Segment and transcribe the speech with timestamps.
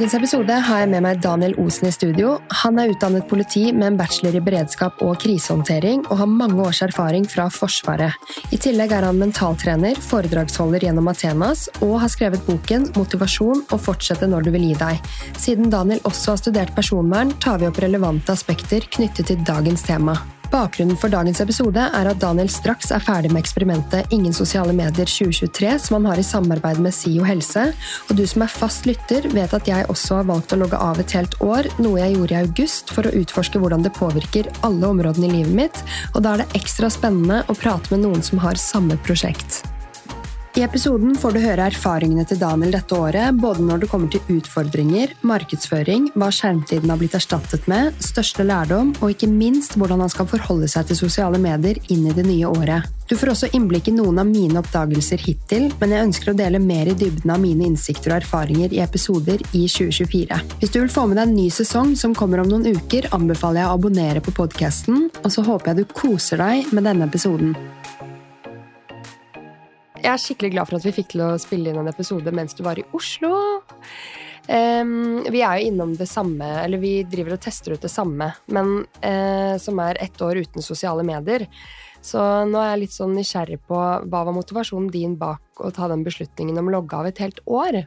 [0.00, 2.30] dagens episode har jeg med meg Daniel Osen i studio.
[2.62, 6.80] Han er utdannet politi med en bachelor i beredskap og krisehåndtering, og har mange års
[6.86, 8.16] erfaring fra Forsvaret.
[8.48, 14.24] I tillegg er han mentaltrener, foredragsholder gjennom Athenas, og har skrevet boken Motivasjon og fortsette
[14.24, 15.14] når du vil gi deg.
[15.36, 20.16] Siden Daniel også har studert personvern, tar vi opp relevante aspekter knyttet til dagens tema.
[20.50, 25.06] Bakgrunnen for dagens episode er at Daniel straks er ferdig med eksperimentet Ingen sosiale medier
[25.06, 27.68] 2023, som han har i samarbeid med SIO helse.
[28.10, 30.98] Og du som er fast lytter, vet at jeg også har valgt å logge av
[30.98, 34.90] et helt år, noe jeg gjorde i august for å utforske hvordan det påvirker alle
[34.90, 35.84] områdene i livet mitt,
[36.16, 39.62] og da er det ekstra spennende å prate med noen som har samme prosjekt.
[40.58, 44.32] I episoden får du høre erfaringene til Daniel dette året, både når det kommer til
[44.34, 50.10] utfordringer, markedsføring, hva skjermtiden har blitt erstattet med, største lærdom, og ikke minst hvordan han
[50.10, 52.90] skal forholde seg til sosiale medier inn i det nye året.
[53.06, 56.62] Du får også innblikk i noen av mine oppdagelser hittil, men jeg ønsker å dele
[56.62, 60.42] mer i dybden av mine innsikter og erfaringer i episoder i 2024.
[60.58, 63.62] Hvis du vil få med deg en ny sesong som kommer om noen uker, anbefaler
[63.62, 67.54] jeg å abonnere på podkasten, og så håper jeg du koser deg med denne episoden.
[70.00, 72.56] Jeg er skikkelig glad for at vi fikk til å spille inn en episode mens
[72.56, 73.34] du var i Oslo.
[74.48, 78.30] Um, vi er jo innom det samme, eller vi driver og tester ut det samme,
[78.50, 81.44] men uh, som er ett år uten sosiale medier.
[82.00, 85.90] Så nå er jeg litt sånn nysgjerrig på hva var motivasjonen din bak å ta
[85.92, 87.82] den beslutningen om å logge av et helt år?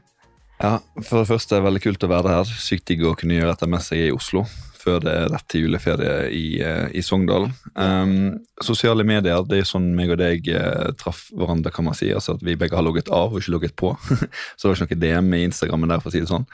[0.61, 2.53] Ja, For det første er det veldig kult å være her.
[2.61, 4.45] Sykt digg å kunne gjøre dette med seg i Oslo
[4.84, 7.48] før det er rett til juleferie i, eh, i Sogndal.
[7.76, 12.12] Um, sosiale medier det er sånn meg og deg uh, traff hverandre, kan man si.
[12.14, 13.94] altså at Vi begge har logget av og ikke logget på.
[14.58, 16.48] så det var ikke noe DM i Instagrammen der, for å si det sånn.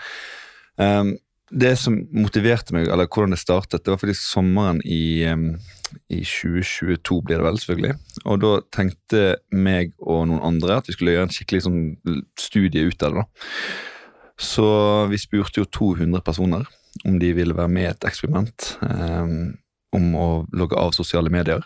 [0.79, 1.17] Um,
[1.49, 5.55] det som motiverte meg, eller hvordan det startet, det var faktisk sommeren i, um,
[6.13, 7.95] i 2022, blir det vel, selvfølgelig.
[8.29, 11.79] Og da tenkte meg og noen andre at vi skulle gjøre en skikkelig sånn
[12.37, 13.23] studie ut av det.
[13.23, 13.55] da.
[14.39, 14.67] Så
[15.11, 16.69] vi spurte jo 200 personer
[17.07, 19.33] om de ville være med i et eksperiment eh,
[19.95, 21.63] om å logge av sosiale medier.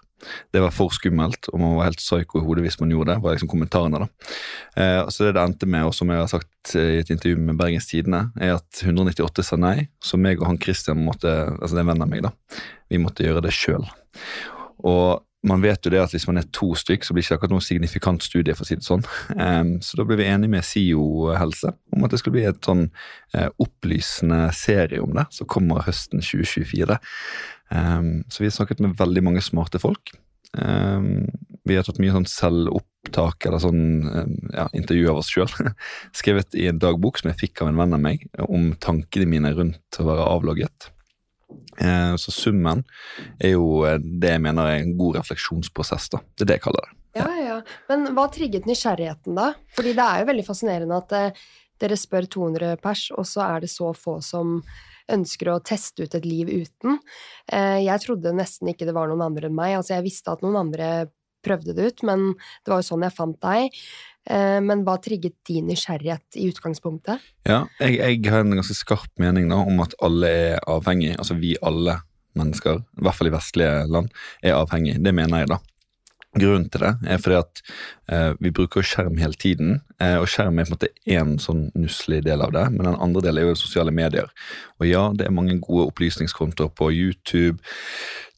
[0.56, 3.24] Det var for skummelt, og man var helt psyko i hodet hvis man gjorde det.
[3.26, 4.08] var liksom kommentarene da.
[4.80, 7.60] Eh, så det det endte med, og som jeg har sagt i et intervju med
[7.60, 11.84] Bergens Tidende, er at 198 sa nei, så meg og han Christian måtte, altså det
[11.84, 12.34] er en venn av meg, da,
[12.94, 13.84] vi måtte gjøre det sjøl.
[14.88, 17.38] Og man vet jo det at hvis man er to stykk, så blir det ikke
[17.40, 18.56] akkurat noe signifikant studie.
[18.56, 19.04] for å si det sånn.
[19.84, 22.86] Så da ble vi enige med SIO helse om at det skulle bli et sånn
[23.36, 27.00] uh, opplysende serie om det, som kommer høsten 2024.
[27.74, 30.16] Um, så vi har snakket med veldig mange smarte folk.
[30.54, 33.86] Vi har tatt mye sånn selvopptak eller sånn
[34.54, 35.50] ja, intervju av oss sjøl.
[36.20, 39.54] Skrevet i en dagbok som jeg fikk av en venn av meg, om tankene mine
[39.58, 40.92] rundt å være avlogget.
[41.82, 42.84] Eh, så summen
[43.40, 46.10] er jo eh, det jeg mener er en god refleksjonsprosess.
[46.14, 46.22] da.
[46.34, 47.00] Det er det jeg kaller det.
[47.20, 47.58] Ja, ja.
[47.90, 49.52] Men hva trigget nysgjerrigheten, da?
[49.76, 51.46] Fordi det er jo veldig fascinerende at eh,
[51.84, 54.60] dere spør 200 pers, og så er det så få som
[55.12, 56.96] ønsker å teste ut et liv uten.
[57.52, 59.74] Jeg trodde nesten ikke det var noen andre enn meg.
[59.76, 60.88] Altså, jeg visste at noen andre
[61.44, 62.24] prøvde det ut, men
[62.64, 63.82] det var jo sånn jeg fant deg.
[64.30, 67.24] Eh, men hva trigget din nysgjerrighet i utgangspunktet?
[67.50, 71.38] Ja, jeg, jeg har en ganske skarp mening da, om at alle er avhengig, altså
[71.40, 72.00] vi alle
[72.40, 74.10] mennesker, i hvert fall i vestlige land,
[74.42, 74.98] er avhengig.
[75.04, 75.60] Det mener jeg, da.
[76.34, 77.60] Grunnen til det er fordi at
[78.10, 79.76] eh, vi bruker skjerm hele tiden.
[80.02, 82.98] Eh, og skjerm er på en måte én sånn nusselig del av det, men den
[82.98, 84.32] andre delen er jo sosiale medier.
[84.82, 87.62] Og ja, det er mange gode opplysningskontoer på YouTube,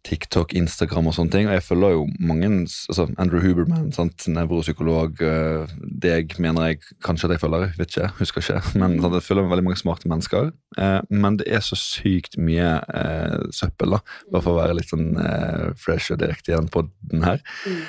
[0.05, 1.49] TikTok, Instagram og sånne ting.
[1.49, 4.27] Og jeg følger jo mange altså Andrew Huberman, sant?
[4.29, 5.21] nevropsykolog.
[5.25, 8.61] Eh, deg mener jeg kanskje at jeg følger, vet ikke, husker ikke.
[8.81, 9.17] Men sant?
[9.17, 10.53] jeg følger veldig mange smarte mennesker.
[10.77, 14.01] Eh, men det er så sykt mye eh, søppel, da.
[14.31, 17.41] Bare for å være litt sånn eh, fresh og direkte igjen på den her.
[17.65, 17.85] Mm.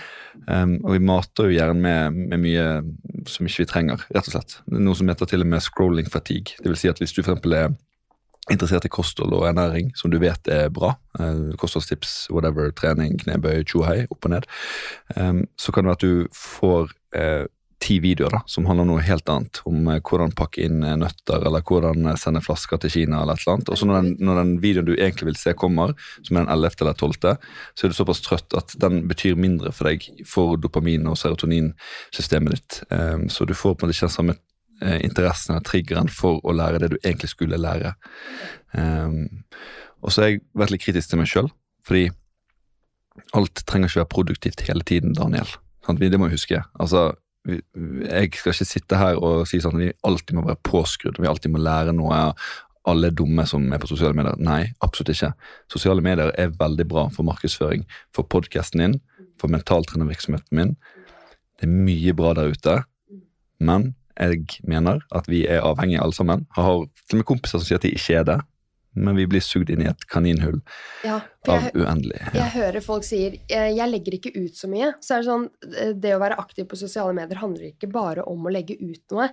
[0.46, 2.66] Um, og vi mater jo gjerne med, med, mye
[3.26, 4.58] som ikke vi trenger, rett og slett.
[4.70, 6.58] Noe som heter til og med scrolling fatigue.
[6.60, 7.74] Det vil si at hvis du for eksempel er
[8.52, 13.64] interessert i kosthold og ernæring, som du vet er bra, eh, kostholdstips, whatever, trening, knebøy,
[13.66, 14.48] tjohei, opp og ned,
[15.16, 17.44] um, så kan det være at du får eh,
[17.82, 19.60] ti videoer da, som handler om noe helt annet.
[19.68, 23.58] Om eh, hvordan pakke inn nøtter, eller hvordan sende flasker til Kina, eller et eller
[23.58, 23.72] annet.
[23.74, 26.80] Og så når, når den videoen du egentlig vil se kommer, som er den 11.
[26.86, 27.18] eller 12.,
[27.74, 32.56] så er du såpass trøtt at den betyr mindre for deg for dopamin- og serotoninsystemet
[32.56, 32.82] ditt.
[32.94, 34.38] Um, så du får på en måte ikke den samme
[34.82, 37.94] eh, interessen og triggeren for å lære det du egentlig skulle lære.
[38.76, 39.44] Um,
[40.02, 41.50] og så har jeg vært litt kritisk til meg sjøl,
[41.86, 42.08] fordi
[43.36, 45.48] alt trenger ikke være produktivt hele tiden, Daniel.
[45.86, 46.60] Det må vi huske.
[46.82, 47.12] Altså,
[47.46, 51.30] jeg skal ikke sitte her og si sånn at vi alltid må være påskrudd, vi
[51.30, 52.20] alltid må lære noe.
[52.86, 54.38] Alle er dumme som er på sosiale medier.
[54.38, 55.32] Nei, absolutt ikke.
[55.72, 58.98] Sosiale medier er veldig bra for markedsføring, for podkasten din,
[59.40, 60.74] for mentaltrenervirksomheten min.
[61.56, 62.76] Det er mye bra der ute,
[63.58, 66.46] men jeg mener at vi er avhengige alle sammen.
[66.56, 68.38] Jeg har til og med kompiser som sier at de ikke er det,
[68.96, 70.58] men vi blir sugd inn i et kaninhull
[71.04, 72.16] Ja, av uendelig.
[72.24, 72.32] Ja.
[72.40, 74.94] jeg hører folk sier eh, 'jeg legger ikke ut så mye'.
[75.00, 75.46] Så er det sånn
[75.76, 79.04] eh, Det å være aktiv på sosiale medier handler ikke bare om å legge ut
[79.12, 79.28] noe.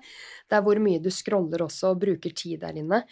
[0.49, 3.03] Det er hvor mye du scroller også og bruker tid der inne.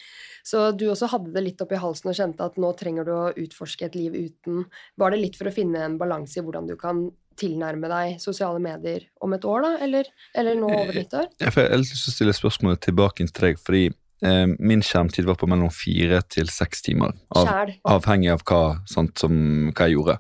[0.44, 3.33] Så du også hadde det litt oppi halsen og kjente at nå trenger du å
[3.33, 4.65] utforske et liv uten
[4.98, 7.09] Var det litt for å finne en balanse i hvordan du kan
[7.39, 9.71] tilnærme deg sosiale medier om et år, da?
[9.86, 10.06] Eller,
[10.38, 11.30] eller nå over nyttår?
[11.42, 14.83] Ja, for Jeg har lyst til å stille spørsmålet tilbake til deg, fordi eh, min
[14.85, 17.15] skjermtid var på mellom fire til seks timer.
[17.33, 19.33] Av, avhengig av hva, sant, som,
[19.73, 20.18] hva jeg gjorde.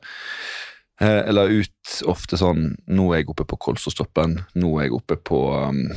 [1.01, 4.37] Eh, jeg la ut ofte sånn Nå er jeg oppe på Kolsåstoppen.
[4.61, 5.87] Nå er jeg oppe på um,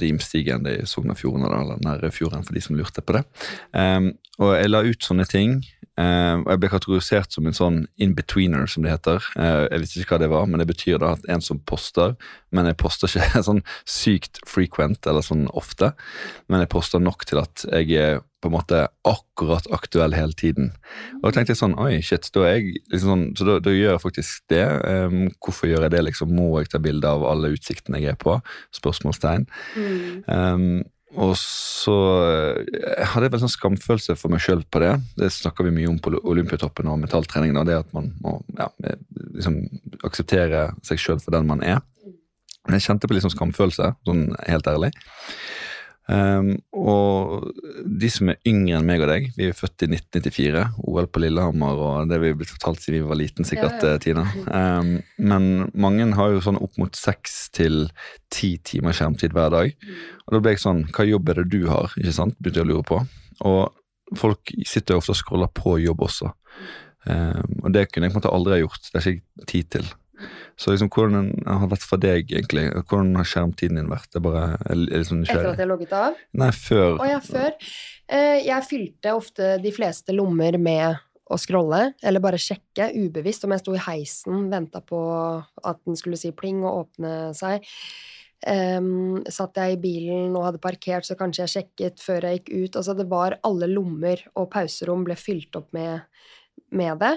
[0.00, 3.24] Rimstigen, i Sogn og Fjordane, eller Nærøyfjorden, for de som lurte på det.
[3.74, 5.58] Um, og jeg la ut sånne ting.
[6.00, 9.24] Eh, og jeg ble kategorisert som en sånn in-betweener, som det heter.
[9.38, 12.14] Eh, jeg visste ikke hva det var, men det betyr da at en som poster,
[12.54, 15.94] men jeg poster ikke sånn sykt frequent eller sånn ofte.
[16.48, 20.66] Men jeg poster nok til at jeg er på en måte akkurat aktuell hele tiden.
[21.22, 23.72] Og da tenkte jeg sånn, oi shit, da er jeg liksom sånn, så da, da
[23.72, 24.64] gjør jeg faktisk det.
[24.84, 26.02] Um, hvorfor gjør jeg det?
[26.10, 28.36] liksom, Må jeg ta bilde av alle utsiktene jeg er på?
[28.76, 29.46] Spørsmålstegn.
[29.80, 30.20] Mm.
[30.28, 30.66] Um,
[31.14, 31.94] og så
[32.26, 34.92] eh, hadde jeg vel sånn skamfølelse for meg sjøl på det.
[35.18, 37.54] Det snakker vi mye om på Olympiatoppen og metalltrening.
[37.66, 38.68] det at man må ja,
[39.34, 39.60] liksom
[40.06, 41.82] akseptere seg sjøl for den man er.
[42.64, 44.90] Men jeg kjente på liksom skamfølelse, sånn helt ærlig.
[46.04, 47.46] Um, og
[47.88, 51.22] de som er yngre enn meg og deg, vi er født i 1994, OL på
[51.22, 53.94] Lillehammer, og det vi er blitt fortalt siden vi var liten, sikkert, Ja, ja.
[53.94, 54.26] eh, Tina.
[54.44, 57.86] Um, men mange har jo sånn opp mot seks til
[58.34, 59.72] ti timer skjermtid hver dag.
[60.26, 61.96] Og da ble jeg sånn, hva jobb er det du har?
[61.96, 62.36] ikke sant?
[62.38, 63.00] Begynte jeg å lure på.
[63.48, 66.34] Og folk sitter jo ofte og scroller på jobb også.
[67.08, 68.90] Um, og det kunne jeg på en måte aldri ha gjort.
[68.92, 69.88] Det er ikke tid til.
[70.60, 72.68] Så liksom, hvordan har det vært for deg, egentlig?
[72.84, 74.10] Hvordan har skjermtiden din vært?
[74.14, 76.20] Jeg bare jeg sånn Etter at jeg logget av?
[76.42, 77.00] Nei, før.
[77.02, 77.56] Å ja, før.
[78.06, 83.54] Eh, jeg fylte ofte de fleste lommer med å scrolle, eller bare sjekke, ubevisst, om
[83.54, 85.00] jeg sto i heisen, venta på
[85.64, 87.64] at den skulle si pling og åpne seg.
[88.44, 92.50] Um, satt jeg i bilen og hadde parkert, så kanskje jeg sjekket før jeg gikk
[92.52, 92.76] ut.
[92.76, 96.04] Altså, det var alle lommer og pauserom ble fylt opp med,
[96.76, 97.14] med det.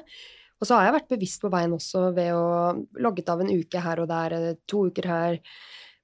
[0.57, 2.45] Og så har jeg vært bevisst på veien også ved å
[3.03, 4.37] logget av en uke her og der,
[4.69, 5.41] to uker her.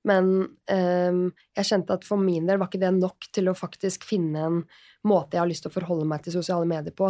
[0.07, 1.23] Men um,
[1.55, 4.61] jeg kjente at for min del var ikke det nok til å faktisk finne en
[5.07, 7.09] måte jeg har lyst til å forholde meg til sosiale medier på.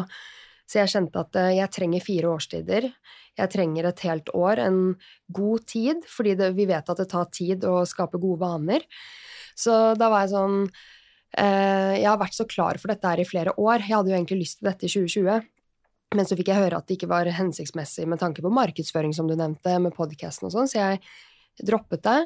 [0.69, 2.87] Så jeg kjente at eh, jeg trenger fire årstider.
[3.37, 4.79] Jeg trenger et helt år, en
[5.35, 8.85] god tid, fordi det, vi vet at det tar tid å skape gode vaner.
[9.59, 13.27] Så da var jeg sånn eh, Jeg har vært så klar for dette her i
[13.27, 13.83] flere år.
[13.83, 15.52] Jeg hadde jo egentlig lyst til dette i 2020.
[16.13, 19.29] Men så fikk jeg høre at det ikke var hensiktsmessig med tanke på markedsføring, som
[19.29, 21.01] du nevnte, med podcasten og sånn, så jeg
[21.65, 22.19] droppet det.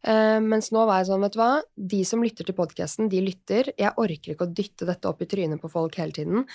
[0.00, 1.50] Uh, mens nå var jeg sånn, vet du hva,
[1.92, 3.74] de som lytter til podcasten, de lytter.
[3.78, 6.46] Jeg orker ikke å dytte dette opp i trynet på folk hele tiden.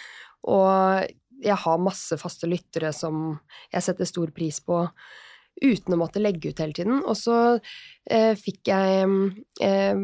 [0.49, 1.05] Og
[1.43, 3.37] jeg har masse faste lyttere som
[3.73, 4.85] jeg setter stor pris på
[5.61, 7.01] uten å måtte legge ut hele tiden.
[7.05, 9.09] Og så eh, fikk jeg
[9.63, 9.99] eh,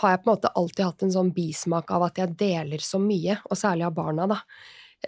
[0.00, 3.00] Har jeg på en måte alltid hatt en sånn bismak av at jeg deler så
[3.02, 4.40] mye, og særlig av barna, da.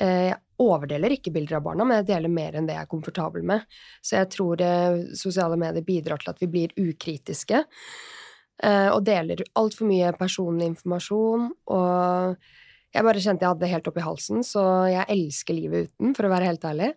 [0.00, 2.91] Eh, Jeg overdeler ikke bilder av barna, men jeg deler mer enn det jeg er
[2.91, 3.64] komfortabel med.
[4.02, 7.64] Så jeg tror eh, sosiale medier bidrar til at vi blir ukritiske.
[8.62, 11.50] eh, Og deler altfor mye personlig informasjon.
[11.66, 12.37] Og
[12.95, 16.26] jeg bare kjente jeg hadde det helt oppi halsen, så jeg elsker livet uten, for
[16.26, 16.95] å være helt ærlig.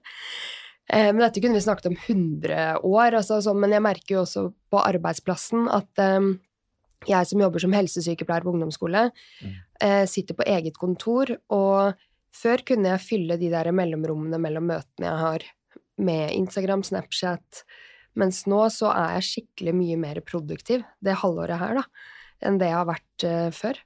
[0.89, 4.53] Eh, Men dette kunne vi snakket om 100 år, altså, men jeg merker jo også
[4.71, 6.37] på arbeidsplassen at
[7.07, 9.11] jeg som jobber som helsesykepleier på ungdomsskole,
[9.81, 11.93] eh, sitter på eget kontor, og
[12.37, 15.45] før kunne jeg fylle de der mellomrommene mellom møtene jeg har
[15.97, 17.63] med Instagram, Snapchat,
[18.17, 21.85] mens nå så er jeg skikkelig mye mer produktiv det halvåret her, da,
[22.45, 23.81] enn det jeg har vært uh, før.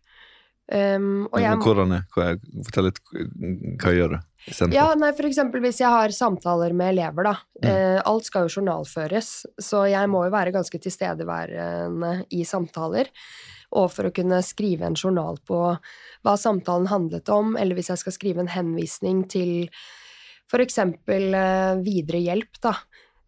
[0.72, 2.34] Um, jeg, hvordan er, hva,
[2.68, 3.00] fortell litt,
[3.82, 4.20] hva gjør du?
[4.48, 4.76] istedenfor?
[4.76, 7.34] ja, nei, for eksempel hvis jeg har samtaler med elever, da.
[7.62, 7.70] Mm.
[7.70, 13.12] Eh, alt skal jo journalføres, så jeg må jo være ganske tilstedeværende i samtaler.
[13.78, 18.02] Og for å kunne skrive en journal på hva samtalen handlet om, eller hvis jeg
[18.02, 19.70] skal skrive en henvisning til
[20.60, 22.74] eksempel eh, videre hjelp, da,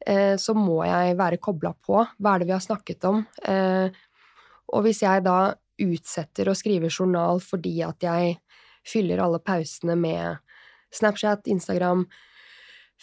[0.06, 2.02] eh, så må jeg være kobla på.
[2.20, 3.24] Hva er det vi har snakket om?
[3.48, 3.88] Eh,
[4.74, 8.38] og hvis jeg da utsetter å skrive journal fordi at jeg
[8.88, 10.38] fyller alle pausene med
[10.94, 12.06] Snapchat, Instagram,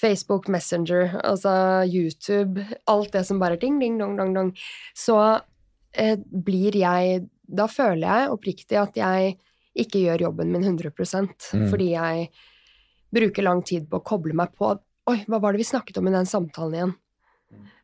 [0.00, 1.52] Facebook, Messenger, altså
[1.88, 4.52] YouTube, alt det som bare ding, ding, dong, dong, dong,
[4.94, 5.40] så
[5.92, 9.32] eh, blir jeg Da føler jeg oppriktig at jeg
[9.74, 10.92] ikke gjør jobben min 100
[11.52, 11.68] Mm.
[11.70, 12.28] fordi jeg
[13.10, 14.78] bruker lang tid på å koble meg på
[15.10, 16.92] Oi, hva var det vi snakket om i den samtalen igjen?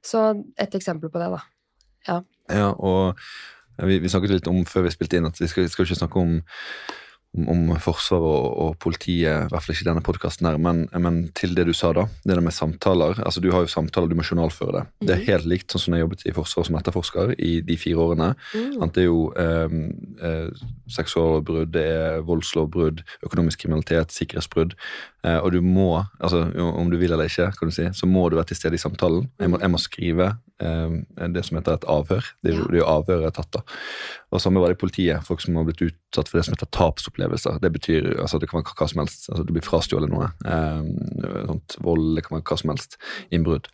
[0.05, 1.40] Så et eksempel på det, da.
[2.52, 3.19] Ja, og
[3.76, 6.23] Vi, vi snakket litt om før vi spilte inn at vi skal, skal ikke snakke
[6.23, 6.38] om
[7.37, 11.18] om, om Forsvaret og, og, politiet, i hvert fall ikke i denne podkasten, men, men,
[11.37, 12.06] til det du sa, da.
[12.25, 13.21] Det med samtaler.
[13.25, 14.85] altså Du har jo samtaler, du må journalføre det.
[14.87, 15.06] Mm.
[15.06, 15.28] Det er mhm.
[15.30, 18.30] helt likt sånn som jeg jobbet i Forsvaret som etterforsker i de fire årene.
[18.54, 18.87] Mm.
[18.97, 19.76] Det er jo eh,
[20.30, 24.76] eh, det er voldslovbrudd, økonomisk kriminalitet, sikkerhetsbrudd.
[25.26, 28.28] Eh, og du må, altså om du vil eller ikke, kan du si, så må
[28.28, 29.26] du være til stede i samtalen.
[29.40, 32.25] Jeg må, jeg må skrive Eh, det som heter et avhør.
[32.40, 33.50] Det er jo, er jo avhøret tatt.
[33.52, 33.61] da.
[34.33, 35.25] Og Samme var det i politiet.
[35.26, 37.59] Folk som har blitt utsatt for det som heter tapsopplevelser.
[37.61, 39.28] Det betyr altså det kan være hva som helst.
[39.30, 40.30] altså Du blir frastjålet noe.
[40.49, 40.88] Eh,
[41.50, 42.97] sånt, vold, det kan være hva som helst.
[43.30, 43.68] Innbrudd.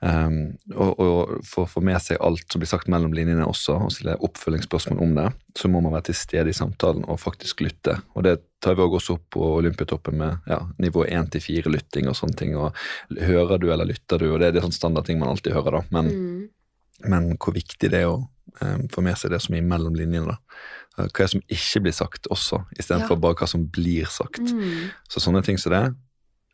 [0.00, 3.76] Um, og, og, For å få med seg alt som blir sagt mellom linjene også,
[3.84, 5.26] og stille oppfølgingsspørsmål om det,
[5.60, 8.00] så må man være til stede i samtalen og faktisk lytte.
[8.16, 12.10] Og Det tar vi også opp på Olympiatoppen med ja, nivå 1 til 4 lytting
[12.10, 12.56] og sånne ting.
[12.56, 12.76] og
[13.16, 14.28] Hører du eller lytter du?
[14.32, 15.82] og Det er det sånn standardting man alltid hører, da.
[15.96, 17.08] Men, mm.
[17.12, 18.20] men hvor viktig det er å
[18.60, 20.36] um, få med seg det som er mellom linjene.
[20.36, 20.68] da.
[21.00, 23.22] Hva er det som ikke blir sagt også, istedenfor ja.
[23.24, 24.42] bare hva som blir sagt.
[24.44, 24.92] Mm.
[25.08, 25.96] Så sånne ting som det er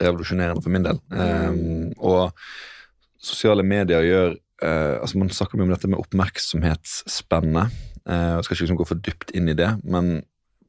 [0.07, 1.03] revolusjonerende for min del.
[1.11, 2.31] Um, og
[3.23, 7.77] sosiale medier gjør uh, altså Man snakker mye om dette med oppmerksomhetsspennet.
[8.07, 10.21] Uh, jeg skal ikke liksom gå for dypt inn i det, men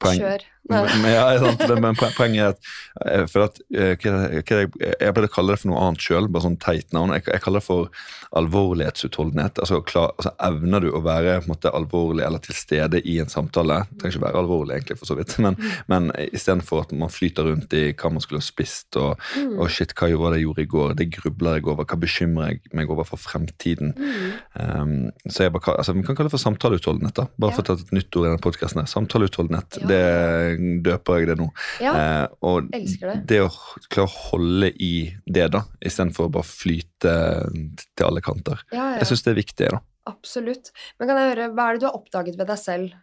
[0.02, 0.46] poeng.
[0.70, 2.60] Men, ja, men poenget er at,
[3.06, 6.44] eh, for at eh, jeg, jeg pleier å kalle det for noe annet sjøl, bare
[6.48, 7.14] sånn teit navn.
[7.16, 7.92] Jeg, jeg, kaller det for
[8.38, 9.62] alvorlighetsutholdenhet.
[9.64, 13.84] Altså, klar, altså, Evner du å være måte, alvorlig eller til stede i en samtale?
[13.92, 15.78] Det trenger ikke være alvorlig, egentlig, for så vidt, men, mm.
[15.94, 19.56] men istedenfor at man flyter rundt i hva man skulle ha spist, og, mm.
[19.62, 20.98] og shit, hva gjorde jeg gjorde i går?
[21.00, 21.88] Det grubler jeg over.
[21.88, 23.96] Hva bekymrer jeg meg over for fremtiden?
[23.96, 24.36] Mm.
[24.60, 24.94] Um,
[25.32, 27.28] så jeg bare, altså, Vi kan kalle det for samtaleutholdenhet, da.
[27.40, 27.56] Bare ja.
[27.56, 28.84] for å ta et nytt ord i denne podkasten.
[28.92, 29.80] Samtaleutholdenhet.
[29.82, 29.87] Ja.
[29.90, 31.48] Det døper jeg det nå.
[31.84, 33.18] Ja, eh, og elsker det.
[33.32, 33.50] det å
[33.88, 34.94] klare å holde i
[35.26, 37.16] det, da, istedenfor å bare flyte
[37.52, 38.64] til alle kanter.
[38.72, 39.02] Ja, ja.
[39.02, 39.82] Jeg syns det er viktig, da.
[40.08, 40.72] Absolutt.
[41.00, 42.94] Men kan jeg høre, hva er det du har oppdaget ved deg selv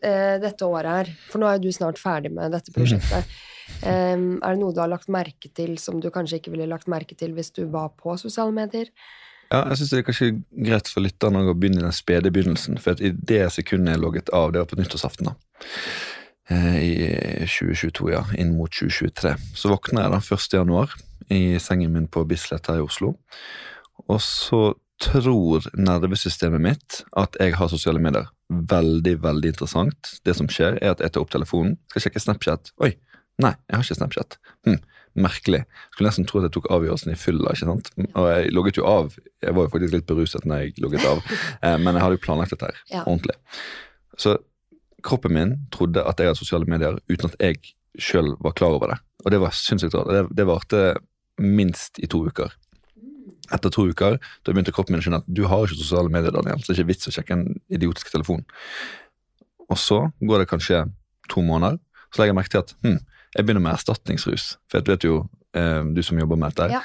[0.00, 1.10] eh, dette året her?
[1.30, 3.28] For nå er jo du snart ferdig med dette prosjektet.
[3.28, 3.50] Mm.
[3.80, 6.88] Um, er det noe du har lagt merke til som du kanskje ikke ville lagt
[6.90, 8.90] merke til hvis du var på sosiale medier?
[9.52, 10.28] Ja, jeg synes Det er kanskje
[10.66, 12.80] greit for lytterne å begynne i den spede begynnelsen.
[12.82, 15.32] For i det sekundet jeg logget av, det var på nyttårsaften.
[15.32, 15.34] da
[16.52, 19.34] i 2022, ja, inn mot 2023.
[19.56, 20.56] Så våkner jeg da 1.
[20.58, 20.96] januar
[21.32, 23.14] i sengen min på Bislett her i Oslo.
[24.08, 28.28] Og så tror nervesystemet mitt at jeg har sosiale medier.
[28.48, 30.14] Veldig, veldig interessant.
[30.26, 32.74] Det som skjer, er at jeg tar opp telefonen, skal sjekke Snapchat.
[32.84, 32.94] Oi,
[33.42, 34.38] nei, jeg har ikke Snapchat.
[34.68, 34.78] Hm,
[35.26, 35.64] merkelig.
[35.94, 37.54] Skulle nesten tro at jeg tok avgjørelsen i fylla.
[37.54, 37.90] ikke sant?
[38.12, 39.14] Og jeg logget jo av.
[39.42, 41.22] Jeg var jo faktisk litt beruset når jeg logget av,
[41.64, 43.04] eh, men jeg hadde jo planlagt dette her ja.
[43.04, 43.38] ordentlig.
[44.20, 44.38] Så
[45.04, 47.60] kroppen min trodde at jeg hadde sosiale medier uten at jeg
[48.00, 48.98] sjøl var klar over det.
[49.24, 50.10] Og det var sinnssykt rart.
[50.10, 50.82] Det, det varte
[51.40, 52.52] minst i to uker.
[53.52, 56.34] Etter to uker da begynte kroppen min å skjønne at du har ikke sosiale medier,
[56.34, 58.44] Daniel, så det er ikke vits å sjekke en idiotisk telefon.
[59.68, 60.84] Og så går det kanskje
[61.32, 61.78] to måneder,
[62.12, 63.00] så legger jeg merke til at hm,
[63.34, 64.46] jeg begynner med erstatningsrus.
[64.70, 65.16] For jeg vet jo,
[65.56, 66.82] eh, du som jobber med dette, ja.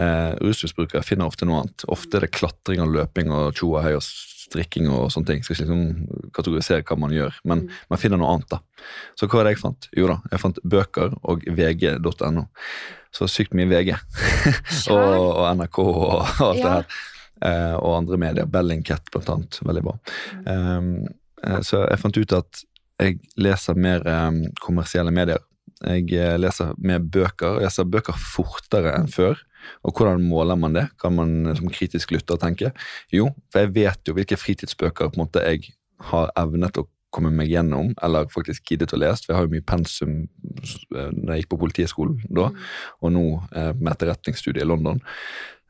[0.00, 1.86] eh, rusmisbrukere finner ofte noe annet.
[1.92, 4.04] Ofte er det klatring og løping og tjo og hei og
[4.42, 5.44] strikking og sånne ting.
[5.44, 7.78] Skal ikke liksom kategorisere hva man gjør, men mm.
[7.92, 8.88] man finner noe annet, da.
[9.18, 9.88] Så hva var det jeg fant?
[9.96, 12.44] Jo da, jeg fant bøker og vg.no.
[13.12, 13.94] Så sykt mye VG.
[14.94, 16.12] og, og, NRK og
[16.48, 16.62] alt ja.
[16.62, 17.00] det her.
[17.42, 18.48] Eh, og andre medier.
[18.48, 19.58] Bellingcat, blant annet.
[19.66, 19.96] Veldig bra.
[20.46, 20.92] Um,
[21.66, 22.62] så jeg fant ut at
[23.02, 25.42] jeg leser mer um, kommersielle medier.
[25.82, 27.56] Jeg eh, leser med bøker.
[27.56, 29.40] og Jeg leser bøker fortere enn før.
[29.86, 30.88] Og hvordan måler man det?
[31.00, 32.72] Kan man som kritisk lytter tenke?
[33.14, 35.72] Jo, for jeg vet jo hvilke fritidsbøker på en måte jeg
[36.10, 39.26] har evnet å komme meg gjennom, eller faktisk giddet å lese.
[39.26, 42.62] For jeg har jo mye pensum eh, når jeg gikk på Politihøgskolen da, mm.
[43.02, 45.02] og nå eh, med etterretningsstudiet i London.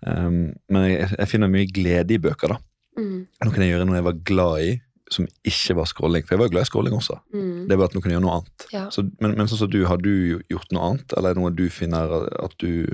[0.02, 2.58] Um, men jeg, finner mye glede i bøker, da.
[2.98, 4.72] Noe Nå kan jeg gjøre noe jeg var glad i,
[5.14, 6.26] som ikke var scrolling.
[6.26, 7.18] For jeg var glad i scrolling også.
[7.34, 7.64] Mm.
[7.70, 8.68] Det var at noen kunne gjøre noe annet.
[8.74, 8.84] Ja.
[8.94, 10.12] Så, men, men sånn som du, har du
[10.52, 12.86] gjort noe annet, eller er det noe du finner at du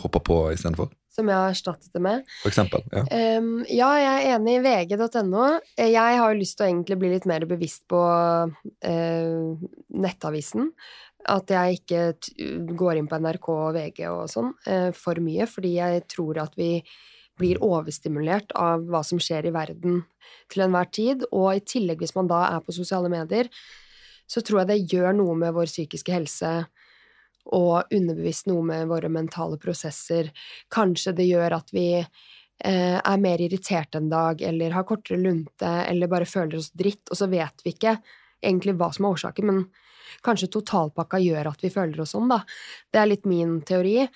[0.00, 0.92] hopper på istedenfor?
[1.14, 2.24] Som jeg har erstattet det med?
[2.42, 3.04] For eksempel, ja.
[3.38, 5.46] Um, ja, jeg er enig i vg.no.
[5.78, 9.66] Jeg har jo lyst til å egentlig bli litt mer bevisst på uh,
[10.06, 10.72] nettavisen.
[11.30, 12.00] At jeg ikke
[12.76, 16.58] går inn på NRK og VG og sånn uh, for mye, fordi jeg tror at
[16.58, 16.72] vi
[17.38, 20.02] blir overstimulert av hva som skjer i verden
[20.52, 21.24] til enhver tid.
[21.32, 23.50] Og i tillegg, hvis man da er på sosiale medier,
[24.26, 26.54] så tror jeg det gjør noe med vår psykiske helse
[27.52, 30.30] og underbevisst noe med våre mentale prosesser.
[30.72, 35.72] Kanskje det gjør at vi eh, er mer irritert en dag, eller har kortere lunte,
[35.84, 37.98] eller bare føler oss dritt, og så vet vi ikke
[38.44, 42.40] egentlig hva som er årsaken, men kanskje totalpakka gjør at vi føler oss sånn, da.
[42.92, 44.06] Det er litt min teori.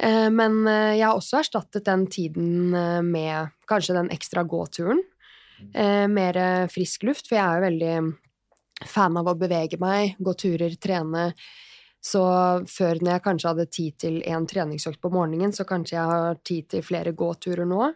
[0.00, 5.02] Eh, men eh, jeg har også erstattet den tiden eh, med kanskje den ekstra gåturen.
[5.60, 6.36] Mer
[6.72, 11.26] frisk luft, for jeg er jo veldig fan av å bevege meg, gå turer, trene.
[12.00, 12.22] Så
[12.64, 16.40] før når jeg kanskje hadde tid til én treningsøkt på morgenen, så kanskje jeg har
[16.48, 17.90] tid til flere gåturer nå.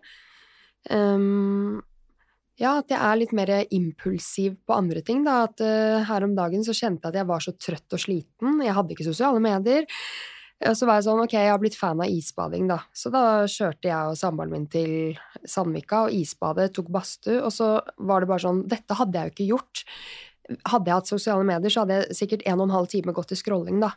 [0.93, 1.81] Um,
[2.61, 5.47] ja, at jeg er litt mer impulsiv på andre ting, da.
[5.49, 8.61] At uh, her om dagen så kjente jeg at jeg var så trøtt og sliten.
[8.61, 9.89] Jeg hadde ikke sosiale medier.
[10.63, 12.79] Og så var jeg sånn, ok, jeg har blitt fan av isbading, da.
[12.95, 15.17] Så da kjørte jeg og samboeren min til
[15.51, 19.35] Sandvika og isbadet, tok badstue, og så var det bare sånn Dette hadde jeg jo
[19.35, 19.83] ikke gjort.
[20.71, 23.33] Hadde jeg hatt sosiale medier, så hadde jeg sikkert en og en halv time gått
[23.35, 23.93] til scrolling, da.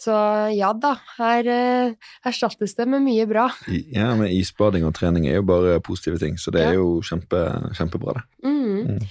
[0.00, 0.12] Så
[0.56, 3.50] ja da, her eh, erstattes det med mye bra.
[3.68, 6.70] Ja, men isbading og trening er jo bare positive ting, så det ja.
[6.72, 7.44] er jo kjempe,
[7.76, 8.48] kjempebra, det.
[8.48, 8.96] Mm.
[8.96, 9.04] Mm.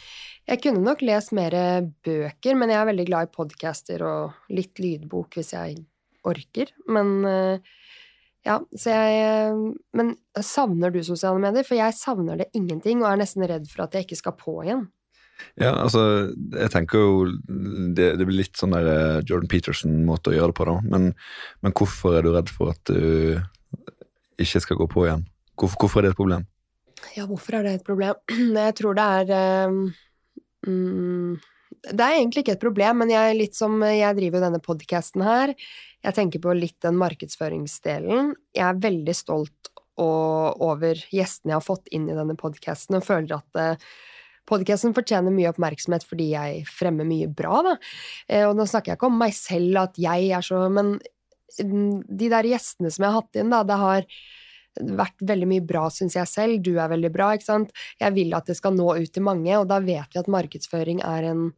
[0.50, 1.54] Jeg kunne nok lest mer
[2.06, 5.84] bøker, men jeg er veldig glad i podcaster og litt lydbok hvis jeg
[6.28, 6.72] orker.
[6.92, 7.76] Men uh,
[8.48, 9.58] ja, så jeg
[9.98, 11.68] Men savner du sosiale medier?
[11.68, 14.56] For jeg savner det ingenting, og er nesten redd for at jeg ikke skal på
[14.64, 14.88] igjen.
[15.60, 16.02] Ja, altså,
[16.36, 17.12] jeg tenker jo
[17.96, 20.78] Det, det blir litt sånn der eh, Jordan Peterson-måte å gjøre det på, da.
[20.84, 21.12] Men,
[21.64, 23.40] men, hvorfor er du redd for at du
[24.40, 25.24] ikke skal gå på igjen?
[25.60, 26.44] Hvorfor, hvorfor, er det et problem?
[27.16, 28.20] Ja, hvorfor er det et problem?
[28.60, 29.72] Jeg tror det er
[30.68, 31.40] um,
[31.86, 35.54] Det er egentlig ikke et problem, men jeg, litt som jeg driver denne podkasten her.
[36.04, 38.34] Jeg tenker på litt den markedsføringsdelen.
[38.56, 43.36] Jeg er veldig stolt over gjestene jeg har fått inn i denne podkasten, og føler
[43.42, 43.90] at uh,
[44.50, 47.76] Podkasten fortjener mye oppmerksomhet fordi jeg fremmer mye bra, da.
[48.26, 50.96] Eh, og nå snakker jeg ikke om meg selv, at jeg er så Men
[51.62, 54.08] mm, de der gjestene som jeg har hatt inn, da, det har
[54.80, 56.62] vært veldig mye bra, syns jeg selv.
[56.66, 57.74] Du er veldig bra, ikke sant.
[58.02, 61.04] Jeg vil at det skal nå ut til mange, og da vet vi at markedsføring
[61.06, 61.50] er en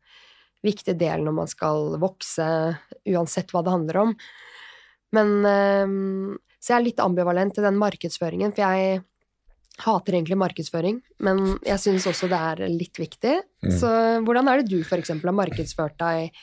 [0.65, 2.47] viktig del når man skal vokse,
[3.09, 4.15] uansett hva det handler om.
[5.15, 5.95] Men eh,
[6.61, 9.01] Så jeg er litt ambivalent til den markedsføringen, for jeg
[9.81, 13.39] hater egentlig markedsføring, men jeg syns også det er litt viktig.
[13.65, 13.71] Mm.
[13.79, 13.89] Så
[14.27, 15.13] hvordan er det du f.eks.
[15.13, 16.37] har markedsført deg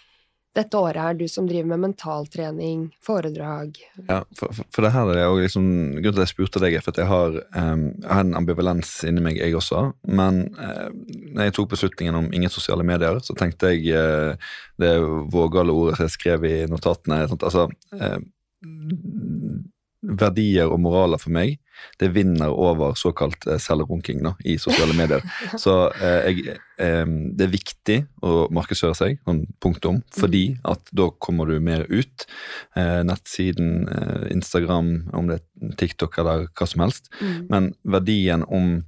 [0.58, 3.78] dette året her, du som driver med mentaltrening, foredrag?
[4.08, 5.68] Ja, for, for det her er jo liksom
[5.98, 8.36] Grunnen til at jeg spurte deg, er for at jeg har, um, jeg har en
[8.40, 9.84] ambivalens inni meg, jeg også.
[10.10, 10.88] Men uh,
[11.34, 14.50] når jeg tok beslutningen om ingen sosiale medier, så tenkte jeg uh,
[14.82, 14.92] det
[15.32, 18.18] vågale ordet jeg skrev i notatene sånt, altså, uh,
[20.18, 21.58] verdier og moraler for meg,
[21.98, 25.24] det vinner over såkalt eh, selvrunking da, i sosiale medier.
[25.62, 31.10] Så eh, jeg, eh, det er viktig å markedsføre seg, sånn punktum, fordi at da
[31.22, 32.28] kommer du mer ut.
[32.78, 37.10] Eh, nettsiden, eh, Instagram, om det er TikTok eller hva som helst.
[37.20, 37.34] Mm.
[37.50, 38.78] Men verdien om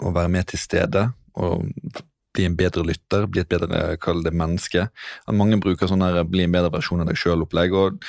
[0.00, 1.68] å være med til stede og
[2.32, 4.88] bli en bedre lytter, bli et bedre kall det menneske.
[5.32, 7.74] Mange bruker sånn her bli en bedre versjon av deg sjøl-opplegg.
[7.76, 8.00] og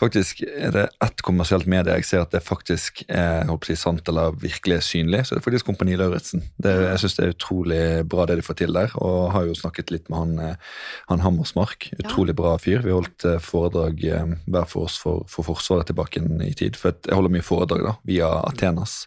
[0.00, 4.34] faktisk Er det ett kommersielt medie jeg ser at det faktisk er jeg, sant eller
[4.42, 6.42] virkelig er synlig, så det er faktisk Kompani Lauritzen.
[6.62, 9.94] Jeg syns det er utrolig bra det de får til der, og har jo snakket
[9.94, 10.74] litt med han, eh,
[11.08, 11.90] han Hammersmark.
[12.02, 12.82] Utrolig bra fyr.
[12.84, 16.76] Vi holdt eh, foredrag eh, hver for oss for, for Forsvaret tilbake i tid.
[16.76, 19.04] For jeg holder mye foredrag da, via Atenas.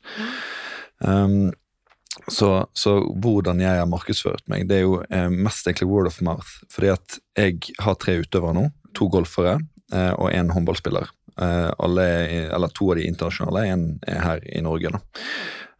[1.03, 1.51] Um,
[2.27, 6.19] så, så, hvordan jeg har markedsført meg, det er jo eh, mest egentlig word of
[6.25, 6.57] mouth.
[6.73, 8.67] Fordi at jeg har tre utøvere nå.
[8.97, 9.59] To golfere
[9.93, 11.11] eh, og en håndballspiller.
[11.37, 12.07] Eh, alle,
[12.47, 13.67] eller to av de internasjonale.
[13.73, 15.03] Én er her i Norge, da.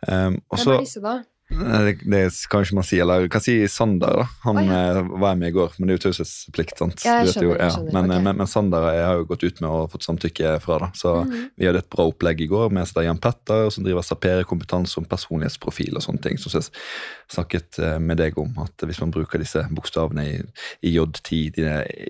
[0.08, 1.16] Um, Hvem er disse, da?
[1.50, 2.98] Det, det kan ikke man si.
[3.00, 4.26] Eller hva sier Sander, da.
[4.44, 5.04] Han oh, ja.
[5.24, 6.76] var med i går, men det er jo taushetsplikt.
[6.82, 7.06] sant?
[7.08, 7.94] Ja, jeg skjønner, jeg skjønner.
[7.96, 8.26] Men, okay.
[8.26, 10.80] men, men, Sander jeg har jo gått ut med og fått samtykke fra.
[10.84, 10.90] da.
[10.94, 11.46] Så mm -hmm.
[11.56, 15.06] vi hadde et bra opplegg i går med Jan Petter, som driver Sapere kompetanse om
[15.06, 16.38] personlighetsprofil og sånne ting.
[16.38, 16.70] Som jeg
[17.32, 20.42] snakket eh, med deg om, at hvis man bruker disse bokstavene i,
[20.82, 21.54] i J10,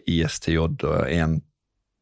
[0.07, 1.41] ISTJ og 1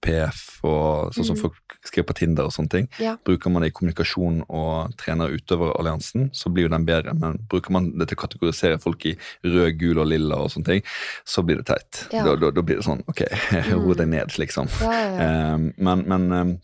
[0.06, 1.42] PF og sånn som mm.
[1.44, 2.90] folk skriver på Tinder og sånne ting.
[3.02, 3.16] Ja.
[3.26, 7.16] Bruker man det i kommunikasjon og trener utoveralliansen, så blir jo den bedre.
[7.18, 9.16] Men bruker man det til å kategorisere folk i
[9.46, 10.86] rød, gul og lilla og sånne ting,
[11.28, 12.06] så blir det teit.
[12.14, 12.26] Ja.
[12.28, 13.26] Da, da, da, blir det sånn ok,
[13.74, 14.16] ro deg mm.
[14.16, 14.72] ned, liksom.
[14.82, 16.56] Ja, um, men, men um,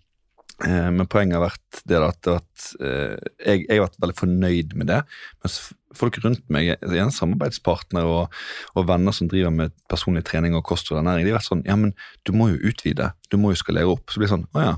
[0.94, 4.92] men poenget har vært det at, at uh, jeg, jeg, har vært veldig fornøyd med
[4.92, 5.00] det.
[5.44, 5.58] Mens
[5.98, 8.38] folk rundt meg, en samarbeidspartnere og,
[8.76, 11.66] og, venner som driver med personlig trening og kost og ernæring, de har vært sånn
[11.68, 11.96] Ja, men
[12.28, 13.12] du må jo utvide.
[13.32, 14.08] Du må jo skalere opp.
[14.12, 14.78] Så blir det sånn Å ja.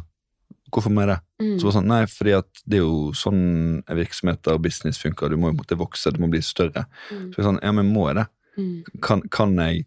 [0.74, 1.20] Hvorfor må jeg det?
[1.44, 1.58] Mm.
[1.62, 3.44] Så sånn, Nei, fordi at det er jo sånn
[3.86, 5.30] virksomheter og business funker.
[5.30, 6.88] Du må jo måtte vokse, det må bli større.
[7.12, 7.28] Mm.
[7.28, 8.28] Så det er sånn, ja, men må jeg det?
[8.58, 8.74] Mm.
[9.06, 9.86] Kan, kan, jeg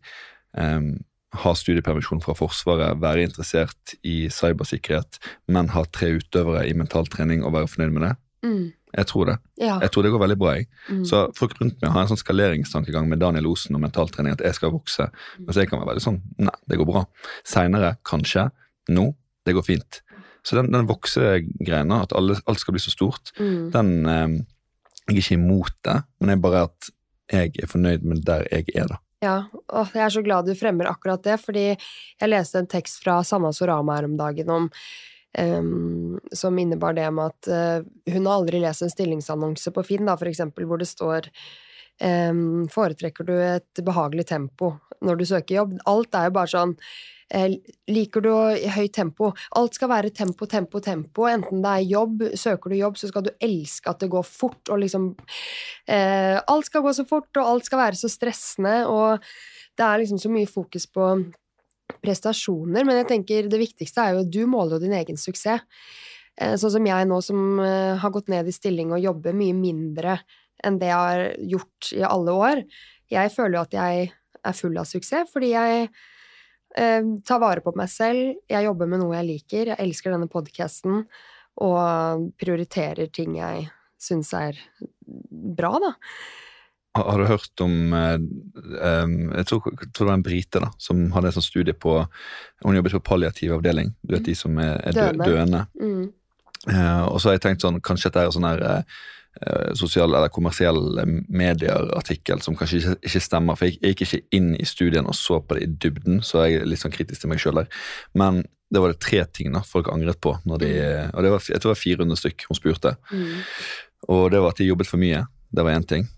[0.59, 0.93] um,
[1.35, 5.19] ha studiepermisjon fra Forsvaret, være interessert i cybersikkerhet,
[5.53, 8.13] men ha tre utøvere i mentaltrening og være fornøyd med det?
[8.47, 8.65] Mm.
[8.97, 9.37] Jeg tror det.
[9.61, 9.77] Ja.
[9.83, 10.55] Jeg tror det går veldig bra.
[10.57, 10.69] jeg.
[10.89, 11.05] Mm.
[11.05, 14.57] Så folk rundt meg har en sånn skaleringstankegang med Daniel Osen og mentaltrening, at jeg
[14.57, 15.11] skal vokse.
[15.37, 15.45] Mm.
[15.45, 17.05] Mens jeg kan være veldig sånn Nei, det går bra.
[17.45, 18.49] Seinere, kanskje.
[18.95, 19.11] Nå.
[19.47, 20.01] Det går fint.
[20.47, 23.71] Så den, den voksegreina, at alle, alt skal bli så stort, mm.
[23.75, 24.37] den eh,
[25.07, 26.89] Jeg er ikke imot det, men jeg bare at
[27.31, 28.99] jeg er fornøyd med der jeg er, da.
[29.25, 33.01] Ja, og jeg er så glad du fremmer akkurat det, fordi jeg leste en tekst
[33.01, 34.67] fra Sanna Sorama her om dagen om
[35.39, 40.05] um, som innebar det med at uh, hun har aldri lest en stillingsannonse på Finn,
[40.09, 41.31] da, for eksempel, hvor det står
[42.03, 45.77] um, Foretrekker du et behagelig tempo når du søker jobb?
[45.89, 46.77] Alt er jo bare sånn
[47.91, 48.31] liker du
[48.71, 49.33] høyt tempo?
[49.59, 51.27] Alt skal være tempo, tempo, tempo.
[51.27, 54.63] Enten det er jobb, søker du jobb, så skal du elske at det går fort,
[54.71, 55.11] og liksom
[55.91, 59.25] eh, Alt skal gå så fort, og alt skal være så stressende, og
[59.77, 61.11] det er liksom så mye fokus på
[62.03, 65.67] prestasjoner, men jeg tenker det viktigste er jo at du måler jo din egen suksess.
[66.37, 69.57] Eh, sånn som jeg nå, som eh, har gått ned i stilling og jobber mye
[69.57, 70.19] mindre
[70.65, 71.23] enn det jeg har
[71.55, 72.61] gjort i alle år.
[73.13, 74.11] Jeg føler jo at jeg
[74.47, 75.89] er full av suksess, fordi jeg
[76.79, 80.31] eh, tar vare på meg selv, jeg jobber med noe jeg liker, jeg elsker denne
[80.31, 81.05] podkasten
[81.65, 83.69] og prioriterer ting jeg
[84.01, 84.59] syns er
[85.07, 85.95] bra, da.
[86.97, 88.15] Har du hørt om eh,
[89.37, 91.99] Jeg tror, tror, det var en brite da, som hadde en sånn studie på
[92.65, 95.27] Hun jobbet på palliativ avdeling, du vet de som er, er døende.
[95.29, 95.67] døende.
[95.77, 96.07] Mm.
[96.73, 99.05] Eh, og så har jeg tenkt sånn, kanskje dette er sånn her Eh,
[99.77, 103.59] sosiale eller kommersielle medier-artikkel som kanskje ikke, ikke, stemmer.
[103.59, 106.47] For jeg, jeg, gikk ikke inn i studien og så på det i dybden, så
[106.47, 107.71] jeg er litt sånn kritisk til meg sjøl der.
[108.17, 110.35] Men det var det tre ting da folk angret på.
[110.59, 111.15] De, mm.
[111.15, 112.97] og det var, Jeg tror det var 400 stykk hun spurte.
[113.13, 113.41] Mm.
[114.17, 115.23] Og det var at de jobbet for mye.
[115.55, 116.09] Det var én ting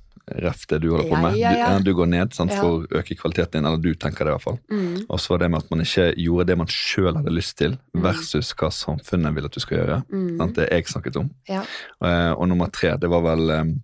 [0.43, 1.37] ref det du holder på med.
[1.41, 1.79] Ja, ja, ja.
[1.79, 4.37] Du, du, går ned sant, for å øke kvaliteten din, eller du tenker det i
[4.37, 4.59] hvert fall.
[4.73, 5.07] Mm.
[5.07, 7.77] Og så var det med at man ikke gjorde det man sjøl hadde lyst til,
[7.97, 8.03] mm.
[8.05, 10.01] versus hva samfunnet vil at du skal gjøre.
[10.13, 10.31] Mm.
[10.41, 11.31] Sant, det jeg snakket om.
[11.51, 13.75] Og, eh, og, nummer tre, det var vel eh,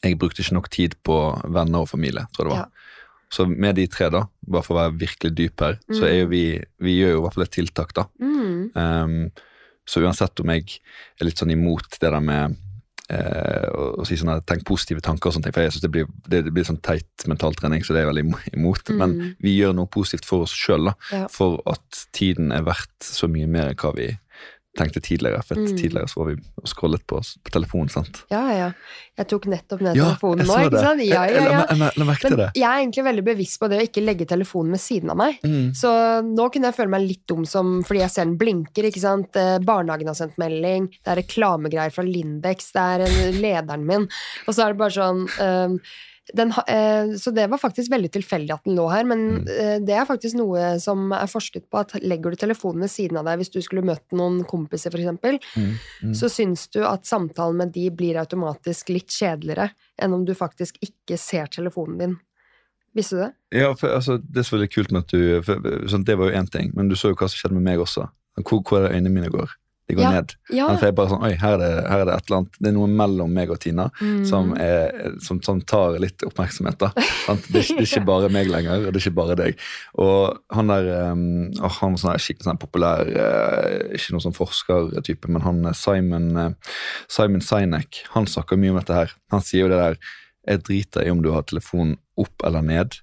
[0.00, 1.18] Jeg brukte ikke nok tid på
[1.52, 2.92] venner og familie, tror jeg det var.
[3.34, 6.28] Så med de tre, da, bare for å være virkelig dyp her, så er jo
[6.28, 6.32] mm.
[6.34, 6.44] vi
[6.86, 8.06] Vi gjør jo i hvert fall et tiltak, da.
[8.20, 9.16] Um,
[9.84, 10.78] så uansett om jeg
[11.20, 12.56] er litt sånn imot det der med
[13.12, 15.56] eh, og, si sånn tenk positive tanker og sånne ting.
[15.56, 18.12] For jeg synes det blir, det, det blir sånn teit mentaltrening, så det er jeg
[18.12, 18.90] veldig imot.
[18.90, 19.00] Mm.
[19.00, 21.24] Men vi gjør noe positivt for oss sjøl, ja.
[21.32, 24.12] for at tiden er verdt så mye mer enn hva vi
[24.78, 25.42] tenkte tidligere.
[25.46, 25.76] For mm.
[25.78, 27.90] tidligere så var vi og scrollet på, på telefonen.
[27.92, 28.22] sant?
[28.32, 28.68] Ja, ja.
[29.18, 30.56] Jeg tok nettopp ned ja, telefonen nå.
[30.66, 31.04] ikke sant?
[31.06, 31.42] Ja, ja, ja.
[31.44, 34.74] Jeg, jeg, jeg, Men jeg er egentlig veldig bevisst på det å ikke legge telefonen
[34.74, 35.38] ved siden av meg.
[35.46, 35.68] Mm.
[35.78, 35.92] Så
[36.26, 38.88] nå kunne jeg føle meg litt dum som, fordi jeg ser den blinker.
[38.90, 39.38] ikke sant?
[39.38, 44.08] Eh, barnehagen har sendt melding, det er reklamegreier fra Lindex, det er lederen min.
[44.48, 45.78] Og så er det bare sånn um,
[46.32, 49.48] den, eh, så det var faktisk veldig tilfeldig at den lå her, men mm.
[49.52, 53.18] eh, det er faktisk noe som er forsket på, at legger du telefonen ved siden
[53.20, 55.74] av deg hvis du skulle møtt noen kompiser, f.eks., mm.
[56.08, 56.14] mm.
[56.16, 59.68] så syns du at samtalen med de blir automatisk litt kjedeligere
[60.00, 62.16] enn om du faktisk ikke ser telefonen din.
[62.94, 63.30] Visste du det?
[63.58, 66.30] Ja, for, altså, det er så veldig kult med at du for, sånn, Det var
[66.30, 68.06] jo én ting, men du så jo hva som skjedde med meg også.
[68.40, 69.50] Hvor, hvor øynene mine går.
[69.86, 70.32] De går ja, ned.
[70.48, 70.66] Ja.
[70.78, 72.70] For jeg bare sånn, oi, her er, det, her er, det, et eller annet, det
[72.70, 74.22] er noe mellom meg og Tina mm.
[74.30, 76.78] som, er, som, som, tar litt oppmerksomhet.
[76.80, 76.90] da.
[76.96, 79.60] Det, det, er ikke bare meg lenger, og det er ikke bare deg.
[80.00, 81.26] Og han der um,
[81.60, 86.78] han var sånn skikkelig sånn populær, uh, ikke noen sånn forskertype, men han Simon, uh,
[87.12, 89.12] Simon Sinek han snakker mye om dette her.
[89.34, 90.00] Han sier jo det der
[90.44, 92.98] Jeg driter i om du har telefonen opp eller ned.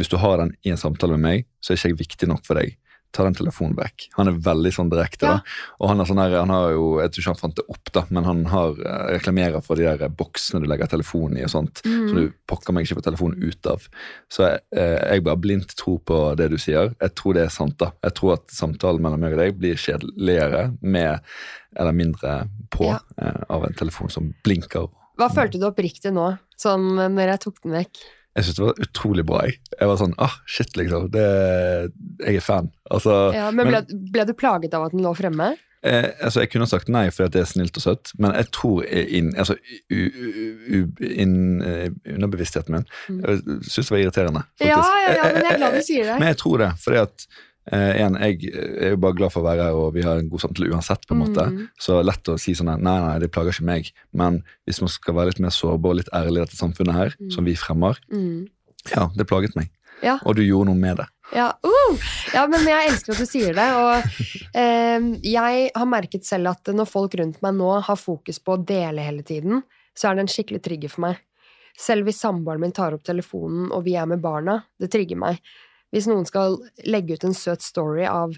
[0.00, 2.44] Hvis du har den i en samtale med meg, så er ikke jeg viktig nok
[2.48, 2.76] for deg
[3.14, 4.08] ta den telefonen vekk.
[4.18, 5.26] Han er veldig sånn direkte.
[5.28, 5.38] Ja.
[5.38, 7.64] da, Og han, er sånn her, han har jo, Jeg tror ikke han fant det
[7.72, 11.46] opp, da, men han har eh, reklamerer for de der boksene du legger telefonen i,
[11.46, 12.02] og sånt, mm.
[12.08, 13.86] så du pokker meg ikke få telefonen ut av.
[14.32, 16.92] Så jeg, eh, jeg bare blindt tror på det du sier.
[17.00, 17.78] Jeg tror det er sant.
[17.80, 17.92] da.
[18.04, 21.24] Jeg tror at samtalen mellom meg og deg blir kjedeligere med
[21.78, 22.38] eller mindre
[22.74, 23.00] på ja.
[23.22, 24.88] eh, av en telefon som blinker.
[25.18, 28.04] Hva følte du oppriktig nå, sånn når jeg tok den vekk?
[28.38, 29.38] Jeg syntes det var utrolig bra.
[29.48, 31.08] Jeg, jeg var sånn ah, shit, liksom.
[31.10, 31.24] Det,
[32.22, 32.68] jeg er fan.
[32.86, 33.80] Altså, ja, men ble,
[34.14, 35.56] ble, du plaget av at den lå fremme?
[35.82, 38.86] Eh, altså, Jeg kunne sagt nei fordi det er snilt og søtt, men jeg tror
[38.86, 39.58] inn, altså,
[39.90, 43.20] u, u, inn, uh, underbevisstheten min mm.
[43.22, 44.46] Jeg syns det var irriterende.
[44.58, 44.72] Faktisk.
[44.72, 46.16] Ja, ja, ja, men jeg er glad du sier det.
[46.22, 47.28] Men jeg tror det, fordi at
[47.68, 50.30] Uh, en, Jeg er jo bare glad for å være her, og vi har en
[50.30, 51.06] god samtale uansett.
[51.06, 51.46] på en måte.
[51.52, 51.66] Mm.
[51.80, 53.92] Så lett å si sånn nei, nei, det plager ikke meg.
[54.12, 57.18] Men hvis man skal være litt mer sårbar og litt ærlig i dette samfunnet her,
[57.20, 57.30] mm.
[57.34, 58.48] som vi fremmer, mm.
[58.94, 59.70] ja, det plaget meg.
[60.04, 60.18] Ja.
[60.24, 61.08] Og du gjorde noe med det.
[61.34, 62.10] Ja, uh!
[62.32, 63.68] ja, men jeg elsker at du sier det.
[63.76, 64.10] Og
[64.56, 68.62] uh, jeg har merket selv at når folk rundt meg nå har fokus på å
[68.62, 69.64] dele hele tiden,
[69.98, 71.24] så er det en skikkelig trigger for meg.
[71.78, 75.38] Selv hvis samboeren min tar opp telefonen og vi er med barna, det trigger meg.
[75.94, 78.34] Hvis noen skal legge ut en søt story av,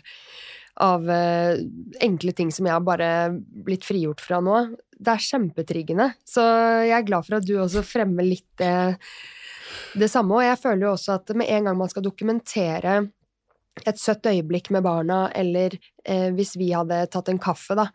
[0.81, 1.59] av uh,
[2.03, 4.63] enkle ting som jeg har bare blitt frigjort fra nå,
[5.01, 6.11] det er kjempetriggende.
[6.29, 6.45] Så
[6.87, 9.01] jeg er glad for at du også fremmer litt det,
[9.99, 10.37] det samme.
[10.37, 13.01] Og jeg føler jo også at med en gang man skal dokumentere
[13.89, 17.87] et søtt øyeblikk med barna, eller eh, hvis vi hadde tatt en kaffe, da,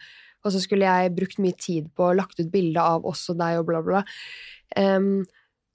[0.46, 3.40] og så skulle jeg brukt mye tid på å lagt ut bilde av oss og
[3.42, 4.04] deg og bla, bla,
[4.80, 5.26] um,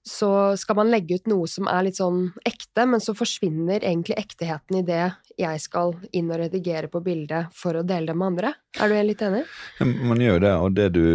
[0.07, 4.17] så skal man legge ut noe som er litt sånn ekte, men så forsvinner egentlig
[4.17, 5.03] ekteheten i det
[5.37, 8.53] jeg skal inn og redigere på bildet for å dele det med andre.
[8.81, 9.43] Er du litt enig?
[9.81, 11.05] Man gjør jo det, og det du,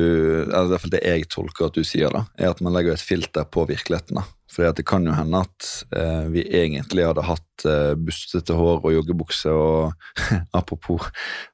[0.46, 2.94] altså i hvert fall det jeg tolker at du sier, da, er at man legger
[2.94, 4.20] et filter på virkeligheten.
[4.20, 4.26] da.
[4.56, 8.94] At det kan jo hende at eh, vi egentlig hadde hatt eh, bustete hår og
[8.94, 9.92] joggebukse og
[10.56, 11.10] Apropos,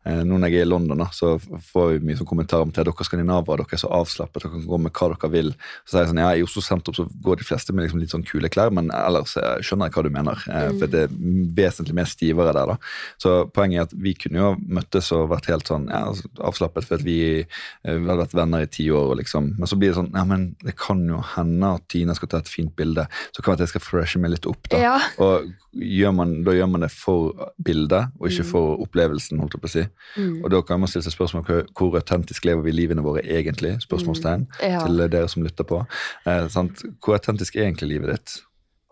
[0.06, 1.34] eh, nå når jeg er i London, da, så
[1.72, 4.66] får vi mye sånn kommentarer om til dere skandinaver, dere er så avslappet, dere kan
[4.68, 5.50] gå med hva dere vil.
[5.82, 8.14] Så sier jeg sånn, ja, I Oslo sentrum så går de fleste med liksom litt
[8.14, 10.44] sånn kule klær, men ellers jeg skjønner jeg hva du mener.
[10.52, 11.16] Eh, for det er
[11.58, 12.92] vesentlig mer stivere der, da.
[13.22, 16.04] Så poenget er at vi kunne jo møttes og vært helt sånn ja,
[16.44, 19.54] avslappet for at vi, eh, vi hadde vært venner i ti år, og liksom.
[19.58, 22.42] men så blir det sånn ja, men det kan jo hende at Tina skal ta
[22.42, 24.68] et fint bilde, så kan det at jeg skal freshe meg litt opp.
[24.68, 24.78] da.
[24.78, 24.94] Ja.
[25.22, 29.38] Og gjør man, da gjør man det for bildet, og ikke for opplevelsen.
[29.40, 29.84] holdt jeg på å si.
[30.18, 30.44] Mm.
[30.44, 33.78] Og da kan man stille seg spørsmål hvor, hvor autentisk lever vi livene våre egentlig?
[33.86, 34.84] Spørsmålstegn Ja.
[34.86, 35.86] til dere som lytter på.
[36.26, 36.82] Eh, sant?
[37.00, 38.42] Hvor autentisk er egentlig livet ditt?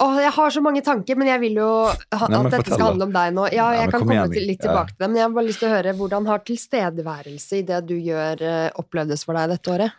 [0.01, 2.73] Åh, jeg har så mange tanker, men jeg vil jo ha, Nei, at dette fortell
[2.73, 3.43] skal handle om deg nå.
[3.53, 4.71] Ja, Ja, jeg kan komme til, litt Ja.
[4.71, 7.63] tilbake til det, men jeg har bare lyst til å høre hvordan har tilstedeværelse i
[7.69, 9.93] det du gjør, eh, opplevdes for deg dette året?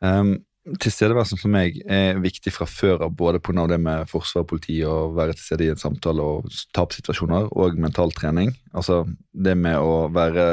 [0.00, 3.64] Um, Tilstedeværelsen for meg er viktig fra før av, både pga.
[3.66, 6.46] det med forsvar og politi, å være til stede i en samtale og
[6.76, 8.52] tapssituasjoner, og mental trening.
[8.70, 10.44] Altså det med å være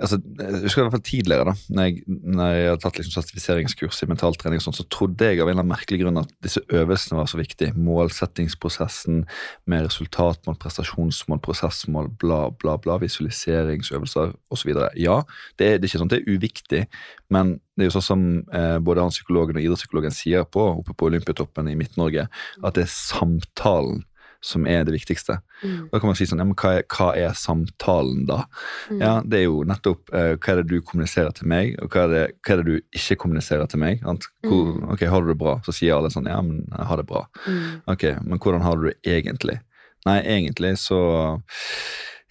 [0.00, 3.14] altså, Jeg husker i hvert fall tidligere, da når jeg, når jeg hadde tatt liksom
[3.14, 6.34] sertifiseringskurs i mentaltrening, og sånn, så trodde jeg av en eller annen merkelig grunn at
[6.42, 7.76] disse øvelsene var så viktige.
[7.78, 9.22] Målsettingsprosessen
[9.70, 14.74] med resultatmål, prestasjonsmål, prosessmål, bla, bla, bla, visualiseringsøvelser osv.
[14.98, 15.22] Ja,
[15.60, 16.84] det er, det er ikke sånn at det er uviktig,
[17.30, 20.92] men det er jo sånn som eh, både han psykologen og idrettspsykologen sier på, oppe
[20.96, 22.28] på Olympiatoppen i Midt-Norge,
[22.64, 24.02] at det er samtalen
[24.42, 25.34] som er det viktigste.
[25.62, 25.90] Mm.
[25.92, 28.38] Da kan man si sånn, ja, men hva er, hva er samtalen da?
[28.88, 29.00] Mm.
[29.02, 32.06] Ja, Det er jo nettopp eh, hva er det du kommuniserer til meg, og hva
[32.06, 34.00] er det, hva er det du ikke kommuniserer til meg.
[34.00, 34.16] Hvor,
[34.48, 34.86] Mm.
[34.94, 35.58] ok, Har du det bra?
[35.66, 37.26] Så sier alle sånn, ja, men jeg har det bra.
[37.46, 37.82] Mm.
[37.86, 39.60] Ok, men hvordan har du det egentlig?
[40.08, 41.02] Nei, egentlig så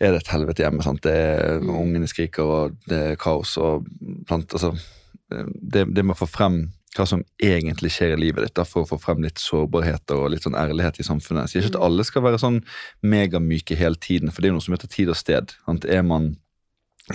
[0.02, 0.82] er det et helvete hjemme.
[0.84, 1.02] sant?
[1.06, 1.70] Det er, Mm.
[1.78, 3.56] Ungene skriker, og det er kaos.
[3.58, 3.86] og
[4.28, 4.50] sant?
[4.54, 4.74] altså,
[5.30, 6.60] det, det med å få frem
[6.98, 10.44] hva som egentlig skjer i livet ditt, for å få frem litt sårbarheter og litt
[10.48, 11.46] sånn ærlighet i samfunnet.
[11.46, 12.58] Jeg sier ikke at alle skal være sånn
[13.06, 15.54] megamyke hele tiden, for det er jo noe som heter tid og sted.
[15.68, 15.86] Sant?
[15.86, 16.32] Er man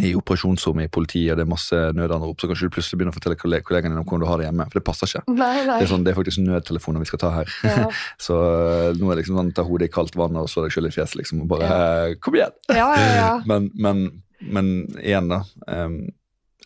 [0.03, 3.19] i operasjonsrommet i politiet, og det er masse nødanrop, så kanskje du plutselig begynner å
[3.19, 4.67] fortelle kolleg- kollegaene dine om hvordan du har det hjemme.
[4.71, 5.23] For det passer ikke.
[5.31, 5.77] Nei, nei.
[5.79, 7.53] Det er, sånn, det er faktisk nødtelefoner vi skal ta her.
[7.67, 7.85] Ja.
[8.27, 10.75] Så øh, nå er det liksom sånn, ta hodet i kaldt vann og slå deg
[10.75, 11.45] sjøl i fjeset, liksom.
[11.45, 12.19] Og bare ja.
[12.23, 12.55] Kom igjen!
[12.75, 13.31] Ja, ja, ja.
[13.51, 14.05] Men, men,
[14.43, 15.45] men igjen, da.
[15.71, 16.01] ehm,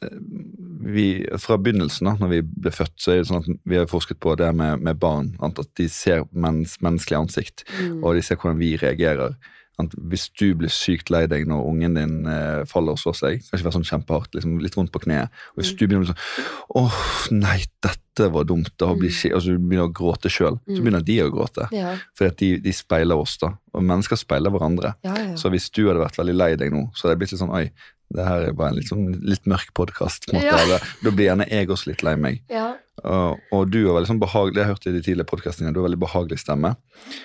[0.00, 3.86] vi, fra begynnelsen, da når vi ble født, så er det sånn at vi har
[3.90, 5.32] forsket på det med, med barn.
[5.42, 8.02] At de ser mens, menneskelig ansikt, Mm.
[8.04, 9.36] og de ser hvordan vi reagerer.
[9.78, 13.42] At Hvis du blir sykt lei deg når ungen din eh, faller og slår seg,
[13.46, 15.78] kanskje være sånn kjempehardt, liksom, litt vondt på kneet, og hvis Mm.
[15.78, 19.34] du begynner sånn åh, nei, dette var dumt, da blir Mm.
[19.36, 20.82] altså, du begynner å gråte sjøl, så Mm.
[20.84, 21.68] begynner de å gråte.
[21.72, 23.54] Ja, For de, de speiler oss, da.
[23.72, 24.94] Og mennesker speiler hverandre.
[25.04, 25.34] ja, ja.
[25.36, 27.54] Så hvis du hadde vært veldig lei deg nå, så hadde jeg blitt litt sånn
[27.54, 27.70] oi,
[28.16, 30.30] det her er bare en litt, sånn, litt mørk podkast.
[30.32, 30.56] Ja.
[31.02, 32.44] Da blir gjerne jeg også litt lei meg.
[32.52, 32.74] ja.
[33.06, 35.78] Og, og du har veldig sånn behagelig, jeg har hørt i de tidligere podkastene, du
[35.78, 36.72] har veldig behagelig stemme.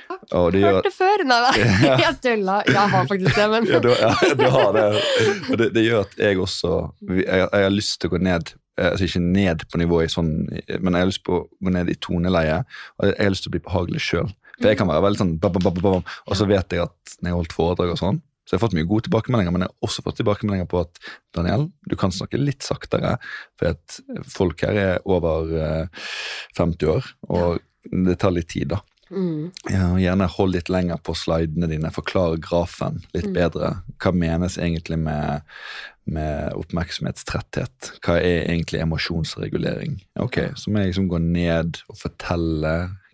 [0.05, 0.25] Takk.
[0.37, 1.23] Og det gjør før.
[1.25, 1.53] Nei, da.
[1.87, 1.95] Ja.
[2.03, 2.57] Jeg tulla.
[2.67, 3.89] Jeg har faktisk det, men du,
[4.37, 4.83] du har det.
[5.49, 6.75] Og det, det gjør at jeg også
[7.09, 10.11] jeg, jeg har lyst til å gå ned eh, Altså ikke ned på nivå i
[10.11, 12.61] sånn, men jeg har lyst på å gå ned i toneleie.
[12.99, 14.29] Og jeg har lyst til å bli behagelig sjøl.
[14.59, 17.31] For jeg kan være veldig sånn bam, bam, bam, Og så vet jeg at når
[17.31, 19.71] jeg har holdt foredrag og sånn, så jeg har fått mye gode tilbakemeldinger, men jeg
[19.71, 20.99] har også fått tilbakemeldinger på at
[21.35, 23.17] Daniel, du kan snakke litt saktere,
[23.59, 26.09] for at folk her er over eh,
[26.57, 28.81] 50 år, og det tar litt tid, da.
[29.11, 29.51] mm.
[29.99, 33.33] Gjerne hold litt lenger på slidene dine, forklar grafen litt Mm.
[33.35, 33.69] bedre.
[33.99, 35.41] Hva menes egentlig med,
[36.05, 37.93] med oppmerksomhetstretthet?
[38.03, 40.01] Hva er egentlig emosjonsregulering?
[40.19, 42.73] Ok, Så må jeg liksom gå ned og fortelle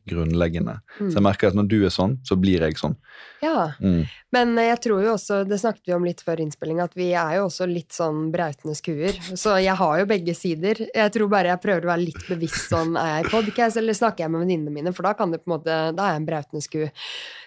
[0.10, 0.80] grunnleggende.
[1.00, 1.10] Mm.
[1.10, 2.98] Så jeg merker at når du er sånn, så blir jeg sånn.
[3.46, 3.72] ja.
[3.80, 4.08] Mm.
[4.30, 7.40] Men jeg tror jo også, det snakket vi om litt før innspilling, at vi er
[7.40, 9.18] jo også litt sånn brautende skuer.
[9.34, 10.84] Så jeg har jo begge sider.
[10.86, 13.98] Jeg tror bare jeg prøver å være litt bevisst sånn, er jeg i podcast, eller
[13.98, 16.22] snakker jeg med venninnene mine, for da kan det på en måte, da er jeg
[16.22, 16.84] en brautende sku.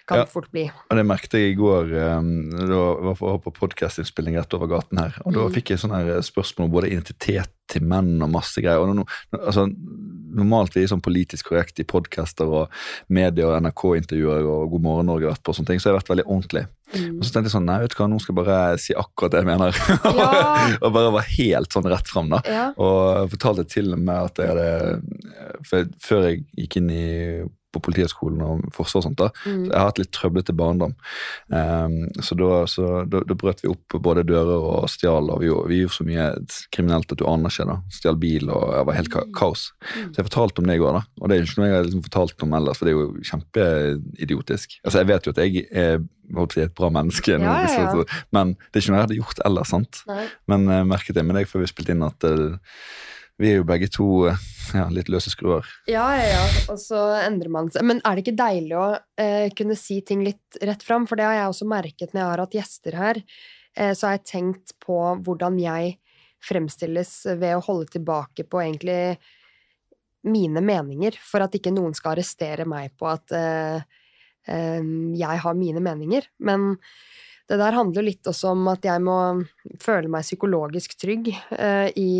[0.05, 0.25] Kan Ja.
[0.27, 0.65] fort bli.
[0.91, 2.79] Og det merket jeg i går um, da
[3.15, 5.13] var jeg på podkastinnspilling rett over gaten her.
[5.25, 5.53] Og da Mm.
[5.55, 8.83] fikk jeg sånne her spørsmål om både identitet til menn og masse greier.
[8.83, 9.63] Og nå, altså,
[10.35, 12.67] normalt vi er sånn politisk korrekt i podcaster og
[13.07, 15.93] media og NRK-intervjuer og God morgen Norge har vært på og sånne ting, så jeg
[15.95, 16.65] har vært veldig ordentlig.
[16.93, 17.17] Mm.
[17.17, 19.31] Og så tenkte jeg sånn, nei, vet du hva, nå skal jeg bare si akkurat
[19.31, 19.71] det jeg mener.
[20.03, 20.77] Ja.
[20.83, 22.41] og bare være helt sånn rett fram, da.
[22.45, 22.73] Ja.
[22.77, 25.01] Og fortalte til og med at jeg hadde
[25.63, 29.17] for Før jeg gikk inn i på Politihøgskolen og Forsvaret og sånt.
[29.17, 29.65] da, Mm.
[29.65, 30.93] så Jeg har hatt litt trøblete barndom.
[31.49, 35.49] Um, så da, så da, da brøt vi opp både dører og stjal, og vi,
[35.67, 36.27] vi gjorde så mye
[36.71, 37.65] kriminelt at du aner ikke.
[37.67, 39.71] da, Stjal bil og det var helt ka kaos.
[39.97, 40.13] Mm.
[40.13, 41.03] Så jeg fortalte om det i går, da.
[41.21, 42.99] Og det er jo ikke noe jeg har liksom fortalt om ellers, for det er
[43.01, 44.77] jo kjempeidiotisk.
[44.85, 48.03] Altså, Jeg vet jo at jeg er holdt et bra menneske, Ja, ja, ja.
[48.31, 49.67] men det er ikke noe jeg hadde gjort ellers.
[49.73, 50.03] sant?
[50.07, 50.27] Nei.
[50.47, 52.57] Men jeg merket det med deg før vi spilte inn at eh,
[53.41, 54.43] vi er jo begge to eh,
[54.77, 55.67] ja, litt løse skruer.
[55.89, 56.43] Ja, ja, ja.
[56.71, 57.85] Og så endrer man seg.
[57.87, 58.87] Men er det ikke deilig å
[59.19, 61.07] eh, kunne si ting litt rett fram?
[61.09, 63.21] For det har jeg også merket når jeg har hatt gjester her.
[63.77, 65.97] Eh, så har jeg tenkt på hvordan jeg
[66.43, 69.17] fremstilles ved å holde tilbake på egentlig
[70.27, 73.81] mine meninger, for at ikke noen skal arrestere meg på at eh,
[74.47, 74.85] eh,
[75.19, 76.29] jeg har mine meninger.
[76.43, 76.75] Men
[77.49, 79.17] det der handler litt også om at jeg må
[79.83, 82.11] føle meg psykologisk trygg eh, i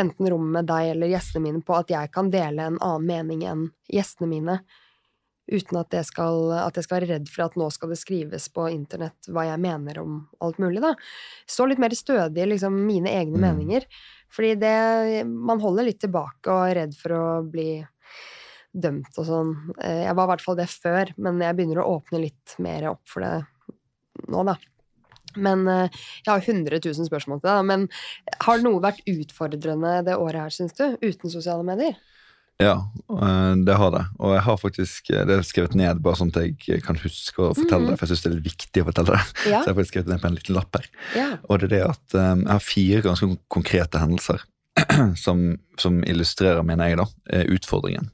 [0.00, 3.42] enten rommet med deg eller gjestene mine på at jeg kan dele en annen mening
[3.44, 4.60] enn gjestene mine,
[5.52, 8.46] uten at jeg, skal, at jeg skal være redd for at nå skal det skrives
[8.54, 10.94] på internett hva jeg mener om alt mulig, da.
[11.50, 13.42] Stå litt mer stødig liksom mine egne Mm.
[13.42, 13.84] meninger.
[14.32, 17.84] Fordi det Man holder litt tilbake og er redd for å bli
[18.72, 19.50] dømt og sånn.
[19.82, 22.88] Eh, Jeg var i hvert fall det før, men jeg begynner å åpne litt mer
[22.94, 23.44] opp for det
[24.28, 24.56] nå, da.
[25.36, 25.88] Men eh,
[26.26, 27.64] jeg har 100 000 spørsmål til deg.
[27.68, 27.88] Men
[28.46, 30.86] har noe vært utfordrende det året her, syns du?
[31.02, 31.94] Uten sosiale medier?
[32.60, 32.74] Ja,
[33.10, 34.04] eh, det har det.
[34.20, 37.42] Og jeg har faktisk eh, det er skrevet ned bare sånn at jeg kan huske
[37.42, 37.90] å fortelle Mhm.
[37.90, 39.22] det, for jeg syns det er litt viktig å fortelle det.
[39.50, 39.60] Ja.
[39.62, 40.86] Så jeg har faktisk skrevet det ned på en liten lapp her.
[41.16, 41.28] ja.
[41.48, 44.44] Og det er det at jeg har fire ganske konkrete hendelser
[45.24, 47.06] som, som illustrerer, mener jeg, da,
[47.56, 48.12] utfordringen.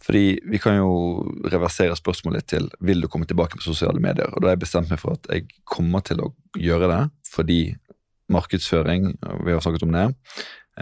[0.00, 0.92] Fordi vi kan jo
[1.52, 4.30] reversere spørsmålet til vil du komme tilbake på sosiale medier.
[4.32, 7.60] Og da har jeg bestemt meg for at jeg kommer til å gjøre det fordi
[8.30, 9.12] markedsføring,
[9.44, 10.06] vi har snakket om det,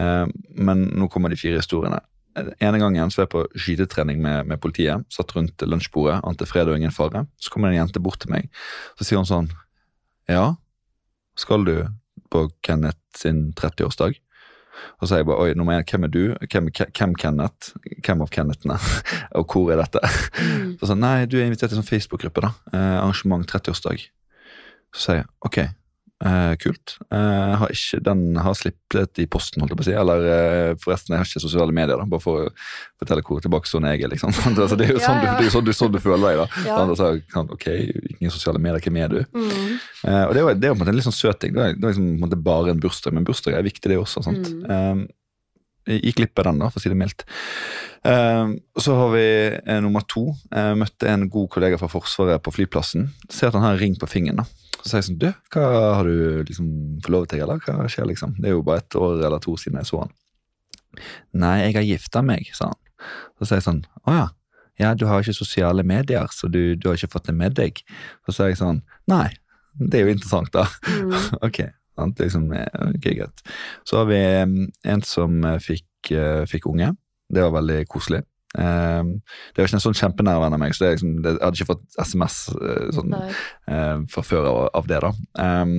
[0.01, 0.25] eh,
[0.57, 1.99] men nå kommer de fire historiene.
[2.37, 6.47] Den ene gangen så var jeg på skytetrening med, med politiet, satt rundt lunsjbordet, ante
[6.49, 7.25] fred og ingen fare.
[7.41, 8.49] Så kommer en jente bort til meg,
[8.97, 9.51] så sier hun sånn
[10.29, 10.53] Ja,
[11.39, 11.75] skal du
[12.29, 14.19] på Kenneth sin 30-årsdag?
[14.99, 16.21] Og så sier jeg bare oi, nummer én, hvem er du?
[16.51, 17.73] Hvem, hvem Kenneth?
[18.05, 18.77] Hvem av Kennethene?
[19.39, 20.01] og hvor er dette?
[20.39, 20.71] Mm.
[20.79, 22.53] Så sa han, nei, du er invitert til en sånn Facebook-gruppe, da.
[22.73, 24.07] Eh, arrangement 30-årsdag.
[24.95, 25.59] Så sier jeg ok,
[26.25, 26.97] eh, kult.
[27.11, 29.95] Eh, har ikke, den har slippet i posten, holdt jeg på å si.
[30.01, 32.49] Eller eh, forresten, jeg har ikke sosiale medier, da, bare for å
[33.01, 34.13] fortelle hvor tilbakestående jeg er.
[34.13, 34.33] liksom.
[34.49, 35.35] altså, det er jo sånn, ja.
[35.35, 36.65] Du, det er sånn, du, sånn du føler deg, da.
[36.67, 36.79] Ja.
[36.83, 37.67] Og så, sånn, ok,
[38.15, 39.21] ingen sosiale medier, hvem er du?
[39.35, 39.77] Mm.
[40.09, 41.55] Eh, og det er jo det er på en måte en litt sånn søt ting.
[41.55, 43.99] Det er, det er liksom, en måte bare en bursdag, men bursdag er viktig, det
[44.01, 44.25] også.
[44.25, 44.51] sant?
[44.51, 45.07] Mm.
[45.07, 45.07] Eh,
[45.89, 47.25] jeg gikk glipp av den, da, for å si det mildt.
[48.05, 49.27] Eh, så har vi
[49.57, 50.27] eh, nummer to.
[50.51, 53.09] Jeg møtte en god kollega fra Forsvaret på flyplassen.
[53.31, 54.43] Ser at han har en ring på fingeren.
[54.43, 54.68] da.
[54.89, 55.65] Så sier jeg sånn Du, hva
[55.99, 56.69] har du liksom
[57.05, 58.33] forlovet deg, eller hva skjer, liksom?
[58.39, 60.15] Det er jo bare et år eller to siden jeg så han.
[61.37, 62.79] Nei, jeg har gifta meg, sa han.
[63.37, 64.27] Så sier jeg sånn Å ja.
[64.79, 67.81] Ja, du har ikke sosiale medier, så du, du har ikke fått det med deg.
[68.25, 69.27] Så sier jeg sånn Nei,
[69.75, 70.65] det er jo interessant, da.
[70.87, 71.13] Mm.
[71.47, 71.59] ok,
[71.99, 72.23] sant?
[72.23, 73.45] Liksom, okay, ok, greit.
[73.87, 74.55] Så har vi eh,
[74.95, 76.93] en som eh, fikk, eh, fikk unge.
[77.29, 78.23] Det var veldig koselig.
[78.57, 79.11] Um,
[79.53, 81.43] det jo ikke en sånn kjempenær venn av meg, så det er liksom, det, jeg
[81.45, 83.27] hadde ikke fått SMS eh, sånn, Nei.
[83.69, 85.01] eh, fra før av, av det.
[85.05, 85.11] da.
[85.37, 85.75] Um,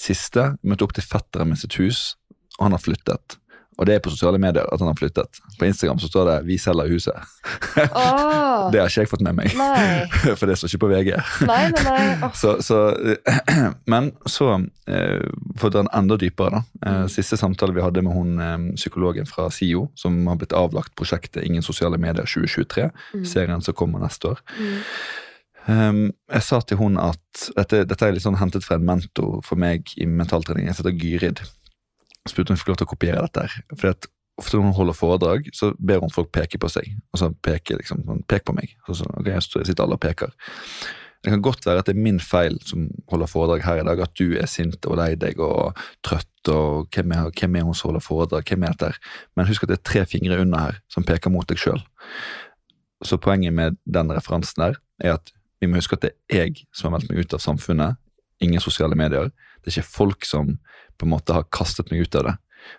[0.00, 2.02] siste møtte opp til fetteren min sitt hus,
[2.58, 3.38] og han har flyttet.
[3.80, 5.38] Og det er på sosiale medier at han har flyttet.
[5.58, 7.16] På Instagram så står det 'Vi selger huset'.
[7.96, 8.68] Oh.
[8.72, 10.04] Det har ikke jeg fått med meg, nei.
[10.38, 11.10] for det står ikke på VG.
[11.48, 12.16] Nei, nei, nei.
[12.22, 12.32] Oh.
[12.42, 12.76] Så, så,
[13.92, 14.50] men så,
[15.56, 16.62] for å dra den enda dypere, da.
[16.86, 17.08] Eh, Mm.
[17.08, 21.42] siste samtale vi hadde med hun eh, psykologen fra SIO, som har blitt avlagt prosjektet
[21.44, 23.24] Ingen sosiale medier 2023, Mm.
[23.24, 24.38] serien som kommer neste år.
[24.58, 24.76] Mm.
[25.68, 27.18] Um, jeg sa til hun at
[27.56, 30.66] dette, dette er litt sånn hentet fra en mentor for meg i mentaltrening.
[30.66, 31.40] Jeg heter Gyrid.
[32.28, 33.46] Spurte om jeg fikk lov til å kopiere dette.
[33.46, 33.62] her.
[33.74, 36.88] Fordi at Ofte når hun holder foredrag, så ber hun folk peke på seg.
[37.12, 38.72] Og så peker liksom, pek på meg.
[38.86, 40.32] Så, sånn, ok, jeg sitter alle og peker.
[41.20, 44.00] Det kan godt være at det er min feil som holder foredrag her i dag,
[44.00, 47.76] at du er sint og lei deg og trøtt, og hvem er, hvem er hun
[47.76, 49.18] som holder foredrag, hvem er dette her?
[49.36, 51.82] Men husk at det er tre fingre under her som peker mot deg sjøl.
[53.04, 56.64] Så poenget med den referansen der er at vi må huske at det er jeg
[56.72, 58.00] som har meldt meg ut av samfunnet,
[58.40, 59.28] ingen sosiale medier.
[59.60, 60.56] Det er ikke folk som
[61.00, 62.36] på en måte har kastet meg ut av det.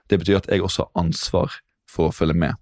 [0.10, 1.58] Det betyr at jeg også har ansvar
[1.90, 2.60] for å følge med.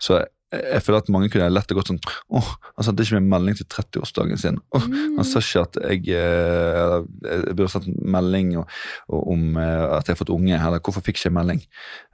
[0.00, 0.22] Så
[0.52, 2.00] jeg, jeg føler at mange kunne lett og godt sånn
[2.32, 4.60] åh, han sendte ikke meg melding til 30-årsdagen sin.
[4.76, 5.16] Åh, Mm.
[5.16, 6.94] Han sa ikke at jeg, eh,
[7.24, 8.70] jeg burde sendt melding og,
[9.08, 11.62] og om eh, at jeg har fått unge, eller hvorfor fikk ikke jeg melding?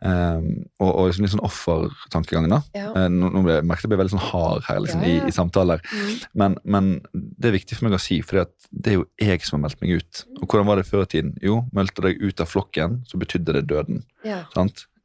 [0.04, 2.60] Um, og, og liksom litt sånn offertankegang, da.
[2.76, 2.90] Ja.
[2.92, 5.24] Eh, nå, nå ble, jeg merket jeg ble veldig sånn hard her liksom, Ja, ja.
[5.24, 5.82] I, i samtaler.
[5.88, 6.12] Mm.
[6.42, 9.58] Men, men det er viktig for meg å si, for det er jo jeg som
[9.58, 10.22] har meldt meg ut.
[10.38, 11.34] Og hvordan var det før i tiden?
[11.44, 14.04] Jo, meldte deg ut av flokken, så betydde det døden.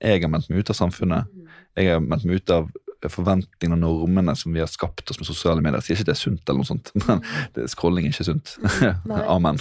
[0.03, 1.29] Jeg har meldt meg ut av samfunnet.
[1.31, 1.59] Mm.
[1.79, 2.69] Jeg har meldt meg ut av
[3.11, 5.81] forventningene og normene som vi har skapt oss med sosiale medier.
[5.81, 7.23] Jeg sier ikke det er sunt, eller noe sånt, men
[7.55, 8.55] det, scrolling er ikke sunt.
[9.35, 9.59] Amen.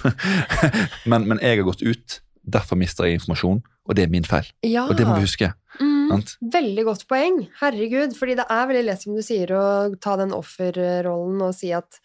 [1.09, 4.47] men, men jeg har gått ut, derfor mister jeg informasjon, og det er min feil.
[4.67, 4.87] Ja.
[4.87, 5.51] Og det må vi huske.
[5.81, 6.23] Mm,
[6.53, 7.41] veldig godt poeng.
[7.59, 8.15] Herregud.
[8.19, 9.65] Fordi det er veldig lett, som du sier, å
[10.03, 11.99] ta den offerrollen og si at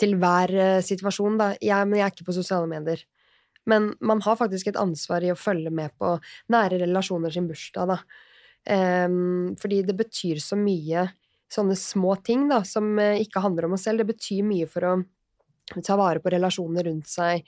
[0.00, 3.00] til hver eh, situasjon, da jeg, Men jeg er ikke på sosiale medier.
[3.66, 6.16] Men man har faktisk et ansvar i å følge med på
[6.52, 7.98] nære relasjoner sin bursdag, da.
[8.66, 11.06] Em, fordi det betyr så mye
[11.52, 14.02] sånne små ting, da, som eh, ikke handler om oss selv.
[14.02, 14.94] Det betyr mye for å
[15.86, 17.44] ta vare på relasjonene rundt seg.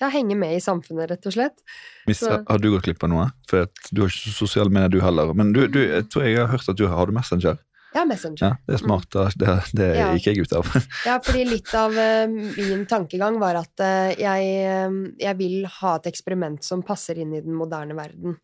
[0.00, 1.60] Ja, henge med i samfunnet, rett og slett.
[2.08, 3.26] Miss, Så- har du gått glipp av noe?
[3.48, 5.32] For du har ikke sosiale medier, du heller.
[5.34, 7.60] Men du, du, jeg tror jeg har hørt at du har, har du Messenger.
[7.94, 8.40] Ja, Messenger.
[8.40, 9.06] Ja, Det er smart.
[9.12, 9.28] da.
[9.36, 10.08] Det, det Ja.
[10.16, 10.64] gikk jeg ut av.
[11.06, 15.96] Ja, fordi litt av uh, min tankegang var at uh, jeg, uh, jeg vil ha
[16.00, 18.38] et eksperiment som passer inn i den moderne verden.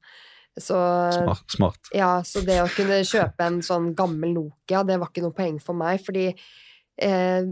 [0.59, 0.79] Så,
[1.15, 1.45] Smart.
[1.55, 1.91] smart.
[1.95, 5.61] ja, så det å kunne kjøpe en sånn gammel Nokia, det var ikke noe poeng
[5.63, 7.47] for meg, fordi eh,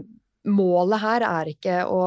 [0.47, 2.01] målet her er ikke å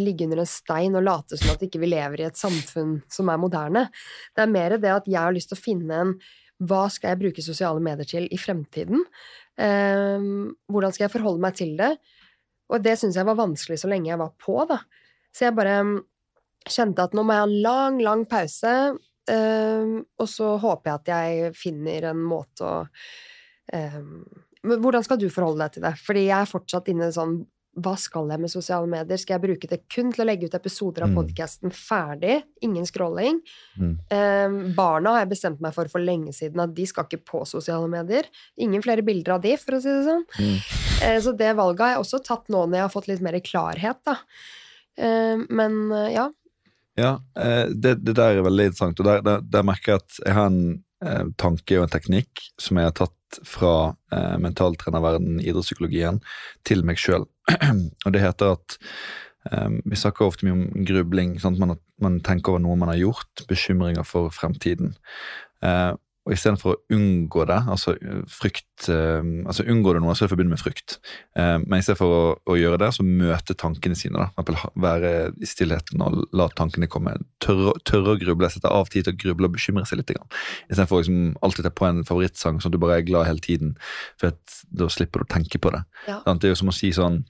[0.00, 3.28] ligge under en stein og late som at ikke vi lever i et samfunn som
[3.28, 3.84] er moderne.
[4.32, 6.16] Det er mer det at jeg har lyst til å finne en
[6.64, 9.02] hva skal jeg bruke sosiale medier til i fremtiden?
[9.60, 10.28] Eh,
[10.70, 11.92] hvordan skal jeg forholde meg til det?
[12.72, 14.80] Og det syns jeg var vanskelig så lenge jeg var på, da.
[15.34, 15.82] Så jeg bare
[16.64, 18.72] kjente at nå må jeg ha en lang, lang pause,
[19.30, 22.76] eh, og så håper jeg at jeg finner en måte å
[23.72, 24.24] um,
[24.64, 25.90] men Hvordan skal du forholde deg til det?
[26.00, 27.42] Fordi jeg er fortsatt inne sånn
[27.82, 29.18] hva skal jeg med sosiale medier?
[29.18, 31.16] Skal jeg bruke det kun til å legge ut episoder av Mm.
[31.18, 32.36] podkasten ferdig?
[32.62, 33.40] Ingen scrolling.
[33.76, 33.98] Mm.
[34.14, 37.42] Um, barna har jeg bestemt meg for for lenge siden at de skal ikke på
[37.44, 38.24] sosiale medier.
[38.56, 40.24] Ingen flere bilder av de, for å si det sånn.
[40.38, 40.58] Mm.
[41.02, 43.40] Uh, så det valget har jeg også tatt nå når jeg har fått litt mer
[43.40, 44.16] klarhet, da.
[44.94, 46.30] Uh, men uh, ja.
[46.98, 49.00] Ja, eh, det, det der er veldig interessant.
[49.00, 50.62] Og der, der, der merker jeg at jeg har en
[51.04, 53.74] eh, tanke og en teknikk som jeg har tatt fra
[54.14, 56.20] eh, mentaltrenerverdenen, idrettspsykologien,
[56.66, 57.26] til meg sjøl.
[58.06, 58.78] og det heter at
[59.50, 61.36] eh, Vi snakker ofte mye om grubling.
[61.58, 64.94] Man, man tenker over noe man har gjort, bekymringer for fremtiden.
[65.66, 65.92] Eh,
[66.24, 70.28] og istedenfor å unngå det, altså eh, frykt eh, Altså Unngår du noe, så er
[70.28, 70.96] det forbundet med frykt.
[71.36, 74.24] Eh, men istedenfor å, å gjøre det, så møte tankene sine.
[74.24, 74.56] da.
[74.80, 77.18] Være i stillheten og la tankene komme.
[77.44, 80.14] Tørre, tørre å gruble, sette av tid til å gruble og bekymre seg litt.
[80.16, 83.44] Istedenfor å liksom, alltid ta på en favorittsang sånn at du bare er glad hele
[83.44, 83.76] tiden.
[84.20, 84.32] For
[84.72, 85.84] da slipper du å tenke på det.
[86.08, 86.22] Ja.
[86.24, 87.20] Det er jo som å si sånn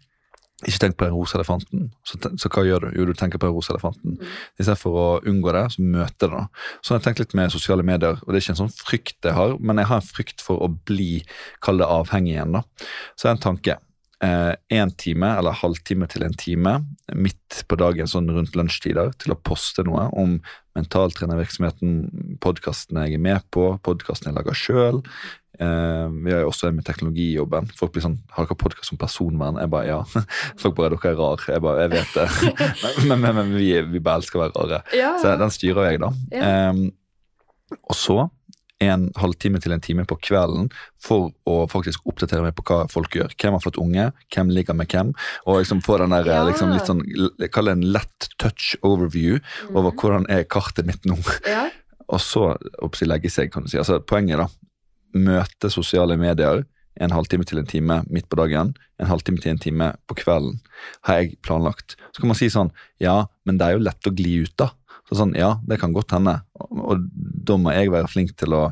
[0.69, 1.89] ikke tenk på den rosa elefanten.
[2.07, 2.99] Så, så hva gjør du?
[2.99, 4.19] Jo, du tenker på den rosa elefanten.
[4.19, 4.35] Mm.
[4.61, 6.31] Istedenfor å unngå det, så møte det.
[6.35, 6.69] da.
[6.81, 9.31] Så har jeg tenkt litt med sosiale medier, og det er ikke en sånn frykt
[9.31, 11.11] jeg har, men jeg har en frykt for å bli,
[11.65, 12.59] kall det avhengig igjen.
[12.59, 12.65] da.
[13.15, 13.79] Så det er en tanke.
[14.73, 16.75] Én time eller halvtime til en time
[17.15, 20.39] midt på dagen sånn rundt lunsjtider til å poste noe om
[20.75, 25.03] mentaltrenervirksomheten, podkastene jeg er med på, podkastene jeg lager sjøl.
[25.63, 27.71] Eh, vi har jo også en med teknologijobben.
[27.79, 30.03] Folk blir sånn 'Har dere podkast om personvern?' Jeg bare ja.
[30.61, 31.47] Folk bare 'Dere er rar'.
[31.47, 32.29] Jeg bare Jeg vet det.
[33.09, 34.83] men, men, men vi, vi bare elsker å være rare.
[34.93, 35.17] Ja.
[35.23, 36.11] Så den styrer jeg, da.
[36.33, 36.43] Ja.
[36.43, 36.91] Eh,
[37.89, 38.29] og så
[38.93, 40.71] en halvtime til en time på kvelden
[41.01, 43.33] for å faktisk oppdatere meg på hva folk gjør.
[43.41, 45.15] Hvem har fått unge, hvem ligger med hvem.
[45.47, 46.45] Og liksom få den der Ja.
[46.45, 47.03] liksom, litt sånn,
[47.51, 49.41] Kall det en lett touch overview
[49.75, 49.97] over Mhm.
[50.01, 51.17] hvordan er kartet mitt nå.
[51.47, 51.71] ja.
[52.09, 53.79] Og så oppsi, legge seg, kan du si.
[53.79, 54.49] Altså, poenget, da.
[55.15, 56.65] Møte sosiale medier
[57.01, 60.61] en halvtime til en time midt på dagen, en halvtime til en time på kvelden,
[61.09, 61.97] har jeg planlagt.
[62.13, 62.71] Så kan man si sånn
[63.01, 64.71] Ja, men det er jo lett å gli ut, da.
[65.09, 66.39] Så sånn, Ja, det kan godt hende.
[66.61, 68.69] Og, og da må jeg være flink til å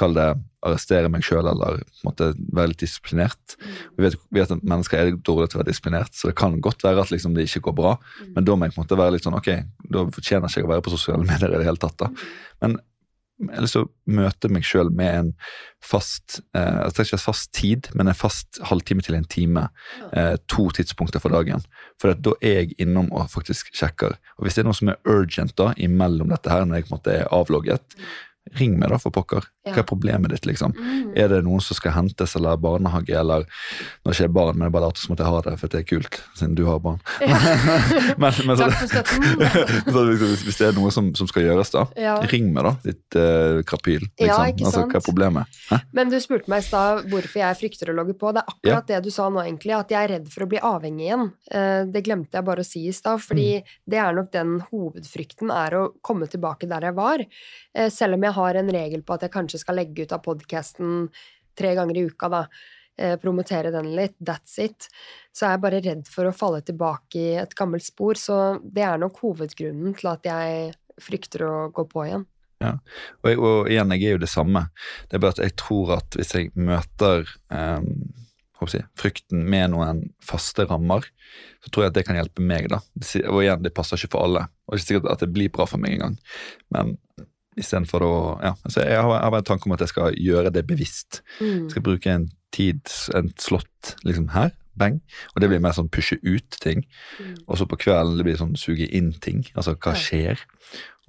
[0.00, 0.30] kalle det
[0.66, 3.56] arrestere meg sjøl, eller på en måte være litt disiplinert.
[3.96, 6.58] Vi vet, vi vet at mennesker er dårlige til å være disiplinert, så det kan
[6.64, 7.94] godt være at liksom, det ikke går bra.
[8.34, 9.50] Men da må jeg på en måte være litt sånn Ok,
[9.88, 11.96] da fortjener jeg ikke å være på sosiale medier i det hele tatt.
[12.02, 12.10] da.
[12.64, 12.76] Men
[13.40, 15.28] jeg har lyst til å møte meg sjøl med en
[15.84, 19.66] fast eh, trenger ikke en fast tid, men en fast halvtime til en time.
[20.12, 21.64] Eh, to tidspunkter for dagen.
[22.00, 24.18] For at da er jeg innom og faktisk sjekker.
[24.36, 26.92] Og Hvis det er noe som er urgent da, imellom dette her, når jeg på
[26.92, 27.96] en måte er avlogget,
[28.58, 29.44] ring meg da, for pokker.
[29.66, 29.74] Ja.
[29.76, 30.72] Hva er problemet ditt, liksom?
[30.74, 31.12] Mm.
[31.14, 34.66] Er det noen som skal hentes eller barnehage, eller Nå er ikke jeg barn, men
[34.66, 36.80] jeg bare later som at jeg har det, for det er kult, siden du har
[36.82, 36.98] barn.
[38.22, 39.26] men, men så, Takk for støtten.
[39.94, 42.16] så hvis, hvis det er noe som, som skal gjøres, da, Ja.
[42.32, 44.02] ring meg, da, ditt uh, krapyl.
[44.18, 44.26] Liksom.
[44.26, 45.60] Ja, altså, hva er problemet?
[45.70, 45.80] Hæ?
[46.00, 48.32] Men du spurte meg i stad hvorfor jeg frykter å logge på.
[48.34, 50.62] Det er akkurat det du sa nå, egentlig, at jeg er redd for å bli
[50.72, 51.28] avhengig igjen.
[51.52, 53.64] Uh, Det glemte jeg bare å si i stad, fordi Mm.
[53.92, 57.22] det er nok den hovedfrykten er å komme tilbake der jeg var.
[57.76, 60.22] Uh, Selv om jeg har en regel på at jeg kanskje skal legge ut av
[60.24, 61.08] podkasten
[61.58, 62.42] tre ganger i uka, da.
[62.98, 64.88] eh, Promotere den litt, that's it.
[65.32, 68.18] Så er jeg bare redd for å falle tilbake i et gammelt spor.
[68.20, 72.26] Så det er nok hovedgrunnen til at jeg frykter å gå på igjen.
[72.60, 72.74] Ja.
[73.22, 74.66] Og, jeg, og igjen, jeg er jo det samme.
[75.08, 77.24] Det er bare at jeg tror at hvis jeg møter
[77.56, 77.86] eh,
[78.60, 81.06] jeg, frykten med noen faste rammer,
[81.64, 82.68] så tror jeg at det kan hjelpe meg.
[82.68, 82.82] da.
[83.30, 84.44] Og igjen, det passer ikke for alle.
[84.68, 86.18] Og ikke sikkert at det blir bra for meg engang.
[86.74, 86.92] Men
[87.58, 90.52] istedenfor å ja, altså Jeg har, jeg har en tanke om at jeg skal gjøre
[90.54, 91.22] det bevisst.
[91.40, 91.66] Mm.
[91.66, 92.82] Jeg skal bruke en tid,
[93.16, 95.00] en slott liksom her, bang.
[95.34, 96.84] Og det blir mer sånn pushe ut ting.
[97.18, 97.34] Mm.
[97.46, 99.44] Og så på kvelden det blir sånn suge inn ting.
[99.54, 100.42] Altså hva skjer?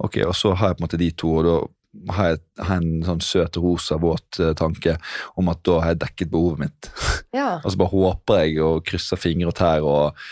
[0.02, 1.56] Ok, Og så har jeg på en måte de to, og da
[2.16, 4.96] har jeg, har jeg en sånn søt, rosa, våt eh, tanke
[5.38, 6.88] om at da har jeg dekket behovet mitt.
[7.36, 7.60] Ja.
[7.64, 10.22] Og så bare håper jeg og krysser fingre og tær og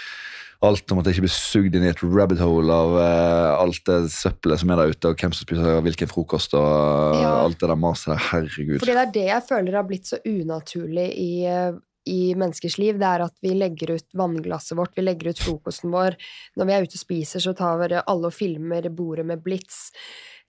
[0.63, 3.81] alt om at jeg ikke blir sugd inn i et rabbit hole av uh, alt
[3.89, 7.31] det søppelet som er der ute, og hvem som spiser hvilken frokost og Ja.
[7.45, 8.25] alt det der maset der.
[8.31, 8.81] Herregud.
[8.83, 11.73] Fordi det er det jeg føler har blitt så unaturlig i, eh,
[12.11, 12.99] i menneskers liv.
[13.01, 16.17] Det er at vi legger ut vannglasset vårt, vi legger ut frokosten vår.
[16.57, 19.91] Når vi er ute og spiser, så tar vi alle og filmer bordet med blits.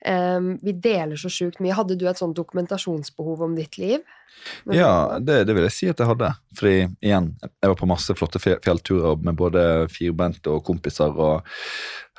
[0.06, 1.76] Em, vi deler så sjukt mye.
[1.78, 4.02] Hadde du et sånt dokumentasjonsbehov om ditt liv?
[4.74, 6.32] Ja, det, det vil jeg si at jeg hadde.
[6.58, 11.14] Fordi igjen, jeg var på masse flotte fjellturer med både firbente og kompiser.
[11.14, 11.46] og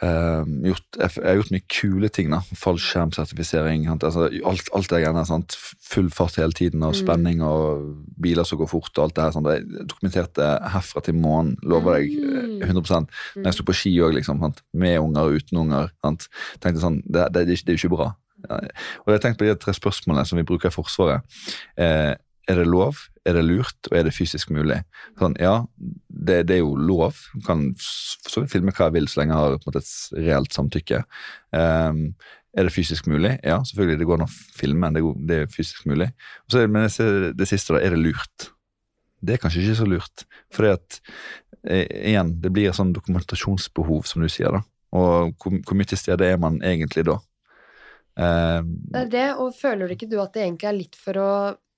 [0.03, 2.31] eh, gjort, jeg, jeg har gjort mye kule ting.
[2.33, 3.87] da, Fallskjermsertifisering.
[3.93, 5.25] Altså, alt, alt det greiene.
[5.27, 5.57] sant,
[5.93, 6.99] Full fart hele tiden, og Mm.
[7.01, 8.91] spenning og biler som går fort.
[8.99, 9.47] og alt det her, sant?
[9.47, 12.11] Jeg dokumenterte herfra til månen, lover deg.
[12.19, 12.63] Mm.
[12.63, 15.91] eh, 100 Når jeg sto på ski òg, liksom, sant, med unger uten unger.
[16.05, 16.29] sant,
[16.61, 18.15] tenkte sånn, det, det, det, det er jo ikke bra.
[18.51, 18.57] Ja,
[19.07, 21.23] Og jeg tenkte på de tre spørsmålene som vi bruker i Forsvaret.
[21.79, 22.15] Eh,
[22.51, 24.81] er det lov, er det lurt, og er det fysisk mulig?
[25.21, 25.65] Sånn, ja,
[26.09, 27.21] det, det er jo lov.
[27.37, 30.57] Du kan så vidt filme hva jeg vil, så lenge jeg har måte, et reelt
[30.57, 31.03] samtykke.
[31.55, 32.01] Um,
[32.53, 33.37] er det fysisk mulig?
[33.47, 34.01] Ja, selvfølgelig.
[34.03, 36.11] Det går an å filme, det det er fysisk mulig.
[36.51, 37.81] Så, det- men ser det siste, da.
[37.81, 38.51] Er det lurt?
[39.23, 40.25] Det er kanskje ikke så lurt.
[40.53, 40.99] For at,
[41.65, 44.61] eh, igjen, det blir et sånn dokumentasjonsbehov, som du sier, da.
[44.93, 47.21] Og hvor, hvor mye til stede er man egentlig da?
[48.19, 48.61] Uh,
[48.93, 51.31] Det er det, og føler du ikke du at det egentlig er litt for å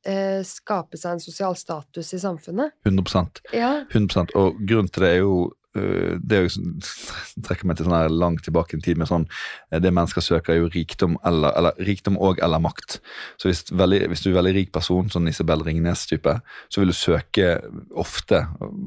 [0.04, 2.76] eh, skape seg en sosial status i samfunnet?
[2.86, 3.74] 100% Ja.
[3.90, 5.36] 100 Og grunnen til det er jo
[5.76, 6.74] øh, det er jo sånn,
[7.46, 9.24] trekker meg til sånn her langt tilbake i tid med sånn
[9.72, 13.00] eh, Det mennesker søker, er jo rikdom eller, eller rikdom og eller makt.
[13.40, 16.36] Så hvis, veldig, hvis du er en veldig rik person, sånn Isabel Ringnes-type,
[16.68, 17.48] så vil du søke
[17.90, 18.44] ofte,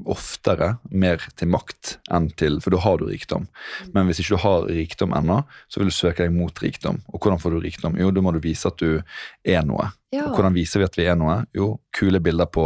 [0.07, 3.49] oftere, mer til makt enn til For da har du rikdom.
[3.93, 7.01] Men hvis ikke du har rikdom ennå, så vil du søke deg mot rikdom.
[7.11, 7.99] Og hvordan får du rikdom?
[7.99, 9.01] Jo, da må du vise at du
[9.43, 9.91] er noe.
[10.13, 10.23] Ja.
[10.31, 11.41] Hvordan viser vi at vi er noe?
[11.55, 12.63] Jo, kule bilder på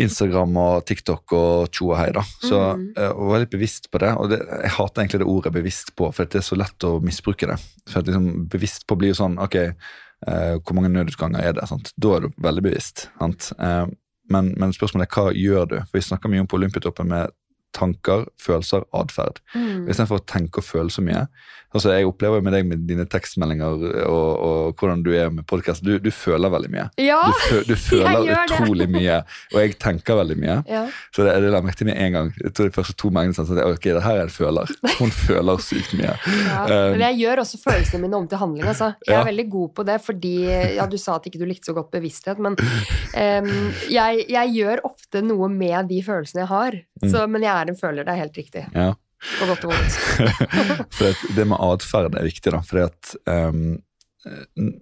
[0.00, 2.22] Instagram og TikTok og tjo og hei, da.
[2.40, 2.86] Så mm.
[2.96, 4.14] jeg var litt bevisst på det.
[4.16, 6.94] Og det, jeg hater egentlig det ordet 'bevisst på', for det er så lett å
[7.04, 7.58] misbruke det.
[7.90, 11.68] For liksom, Bevisst på blir jo sånn Ok, eh, hvor mange nødutganger er det?
[11.68, 11.92] Sant?
[12.00, 13.10] Da er du veldig bevisst.
[13.18, 13.52] Sant?
[13.58, 13.86] Eh,
[14.32, 15.76] men, men spørsmålet er hva gjør du?
[15.84, 17.36] For Vi snakker mye om på Olympiatoppen med
[17.76, 19.42] tanker, følelser, atferd.
[19.54, 19.88] Mm.
[19.88, 21.26] Istedenfor å tenke og føle så mye.
[21.74, 25.82] Altså, jeg opplever med deg med dine tekstmeldinger og, og hvordan du er med podkast.
[25.84, 26.86] Du, du føler veldig mye.
[27.04, 27.18] Ja!
[27.28, 29.18] Du, fø, du føler utrolig mye,
[29.52, 30.56] og jeg tenker veldig mye.
[30.76, 30.86] ja.
[31.12, 32.30] Så det, det la jeg merke til med en gang.
[32.40, 34.72] Jeg tror de første to meldingene sånn, ok, det her er en føler.
[34.96, 36.14] Hun føler sykt mye.
[36.48, 38.66] Ja, Um, men jeg gjør også følelsene mine om til handling.
[38.68, 38.90] Altså.
[39.06, 39.20] Jeg Ja.
[39.22, 40.32] er veldig god på det, fordi
[40.76, 43.50] ja, Du sa at ikke du likte så godt bevissthet, men um,
[43.90, 46.78] jeg, jeg gjør ofte noe med de følelsene jeg har.
[47.02, 47.10] Mm.
[47.12, 48.64] Så, men jeg er en føler, det er helt riktig.
[48.74, 48.92] Ja.
[49.38, 51.28] På godt og vondt.
[51.36, 52.62] Det med atferd er viktig, da.
[52.66, 53.78] Fordi at um,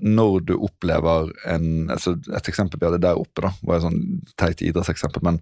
[0.00, 3.98] når du opplever en altså Et eksempel vi hadde der oppe, da, var et sånn
[4.40, 5.22] teit idrettseksempel.
[5.26, 5.38] Men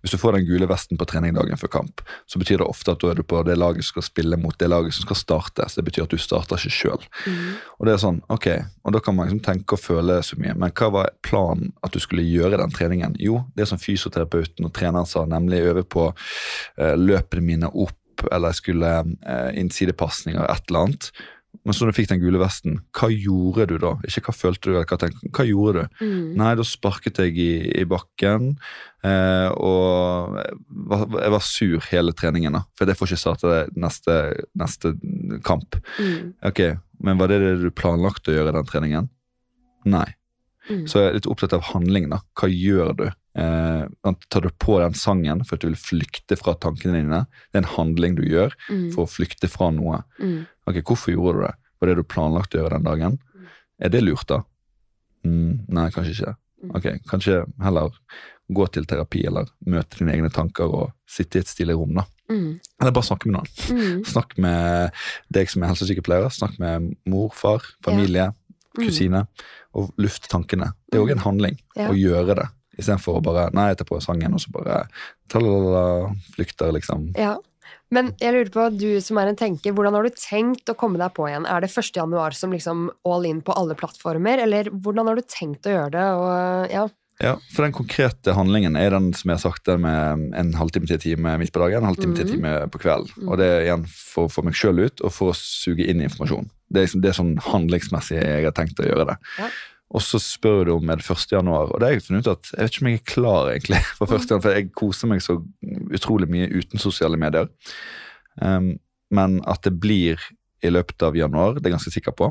[0.00, 2.94] hvis du får den gule vesten på trening dagen før kamp, så betyr det ofte
[2.94, 5.18] at da er du på det laget som skal spille mot det laget som skal
[5.18, 5.66] starte.
[5.68, 7.08] Så det betyr at du starter ikke sjøl.
[7.26, 7.48] Mm.
[7.78, 8.48] Og det er sånn, ok,
[8.86, 11.94] og da kan man liksom tenke og føle så mye, men hva var planen at
[11.94, 13.18] du skulle gjøre den treningen?
[13.22, 17.98] Jo, det som fysioterapeuten og treneren sa, nemlig øve på eh, løpene mine opp,
[18.30, 21.12] eller jeg skulle eh, innsidepasninger, et eller annet.
[21.66, 23.92] Men så du fikk den gule vesten, hva gjorde du da?
[24.08, 26.00] Ikke hva følte du, eller hva tenkte Hva gjorde du?
[26.00, 26.30] Mm.
[26.40, 27.50] Nei, da sparket jeg i,
[27.82, 28.54] i bakken,
[29.04, 30.56] eh, og jeg
[30.90, 32.64] var, jeg var sur hele treningen, da.
[32.78, 34.16] For jeg får ikke starte neste,
[34.58, 34.94] neste
[35.46, 35.76] kamp.
[36.00, 36.32] Mm.
[36.50, 36.64] Ok,
[37.04, 39.12] men var det det du planlagte å gjøre i den treningen?
[39.92, 40.08] Nei.
[40.70, 40.86] Mm.
[40.88, 42.08] Så jeg er litt opptatt av handling.
[42.10, 42.22] da.
[42.38, 43.06] Hva gjør du?
[43.34, 43.86] Eh,
[44.28, 47.22] tar du på den sangen for at du vil flykte fra tankene dine?
[47.52, 48.92] Det er en handling du gjør Mm.
[48.92, 50.02] for å flykte fra noe.
[50.20, 50.46] Mm.
[50.66, 51.54] Ok, Hvorfor gjorde du det?
[51.80, 53.18] Var det du planlagt å gjøre den dagen?
[53.80, 54.42] Er det lurt, da?
[55.24, 56.36] Mm, nei, kanskje ikke.
[56.62, 56.70] Mm.
[56.76, 57.90] Ok, Kanskje heller
[58.52, 61.94] gå til terapi eller møte dine egne tanker og sitte i et stille rom.
[61.94, 62.04] da.
[62.30, 62.60] Mm.
[62.80, 63.48] Eller bare snakke med noen.
[63.72, 64.04] Mm.
[64.12, 64.92] Snakk med
[65.32, 68.32] deg som er helsesykepleier, snakk med mor, far, familie,
[68.78, 68.86] Mm.
[68.86, 69.26] kusine,
[69.74, 70.72] og luft tankene.
[70.90, 71.88] Det er òg en handling Ja.
[71.90, 72.48] å gjøre det,
[72.82, 74.82] istedenfor å bare Nei, jeg tar på sangen, og så bare
[75.32, 77.10] talala, flykter, liksom.
[77.18, 77.38] Ja.
[77.92, 81.00] Men jeg lurer på, du som er en tenker, hvordan har du tenkt å komme
[81.00, 81.44] deg på igjen?
[81.44, 81.92] Er det 1.
[82.00, 85.92] januar som liksom all in på alle plattformer, eller hvordan har du tenkt å gjøre
[85.96, 86.08] det?
[86.16, 86.86] Og, ja.
[87.22, 90.88] Ja, for den konkrete handlingen er den som jeg har sagt, den med en halvtime
[90.88, 93.28] til en time midt på dagen, en halvtime til en time på kvelden.
[93.28, 96.02] Og det er igjen for å få meg sjøl ut, og for å suge inn
[96.02, 96.48] informasjon.
[96.72, 99.18] Det er, liksom, det er sånn handlingsmessig jeg har tenkt å gjøre det.
[99.36, 99.50] Ja.
[99.92, 101.34] Og så spør du om er det 1.
[101.34, 103.50] januar, og det har jeg funnet ut at jeg vet ikke om jeg er klar
[103.52, 104.30] egentlig for 1.
[104.30, 105.38] januar, for jeg koser meg så
[105.92, 107.50] utrolig mye uten sosiale medier.
[108.40, 108.74] Um,
[109.12, 110.22] men at det blir
[110.64, 112.30] i løpet av januar, det er jeg ganske sikker på.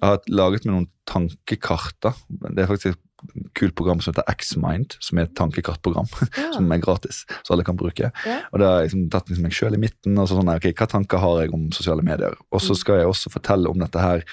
[0.00, 2.16] Jeg har laget meg noen tankekarter.
[2.30, 6.08] Det er faktisk et kult program som heter X-Mind, som er et tankekartprogram.
[6.40, 6.46] Ja.
[6.54, 8.08] som er gratis, så alle kan bruke.
[8.24, 8.36] Ja.
[8.54, 10.16] Og da har jeg liksom tatt liksom meg sjøl i midten.
[10.16, 12.38] og så sånn, ok, Hva tanker har jeg om sosiale medier?
[12.54, 14.24] Og så skal jeg også fortelle om dette her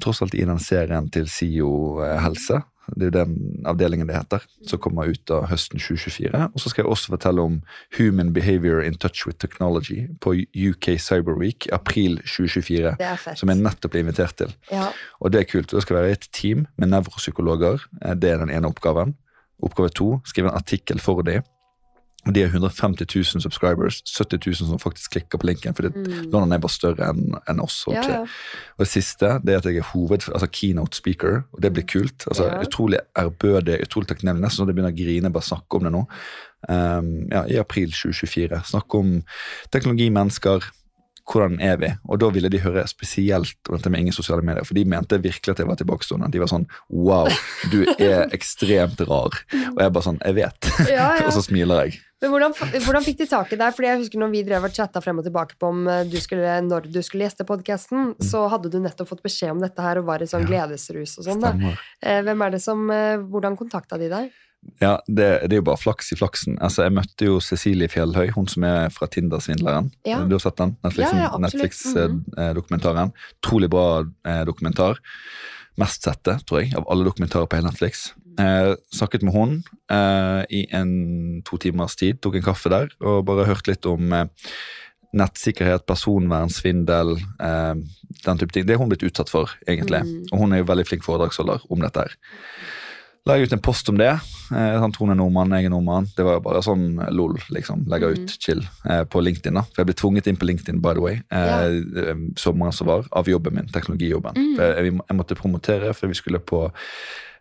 [0.00, 2.62] tross alt i den serien til SIO eh, helse.
[2.96, 6.40] Det er jo den avdelingen det heter, som kommer ut av høsten 2024.
[6.50, 7.60] Og så skal jeg også fortelle om
[7.98, 12.96] Human Behavior in Touch with Technology på UK Cyber Week april 2024.
[12.98, 13.36] Det er.
[13.38, 14.50] Som jeg nettopp ble invitert til.
[14.72, 14.88] Ja.
[15.20, 15.70] Og det er kult.
[15.70, 17.86] Det skal være et team med nevropsykologer.
[18.04, 19.14] Eh, Det er den ene oppgaven.
[19.62, 21.42] Oppgave to skrive en artikkel for dem.
[22.26, 25.74] Og De har 150 000 subscribers, 70 000 som faktisk klikker på linken.
[25.74, 26.30] fordi Mm.
[26.30, 27.84] London er bare større enn en oss.
[27.90, 28.20] Ja, ja.
[28.78, 31.86] Og det siste det er at jeg er hoved, altså keynote speaker, og det blir
[31.86, 32.26] kult.
[32.26, 32.60] altså Ja.
[32.62, 34.42] Utrolig ærbødig, utrolig takknemlig.
[34.42, 36.06] Nesten så jeg begynner å grine bare snakke om det nå.
[36.68, 38.62] Um, ja, I april 2024.
[38.64, 39.22] Snakke om
[39.72, 40.62] teknologi, mennesker.
[41.28, 41.90] Hvordan er vi?
[42.10, 44.66] Og da ville de høre spesielt om dette med ingen sosiale medier.
[44.66, 46.30] For de mente virkelig at jeg var tilbakestående.
[46.34, 47.30] De var sånn Wow,
[47.72, 49.36] du er ekstremt rar.
[49.72, 50.72] Og jeg bare sånn Jeg vet.
[50.90, 51.24] Ja, ja.
[51.26, 52.00] og så smiler jeg.
[52.22, 52.52] Men hvordan,
[52.84, 53.74] hvordan fikk de tak i deg?
[53.74, 56.18] Fordi jeg husker når vi drev og chatta frem og tilbake på om eh, du
[56.22, 59.98] skulle, når du skulle gjeste podkasten, så hadde du nettopp fått beskjed om dette her
[59.98, 61.66] og var i sånn gledesrus og sånn.
[61.98, 64.30] Eh, Hvem er det som eh, Hvordan kontakta de deg?
[64.82, 66.56] Ja, det, det er jo bare flaks i flaksen.
[66.62, 69.90] Altså, Jeg møtte jo Cecilie Fjellhøy, hun som er fra Tinder-svindleren.
[70.06, 70.20] Ja.
[70.26, 70.76] Du har sett den?
[70.82, 70.90] Ja,
[71.42, 73.12] Netflix, mm Netflix-dokumentaren.
[73.44, 75.00] Trolig bra eh, dokumentar.
[75.80, 78.10] Mest sette, tror jeg, av alle dokumentarer på hele Netflix.
[78.40, 79.56] Eh, snakket med hun
[79.92, 84.14] eh, i en to timers tid, tok en kaffe der og bare hørte litt om
[84.16, 84.46] eh,
[85.12, 87.74] nettsikkerhet, personvern, svindel, eh,
[88.24, 88.66] den type ting.
[88.68, 90.04] Det er hun blitt utsatt for, egentlig.
[90.06, 90.30] Mm.
[90.30, 92.16] Og hun er jo veldig flink foredragsholder om dette her.
[93.28, 94.08] La jeg ut en post om det.
[94.50, 96.08] Eh, hun er nordmann, jeg er nordmann.
[96.16, 97.84] Det var jo bare sånn eh, lol, liksom.
[97.90, 98.24] Legger Mm.
[98.24, 99.54] ut chill eh, på LinkedIn.
[99.54, 99.62] da.
[99.62, 101.66] For jeg ble tvunget inn på LinkedIn, by the way, eh,
[102.02, 104.34] eh, sommeren som var, av jobben min, teknologijobben.
[104.34, 104.56] Mm.
[104.58, 106.64] Jeg, jeg måtte promotere, for vi skulle på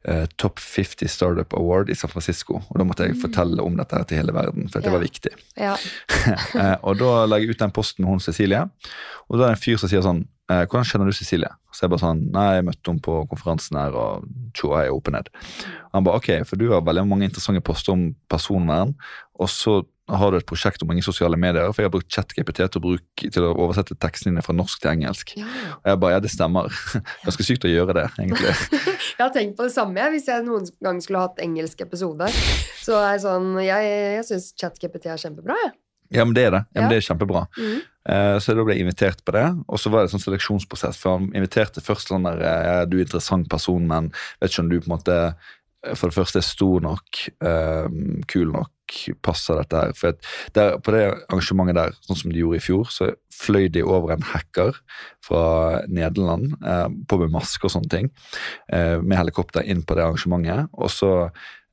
[0.05, 2.61] eh, Top 50 Startup Award i San Francisco.
[2.69, 3.21] Og da måtte jeg Mm.
[3.21, 5.33] fortelle om dette til hele verden, for det var viktig.
[5.57, 5.75] Ja.
[6.61, 8.61] Eh, og da la jeg ut den posten med hun Cecilie,
[9.29, 10.27] og da er det en fyr som sier sånn
[10.65, 11.49] Hvordan kjenner du Cecilie?
[11.71, 14.27] Så jeg bare sånn Nei, jeg møtte henne på konferansen her, og
[14.57, 15.29] tjo hei, open head.
[15.93, 18.93] Han bare ok, for du har veldig mange interessante poster om personvern,
[19.39, 19.81] og så
[20.11, 22.83] har du et prosjekt om mange sosiale medier, for jeg har brukt ChatGPT til, å
[22.83, 25.31] bruke- til å oversette tekstene dine fra norsk til engelsk.
[25.39, 25.69] Ja, ja.
[25.77, 26.67] Og jeg bare ja, det stemmer.
[27.25, 28.51] Ganske sykt å gjøre det, egentlig.
[29.15, 32.27] Jeg har tenkt på det samme hvis jeg noen gang skulle hatt engelsk episode.
[32.81, 33.87] Så er sånn Jeg,
[34.17, 35.73] jeg syns ChatGPT er kjempebra, jeg.
[36.17, 36.61] Ja, men det er det.
[36.65, 36.81] Ja, Ja.
[36.81, 37.43] men det er kjempebra.
[37.55, 37.81] Mhm.
[38.09, 40.99] Eh, Så da ble jeg invitert på det, og så var det en sånn seleksjonsprosess.
[41.01, 44.71] For han inviterte først sånn der eh, Du er interessant person, men vet ikke om
[44.71, 47.21] du på en måte eh, for det første er stor nok,
[48.29, 49.93] kul nok, passer dette her.
[49.97, 50.17] For
[50.53, 54.13] der, på det arrangementet der, sånn som de gjorde i fjor, så fløy de over
[54.13, 54.77] en hacker
[55.25, 56.53] fra Nederland
[57.09, 58.11] på med maske og sånne ting,
[58.69, 60.69] med helikopter inn på det arrangementet.
[60.77, 61.11] Og så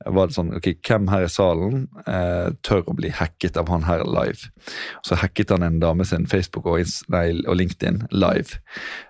[0.05, 3.83] var det sånn, ok, hvem her i salen eh, tør å bli hacket av han
[3.83, 4.47] her live?
[5.05, 6.79] Så hacket han en dame sin Facebook og,
[7.11, 8.61] nei, og LinkedIn live.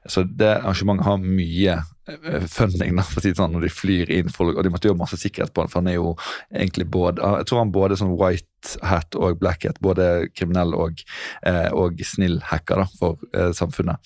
[0.09, 4.13] Så det arrangementet har mye eh, funding, da, for å si sånn, når de flyr
[4.17, 6.15] inn folk, og de måtte gjøre masse sikkerhet på han, for han er jo
[6.49, 8.49] egentlig både, jeg tror han både sånn white
[8.83, 11.03] hat og black hat, både kriminell og,
[11.47, 13.97] eh, og snill hacker da, for eh, samfunnet.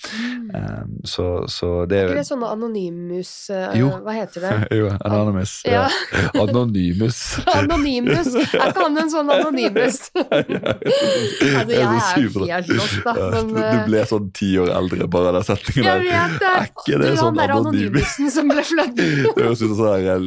[0.54, 3.89] Eh, så, så det Er ikke det sånne anonymus uh, Jo.
[4.04, 4.54] Hva heter det?
[4.80, 5.56] jo, Anonymous.
[5.66, 5.88] Ja.
[6.14, 6.30] Ja.
[6.43, 7.20] Anonymous.
[7.58, 8.34] Anonymus!
[8.36, 9.99] Er ikke han en sånn anonymus?
[10.14, 11.89] altså, jeg er
[12.54, 13.14] helt lost, da.
[13.34, 16.10] Men du eh, ble sånn ti år eldre bare av den setningen jeg der.
[16.10, 16.54] vet det!
[16.54, 18.18] Er ikke det du, sånn anonymus?
[18.34, 18.64] som ble
[18.97, 20.22] Det høres ut som sånn eh,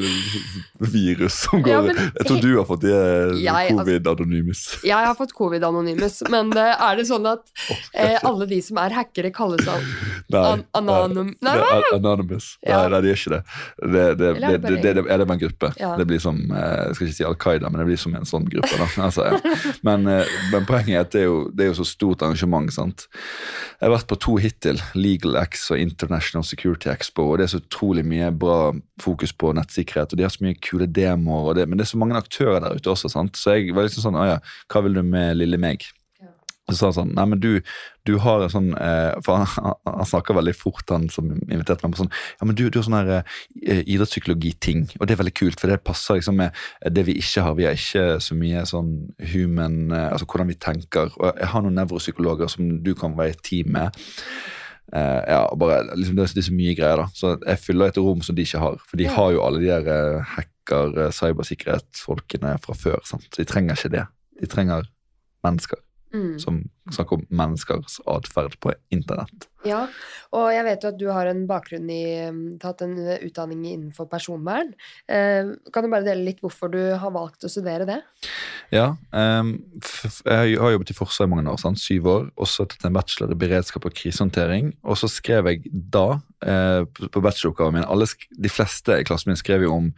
[0.93, 3.35] virus som går Ja, men- Jeg tror du har fått det eh,
[4.17, 4.63] Covid anonymous.
[4.85, 7.45] Jeg har fått covid-anonymus, men eh, er det sånn at
[7.95, 9.85] eh, alle de som er hackere, kalles an
[10.33, 11.35] Nei, an anonym...
[11.45, 11.91] Nei, nei, nei.
[11.95, 12.49] Anonymous.
[12.67, 12.83] Ja.
[12.83, 13.41] Nei, nei, de gjør ikke det.
[13.77, 15.73] Det, det, det det, det, det, er det en gruppe.
[15.81, 15.93] Ja.
[15.99, 18.29] Det blir som eh, Jeg skal ikke si Al Qaida, men det blir som en
[18.29, 18.73] sånn gruppe.
[18.81, 18.89] Da.
[19.07, 19.57] Altså, ja.
[19.89, 22.73] men, eh, men poenget er at det er, jo, det er jo så stort arrangement.
[22.75, 23.07] sant?
[23.77, 27.55] Jeg har vært på to hittil, Legal X og International Security Expo, og det er
[27.57, 31.59] så utrolig mye bra fokus på nettsikkerhet, og de har så mye kule demoer, og
[31.59, 33.37] det, men det er så mange aktører der ute også, sant?
[33.37, 34.41] så jeg var liksom sånn Å ja,
[34.73, 35.85] hva vil du med lille meg?
[36.23, 36.31] Ja.
[36.71, 37.51] Så sa han sånn Nei, men du,
[38.09, 41.95] du har en sånn eh, For han, han snakker veldig fort, han som inviterte meg
[41.95, 45.35] på sånn Ja, men du, du har sånn her eh, idrettspsykologi-ting, og det er veldig
[45.39, 46.57] kult, for det passer liksom med
[46.97, 47.55] det vi ikke har.
[47.59, 48.93] Vi har ikke så mye sånn
[49.33, 51.11] human eh, Altså hvordan vi tenker.
[51.21, 54.03] Og jeg har noen nevropsykologer som du kan være i team med.
[54.95, 57.07] Eh, ja, bare liksom det, er- det er så mye greier, da.
[57.15, 58.77] Så jeg fyller et rom som de ikke har.
[58.87, 60.37] For de har jo alle de der eh,
[60.67, 62.99] hacker, eh, cybersikkerhetsfolkene fra før.
[63.05, 63.27] sant?
[63.37, 64.07] De trenger ikke det.
[64.41, 64.83] De trenger
[65.45, 65.77] mennesker
[66.15, 66.39] Mm.
[66.39, 66.63] som
[66.93, 69.49] snakker om menneskers atferd på internett.
[69.67, 69.87] Ja,
[70.37, 74.09] og jeg vet jo at du har en bakgrunn i um, tatt en utdanning innenfor
[74.11, 74.73] personvern.
[75.11, 77.99] Eh, kan du bare dele litt hvorfor du har valgt å studere det?
[78.75, 81.81] Ja, jeg har jobbet i Forsvaret i mange år, sant?
[81.83, 82.29] syv år.
[82.35, 84.73] Og så tatt en bachelor i beredskap og krisehåndtering.
[84.87, 89.41] Og så skrev jeg da, eh, på bacheloroppgaven min alle, De fleste i klassen min
[89.41, 89.93] skrev jo om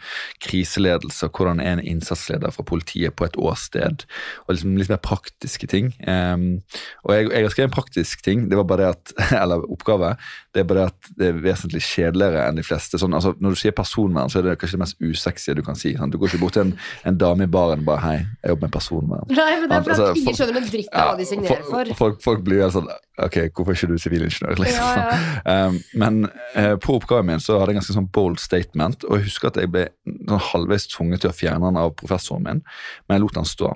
[0.45, 4.05] kriseledelse og hvordan er en innsatsleder fra politiet på et åsted.
[4.47, 5.93] Og liksom litt mer praktiske ting.
[6.07, 6.63] Ehm,
[7.05, 10.15] og jeg, jeg har skrevet en praktisk ting, det var bare det at, eller oppgave.
[10.55, 13.01] Det er bare det at det er vesentlig kjedeligere enn de fleste.
[13.01, 15.79] Sånn, altså, når du sier personvern, så er det kanskje det mest usexy du kan
[15.79, 15.95] si.
[15.99, 16.13] Sånn.
[16.13, 16.75] Du går ikke bort til en,
[17.09, 19.29] en dame i baren og bare 'hei, jeg jobber med personvern'.
[19.35, 21.75] Nei, men det er fordi Altså, ingen skjønner en dritt av hva de signerer for.
[21.75, 24.61] folk, folk, folk blir jo sånn Ok, hvorfor er ikke du sivilingeniør?
[24.63, 24.85] Liksom.
[24.85, 29.03] Ja, um, men uh, på oppgaven min så hadde jeg en ganske sånn bold statement,
[29.09, 32.47] og jeg husker at jeg ble sånn halvveis tvunget til å fjerne den av professoren
[32.47, 32.63] min,
[33.09, 33.73] men jeg lot den stå.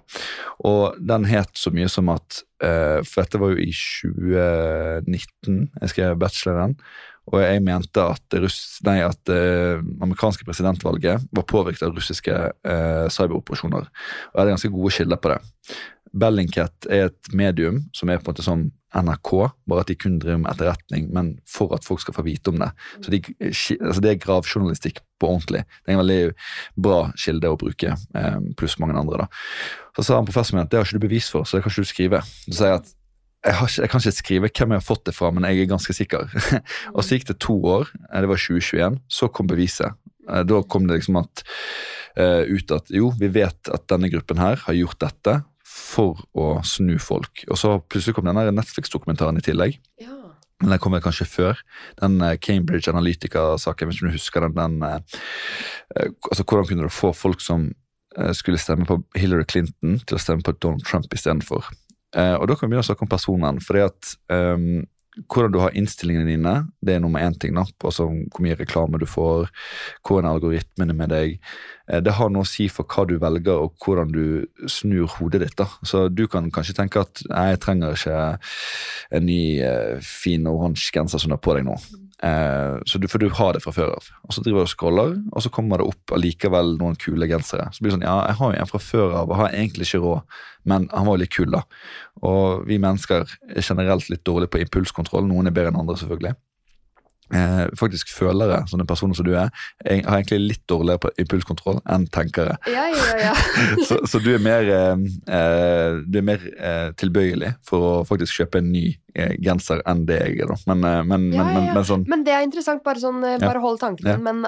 [0.70, 6.18] Og den het så mye som at For dette var jo i 2019 jeg skrev
[6.20, 6.76] bacheloren.
[7.30, 9.42] Og jeg mente at russ, nei, at det
[10.02, 13.86] amerikanske presidentvalget var påvirket av russiske uh, cyberoperasjoner.
[13.86, 15.38] Og jeg hadde ganske gode kilder på det.
[16.12, 19.30] Bellingcat er et medium som er på en måte som NRK,
[19.68, 22.58] bare at de kun driver med etterretning, men for at folk skal få vite om
[22.60, 22.68] det.
[23.00, 25.62] Så de, altså det er gravjournalistikk på ordentlig.
[25.80, 26.34] Det er en veldig
[26.84, 29.24] bra kilde å bruke, eh, pluss mange andre.
[29.24, 29.28] da.
[29.96, 31.72] Så sa han professoren min at det har ikke du bevis for, så det kan
[31.72, 32.20] ikke du skrive.
[32.44, 32.92] Så sa jeg at
[33.42, 35.72] jeg, ikke, jeg kan ikke skrive hvem jeg har fått det fra, men jeg er
[35.72, 36.28] ganske sikker.
[36.94, 39.96] og så gikk det to år, eh, det var 2021, så kom beviset.
[40.28, 41.42] Eh, Da kom det liksom at,
[42.20, 45.40] uh, ut at jo, vi vet at denne gruppen her har gjort dette
[45.82, 47.44] for å snu folk.
[47.50, 49.78] Og så plutselig kom denne Netflix-dokumentaren i tillegg.
[50.02, 50.18] Ja.
[50.62, 51.60] Den kom vel kanskje før.
[51.98, 54.54] Den eh, Cambridge Analytica-saken, hvis du husker den.
[54.58, 55.22] den eh,
[55.96, 57.70] eh, altså Hvordan kunne du få folk som
[58.36, 61.64] skulle stemme på Hillary Clinton, til å stemme på Donald Trump istedenfor?
[62.12, 63.60] Uh, og da kan vi begynne å snakke om personvern.
[63.64, 64.82] fordi at ehm,
[65.28, 67.56] hvordan du har innstillingene dine, det er nummer én ting.
[67.56, 69.50] altså Hvor mye reklame du får,
[70.06, 71.38] hvordan er algoritmene med deg.
[71.88, 75.42] Eh, det har noe å si for hva du velger og hvordan du snur hodet
[75.44, 75.56] ditt.
[75.56, 75.68] da.
[75.84, 78.38] Så du kan kanskje tenke at jeg trenger ikke
[79.12, 81.76] en ny eh, fin oransje genser som du har på deg nå.
[82.22, 84.06] Eh, så du, for du har det fra før av.
[84.28, 87.66] Og Så driver du og scroller, og så kommer det opp allikevel noen kule gensere.
[87.74, 89.88] Så blir det sånn, ja, jeg har jo en fra før av og har egentlig
[89.88, 90.38] ikke råd,
[90.70, 91.64] men han var jo litt kul, da.
[92.22, 95.26] Og vi mennesker er generelt litt dårlige på impulskontroll.
[95.26, 96.36] Noen er bedre enn andre, selvfølgelig.
[97.32, 99.48] Eh, faktisk følere, sånne personer som du er,
[99.86, 102.58] er- har egentlig litt dårligere på impulskontroll enn tenkere.
[102.68, 103.34] Ja, ja, ja.
[103.88, 108.36] så, så du er mer, eh, eh, du er mer eh, tilbøyelig for å faktisk
[108.42, 108.82] kjøpe en ny
[109.16, 110.52] eh, genser enn det jeg er.
[110.52, 110.58] da.
[110.74, 113.80] Men, eh, men, Ja, men, men, sånn Men det er interessant, bare sånn, bare hold
[113.80, 114.18] tanken Ja.
[114.20, 114.44] Men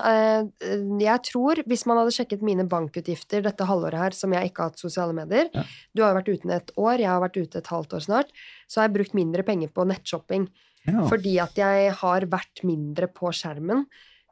[1.01, 4.71] jeg tror, hvis man hadde sjekket mine bankutgifter dette halvåret her, som jeg ikke har
[4.75, 5.49] hatt sosiale medier.
[5.95, 8.37] Du har jo vært uten et år, jeg har vært ute et halvt år snart.
[8.69, 10.49] Så har jeg brukt mindre penger på nettshopping.
[10.87, 11.07] Ja.
[11.09, 13.87] Fordi at jeg har vært mindre på skjermen.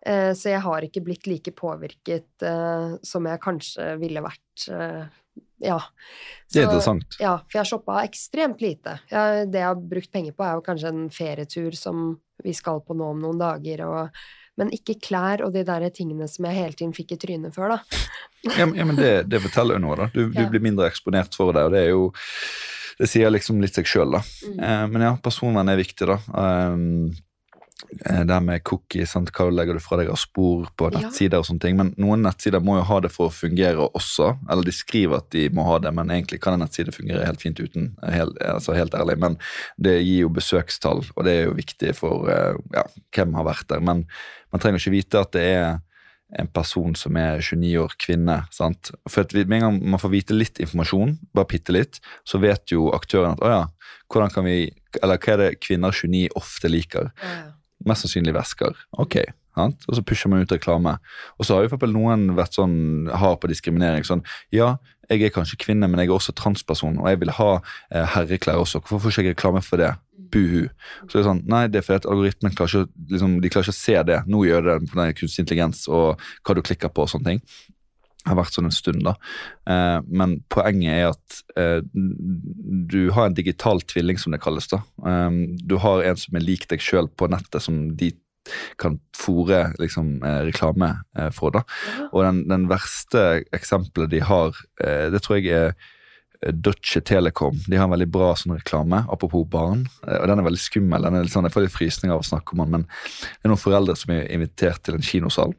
[0.05, 4.69] eh, Så jeg har ikke blitt like påvirket eh, som jeg kanskje ville vært.
[4.69, 5.07] eh,
[5.63, 5.79] Ja.
[6.53, 7.17] Det er Så- interessant.
[7.21, 8.99] ja, for jeg har shoppa ekstremt lite.
[9.11, 12.81] Jeg, det jeg har brukt penger på, er jo kanskje en ferietur som vi skal
[12.81, 14.11] på nå om noen dager, og,
[14.59, 17.77] men ikke klær og de der tingene som jeg hele tiden fikk i trynet før,
[17.79, 17.79] da.
[18.59, 20.07] Ja, men det, det forteller jo noe, da.
[20.13, 20.49] Du, du Ja.
[20.51, 22.11] blir mindre eksponert for det, og det er jo
[23.03, 24.23] Det sier liksom litt seg sjøl, da.
[24.47, 24.57] Mm.
[24.63, 26.21] Eh, men ja, personvern er viktig, da.
[26.31, 27.11] Um,
[28.07, 29.33] eh, det her med cookie, sant?
[29.35, 31.01] hva legger du fra deg av spor på Ja.
[31.01, 31.77] nettsider og sånne ting.
[31.81, 34.37] Men noen nettsider må jo ha det for å fungere også.
[34.49, 37.43] Eller de skriver at de må ha det, men egentlig kan en nettside fungere helt
[37.43, 37.97] fint uten.
[38.07, 39.19] Helt, altså helt ærlig.
[39.19, 39.37] Men
[39.83, 42.87] det gir jo besøkstall, og det er jo viktig for eh, ja,
[43.19, 43.81] hvem har vært der.
[43.83, 44.07] Men
[44.53, 45.81] man trenger ikke vite at det er
[46.39, 48.39] en person som er 29 år, kvinne.
[48.51, 48.93] sant?
[49.09, 52.73] For at Med en gang man får vite litt informasjon, bare bitte litt, så vet
[52.73, 53.63] jo aktøren at å ja,
[54.13, 54.73] hvordan kan vi,
[55.03, 57.13] eller hva er det kvinner 29 ofte liker?
[57.85, 58.77] Mest sannsynlig vesker.
[59.03, 59.21] Ok.
[59.53, 59.85] Sant?
[59.89, 60.95] Og så pusher man ut reklame.
[61.37, 64.05] Og så har jo for eksempel noen vært sånn hard på diskriminering.
[64.09, 64.25] Sånn
[64.55, 64.77] ja,
[65.11, 68.63] jeg er kanskje kvinne, men jeg er også transperson, og jeg vil ha eh, herreklær
[68.63, 68.81] også.
[68.81, 69.91] Hvorfor får ikke jeg reklame for det?
[70.33, 70.65] Buhu.
[71.05, 73.77] Så det er sånn, nei, det er fordi algoritmen klarer ikke, liksom, de klarer ikke
[73.77, 74.19] å se det.
[74.31, 77.45] Nå gjør det på den kunstig intelligens og hva du klikker på og sånne ting.
[78.23, 79.17] Det har vært sånn en stund, da.
[79.67, 84.71] Eh, men poenget er at eh, du har en digital tvilling, som det kalles.
[84.71, 84.79] da.
[85.11, 88.13] Eh, du har en som er lik deg sjøl på nettet, som de
[88.81, 91.51] kan fòre liksom, eh, reklame eh, for.
[91.55, 91.65] da.
[92.13, 95.75] Og den, den verste eksempelet de har, eh, det tror jeg er
[96.51, 97.59] Dutche Telekom.
[97.69, 99.87] De har en veldig bra sånn reklame, apropos barn.
[100.03, 101.03] og Den er veldig skummel.
[101.03, 103.45] den er litt sånn, Jeg får litt frysninger av å snakke om den, men det
[103.45, 105.55] er noen foreldre som er invitert til en kinosal.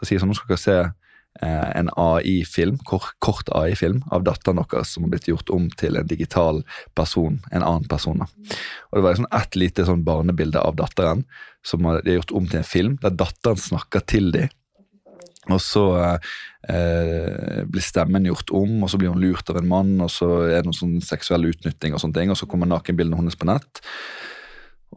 [0.00, 0.92] Så sier sånn, nå skal dere se
[1.40, 5.96] Eh, en AI-film, kort, kort AI-film av datteren deres som har blitt gjort om til
[5.96, 6.60] en digital
[6.94, 8.20] person, en annen person.
[8.20, 11.24] Og Det var sånn ett lite sånn barnebilde av datteren
[11.64, 14.52] som har gjort om til en film, der datteren snakker til dem.
[15.50, 15.84] Og så
[16.70, 20.28] eh, blir stemmen gjort om, og så blir hun lurt av en mann, og så
[20.46, 23.48] er det noen sånn seksuell utnytting, og sånne ting, og så kommer nakenbildene hennes på
[23.50, 23.82] nett.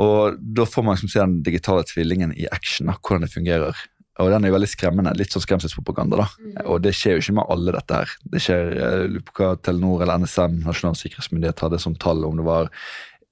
[0.04, 3.86] Og Da får man liksom se den digitale tvillingen i action, hvordan det fungerer.
[4.20, 5.16] Og den er jo veldig skremmende.
[5.20, 6.22] Litt sånn skremselspropaganda.
[6.22, 6.28] da.
[6.40, 6.54] Mm.
[6.72, 8.14] Og det skjer jo ikke med alle dette her.
[8.32, 12.24] Det skjer, jeg eh, lurer på hva Telenor eller NSM, Nasjonal sikkerhetsmyndighet, hadde som tall,
[12.28, 12.70] om det var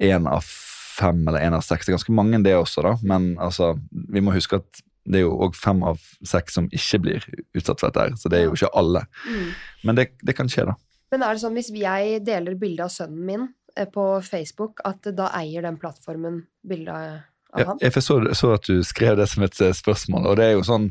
[0.03, 1.85] én av fem eller én av seks.
[1.85, 2.97] Det er ganske mange det også, da.
[3.03, 7.01] Men altså, vi må huske at det er jo òg fem av seks som ikke
[7.03, 7.25] blir
[7.57, 8.15] utsatt for dette her.
[8.19, 9.03] Så det er jo ikke alle.
[9.27, 9.49] Mm.
[9.83, 10.77] Men det, det, kan skje, da.
[11.13, 13.45] Men er det sånn hvis jeg deler bilde av sønnen min
[13.75, 17.21] eh, på Facebook, at da eier den plattformen bildet av
[17.53, 20.55] ja, jeg så, så, at du skrev det som et eh, spørsmål, og det er
[20.55, 20.87] jo sånn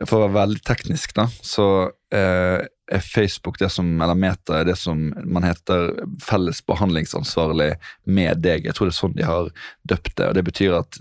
[0.00, 1.66] For å være veldig teknisk, da, så
[2.14, 5.90] eh, er Facebook det som, eller Meta er det som man heter
[6.24, 7.74] felles behandlingsansvarlig
[8.08, 8.66] med deg.
[8.66, 9.50] Jeg tror det er sånn de har
[9.88, 10.28] døpt det.
[10.30, 11.00] og Det betyr at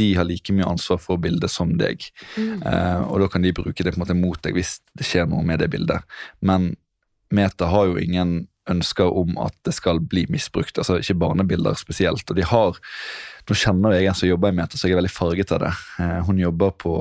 [0.00, 2.04] de har like mye ansvar for bildet som deg.
[2.36, 2.62] Mm.
[2.66, 5.30] Eh, og da kan de bruke det på en måte mot deg hvis det skjer
[5.30, 6.06] noe med det bildet.
[6.40, 6.72] Men
[7.34, 10.78] Meta har jo ingen ønsker om at det skal bli misbrukt.
[10.78, 12.28] altså Ikke barnebilder spesielt.
[12.30, 12.76] og de har
[13.48, 15.74] nå kjenner jeg en som jobber i Meta, så jeg er veldig farget av det.
[16.02, 16.94] Eh, hun jobber på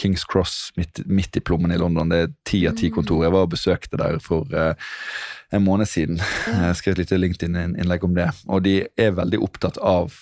[0.00, 2.12] Kings Cross midt, midt i plommen i London.
[2.12, 2.96] Det er ti av ti mm.
[2.98, 3.22] kontor.
[3.24, 4.74] Jeg var og besøkte der for uh,
[5.52, 6.20] en måned siden.
[6.48, 8.28] Jeg skrev et lite LinkedIn-innlegg om det.
[8.52, 10.14] Og de er veldig opptatt av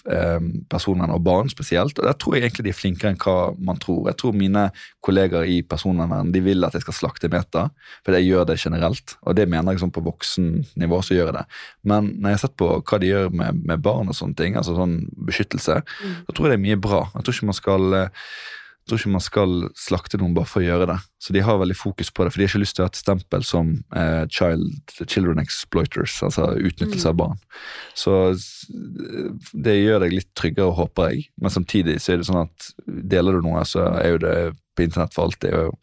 [0.70, 1.98] personvern og barn spesielt.
[1.98, 4.08] Og der tror jeg egentlig de er flinkere enn hva man tror.
[4.10, 4.66] Jeg tror mine
[5.06, 7.68] kolleger i personvern de vil at jeg skal slakte Meta,
[8.02, 9.14] for jeg gjør det generelt.
[9.22, 11.46] Og det mener jeg sånn på voksennivå, så gjør jeg det.
[11.86, 14.58] Men når jeg har sett på hva de gjør med, med barn og sånne ting,
[14.58, 14.98] altså sånn
[15.40, 16.16] beskyttelse, mm.
[16.28, 17.04] så tror jeg det er mye bra.
[17.16, 18.00] Jeg tror ikke man skal
[18.80, 20.96] jeg tror ikke man skal slakte noen bare for å gjøre det.
[21.22, 22.90] Så de har veldig fokus på det, for de har ikke lyst til å ha
[22.90, 24.64] et stempel som eh, child,
[25.04, 27.20] children exploiters, altså utnyttelse av mm.
[27.20, 27.38] barn.
[27.94, 28.16] Så
[29.52, 31.28] det gjør deg litt tryggere, håper jeg.
[31.38, 32.70] Men samtidig så er det sånn at
[33.14, 34.36] deler du noe, så er jo det
[34.74, 35.54] på internett for alltid.
[35.60, 35.76] og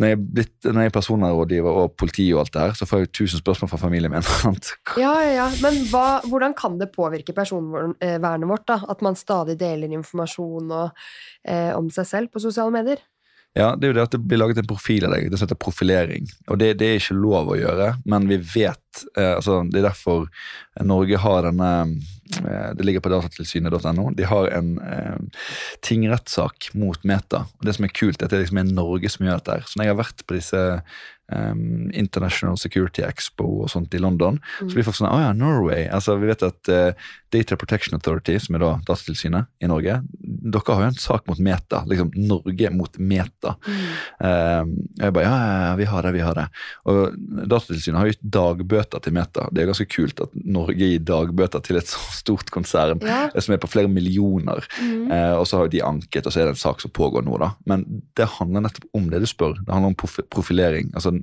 [0.00, 3.04] når jeg, blitt, når jeg er personvernrådgiver og politi og alt det her, så får
[3.04, 4.26] jeg tusen spørsmål fra familien min.
[5.04, 5.48] ja, ja, ja.
[5.62, 8.80] Men hva, hvordan kan det påvirke personvernet vårt da?
[8.90, 11.04] at man stadig deler informasjon og,
[11.46, 13.02] eh, om seg selv på sosiale medier?
[13.54, 15.28] Ja, det er jo det at det blir laget en profil av deg.
[15.30, 16.26] Det heter profilering.
[16.50, 19.86] Og det, det, er ikke lov å gjøre, men vi vet eh, altså Det er
[19.92, 20.26] derfor
[20.82, 21.70] Norge har denne
[22.24, 24.06] Det ligger på datatilsynet.no.
[24.16, 25.42] De har en eh,
[25.84, 27.44] tingrettssak mot Meta.
[27.58, 29.58] Og Det som er kult, er at det liksom er Norge som gjør dette.
[29.68, 30.62] Så når jeg har vært på disse
[31.32, 34.38] um, International Security Expo og sånt i London.
[34.60, 34.68] Mm.
[34.68, 35.86] Så blir folk sånn Å ja, Norway.
[35.88, 40.76] Altså, vi vet at uh, Data Protection Authority, som er da Datatilsynet i Norge, dere
[40.76, 41.82] har jo en sak mot Meta.
[41.90, 43.56] Liksom Norge mot Meta.
[43.66, 43.80] Mm.
[44.18, 45.38] Um, jeg bare ja,
[45.70, 46.46] ja, vi har det, vi har det.
[46.90, 49.48] Og Datatilsynet har gitt dagbøter til Meta.
[49.50, 53.26] Det er ganske kult at Norge gir dagbøter til et så stort konsern ja.
[53.34, 54.66] som er på flere millioner.
[54.78, 55.08] Mm.
[55.10, 57.38] Uh, og så har de anket, og så er det en sak som pågår nå,
[57.40, 57.54] da.
[57.70, 57.86] Men
[58.18, 59.56] det handler nettopp om det du spør.
[59.58, 60.92] Det handler om profilering.
[60.94, 61.14] altså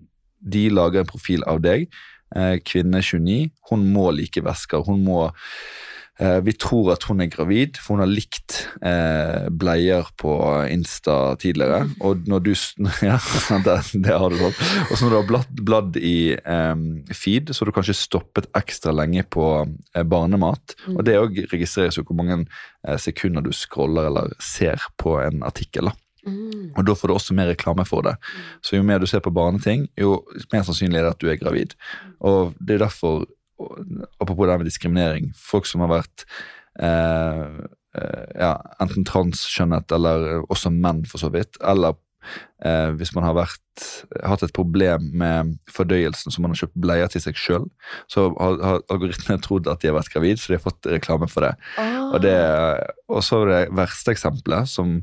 [0.41, 1.89] de lager en profil av deg.
[2.35, 3.51] Eh, kvinne 29.
[3.71, 4.83] Hun må like vesker.
[4.87, 5.25] Hun må
[6.19, 10.33] eh, Vi tror at hun er gravid, for hun har likt eh, bleier på
[10.71, 11.89] Insta tidligere.
[11.99, 12.51] Og når du
[13.09, 13.17] Ja,
[13.67, 14.59] det, det har du sånn.
[14.87, 18.47] Og så når du har bladd, bladd i eh, feed, så har du kanskje stoppet
[18.57, 20.77] ekstra lenge på eh, barnemat.
[20.87, 20.95] Mm.
[20.95, 22.45] Og det òg registreres jo hvor mange
[22.97, 25.91] sekunder du scroller eller ser på en artikkel.
[25.91, 25.97] da.
[26.27, 26.71] Mm.
[26.75, 28.15] Og Da får du også mer reklame for det.
[28.19, 28.47] Mm.
[28.61, 30.19] Så jo mer du ser på barneting, jo
[30.53, 31.75] mer sannsynlig er det at du er gravid.
[32.19, 33.25] Og det er derfor,
[34.19, 36.25] apropos det med diskriminering, folk som har vært
[36.81, 37.57] eh,
[37.97, 41.97] eh, ja, enten transkjønnet eller også menn, for så vidt, eller
[42.65, 43.59] Eh, hvis man har vært,
[44.27, 47.65] hatt et problem med fordøyelsen, så man har kjøpt bleier til seg sjøl,
[48.11, 51.29] så har, har algoritmene trodd at de har vært gravid, så de har fått reklame
[51.31, 51.55] for det.
[51.81, 52.11] Oh.
[52.11, 52.35] Og, det
[53.09, 54.99] og så det verste eksempelet, som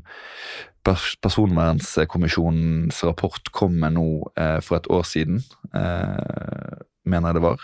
[0.85, 4.07] Personvernkommisjonens rapport kom med nå
[4.39, 5.37] eh, for et år siden,
[5.75, 6.73] eh,
[7.05, 7.59] mener jeg det var.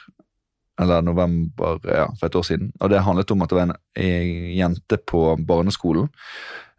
[0.82, 2.72] Eller november, ja, for et år siden.
[2.84, 6.08] Og det handlet om at det var en, en jente på barneskolen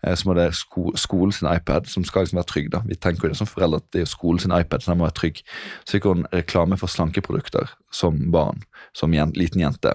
[0.06, 2.70] eh, som hadde sko skolen sin iPad, som skal liksom være trygg.
[2.72, 2.82] da.
[2.86, 5.08] Vi tenker jo det som foreldre at det er skolen sin iPad, så den må
[5.08, 5.42] være trygg.
[5.84, 8.62] Så fikk hun reklame for slankeprodukter som barn,
[8.96, 9.94] som jen liten jente.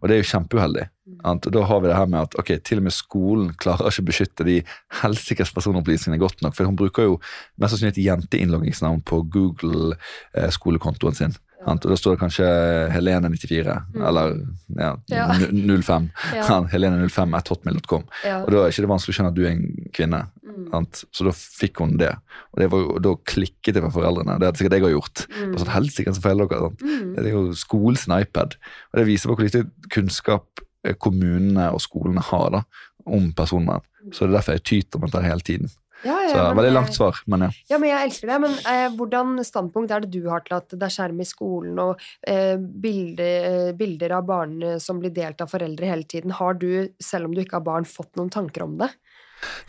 [0.00, 0.88] Og det er jo kjempeuheldig.
[1.26, 4.04] Og da har vi det her med at ok, til og med skolen klarer ikke
[4.04, 4.56] å beskytte de
[5.02, 6.54] helsikes personopplysningene godt nok.
[6.54, 7.18] For hun bruker jo
[7.58, 11.36] mest sannsynlig et jenteinnloggingsnavn på Google-skolekontoen sin.
[11.66, 12.46] Og Da står det kanskje
[12.94, 13.76] Helene94
[14.08, 14.36] eller
[14.78, 15.26] ja, Ja.
[15.34, 16.10] 05.
[16.34, 16.60] Ja.
[16.70, 18.04] Helene05 at hotmail.com.
[18.06, 20.22] Og da er ikke det vanskelig å skjønne at du er en kvinne.
[20.46, 20.86] Mm.
[21.12, 22.12] Så da fikk hun det.
[22.54, 24.38] Og det var og da klikket det for foreldrene.
[24.40, 25.24] Det er sikkert jeg har gjort.
[25.32, 25.50] Mm.
[25.50, 26.70] Bare sånn, Helsike, så feil dere.
[26.80, 27.10] Mm.
[27.16, 28.56] Det er jo skolens iPad.
[28.92, 32.62] Og det viser på hvor lite kunnskap eh, kommunene og skolene har da,
[33.06, 33.84] om personvern.
[34.12, 35.72] Så det er derfor jeg tyter om dette hele tiden.
[36.06, 37.50] Ja, ja, Så men Veldig jeg- langt svar, men ja.
[37.72, 38.38] Ja, men jeg elsker det.
[38.46, 41.78] Men eh, hvordan standpunkt er det du har til at det er skjerm i skolen
[41.82, 46.30] og eh, bilder, bilder av barn som blir delt av foreldre hele tiden?
[46.38, 48.90] Har du, selv om du ikke har barn, fått noen tanker om det?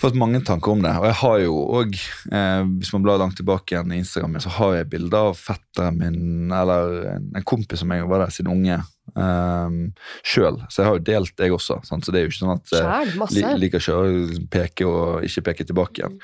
[0.01, 0.93] Fått mange tanker om det.
[0.99, 1.95] Og jeg har jo òg,
[2.32, 5.97] eh, hvis man blar langt tilbake igjen i Instagram, så har jeg bilder av fetteren
[5.99, 8.80] min, eller en, kompis som jeg var der siden unge,
[9.15, 9.80] um,
[10.26, 10.59] sjøl.
[10.68, 11.80] Så jeg har jo delt, jeg også.
[11.88, 12.05] Sant?
[12.05, 13.38] Så det er jo ikke sånn at eh, masse.
[13.38, 16.20] li, liker ikke å peke og ikke peke tilbake igjen.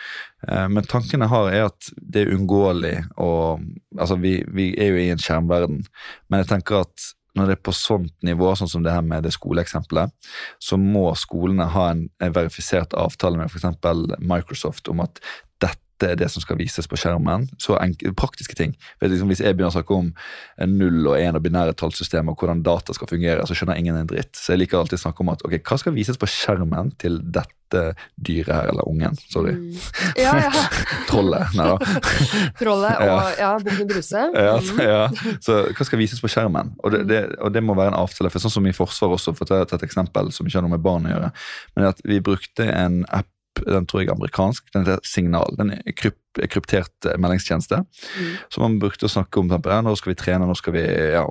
[0.47, 3.31] Eh, men tanken jeg har, er at det er uunngåelig å
[3.93, 5.83] Altså, vi, vi er jo i en skjermverden,
[6.25, 7.03] men jeg tenker at
[7.37, 10.13] når det er på sånt nivå, sånn som det her med det skoleeksempelet,
[10.61, 14.19] så må skolene ha en, verifisert avtale med f.eks.
[14.21, 15.21] Microsoft om at
[15.99, 17.45] dette er det som skal vises på skjermen.
[17.61, 17.77] Så
[18.17, 18.73] praktiske ting.
[19.01, 20.11] Liksom, hvis jeg begynner å snakke om
[20.61, 23.95] en null og én og binære tallsystemer og hvordan data skal fungere, så skjønner ingen
[23.99, 24.33] en dritt.
[24.35, 27.19] Så jeg liker alltid å snakke om at ok, hva skal vises på skjermen til
[27.23, 27.51] dette
[28.21, 29.15] dyret her, eller ungen.
[29.31, 29.53] Sorry.
[29.57, 29.77] Mm.
[30.19, 30.51] Ja, ja.
[31.09, 31.55] Trollet.
[31.57, 31.77] Nei da.
[32.59, 33.17] Trollet og Ja.
[33.39, 34.25] ja, Bruse.
[34.33, 34.67] Ja, Mm.
[34.67, 35.37] så, ja.
[35.41, 36.73] så hva skal vises på skjermen?
[36.83, 38.29] Og det, det, og det må være en avtale.
[38.33, 40.75] for Sånn som i Forsvaret også, for å ta et eksempel som ikke har noe
[40.75, 41.31] med barn å gjøre.
[41.77, 43.29] Men at vi brukte en app,
[43.61, 45.57] den tror jeg er amerikansk, den heter Signal.
[45.59, 47.83] Den er kryp, er kryptert eh, meldingstjeneste.
[47.83, 48.31] Mm.
[48.49, 50.85] Så man brukte å snakke om ja, nå skal vi trene, nå skal vi
[51.15, 51.25] ja,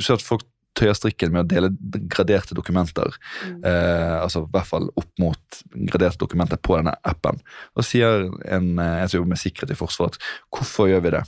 [0.00, 0.46] Så at folk
[0.78, 1.70] tøyer strikken med å dele
[2.10, 3.16] graderte dokumenter.
[3.44, 3.58] Mm.
[3.66, 5.60] Eh, altså i hvert fall opp mot
[5.90, 7.40] graderte dokumenter på denne appen.
[7.76, 10.20] Og sier en, eh, jeg som jobber med sikkerhet i Forsvaret,
[10.54, 11.24] hvorfor gjør vi det?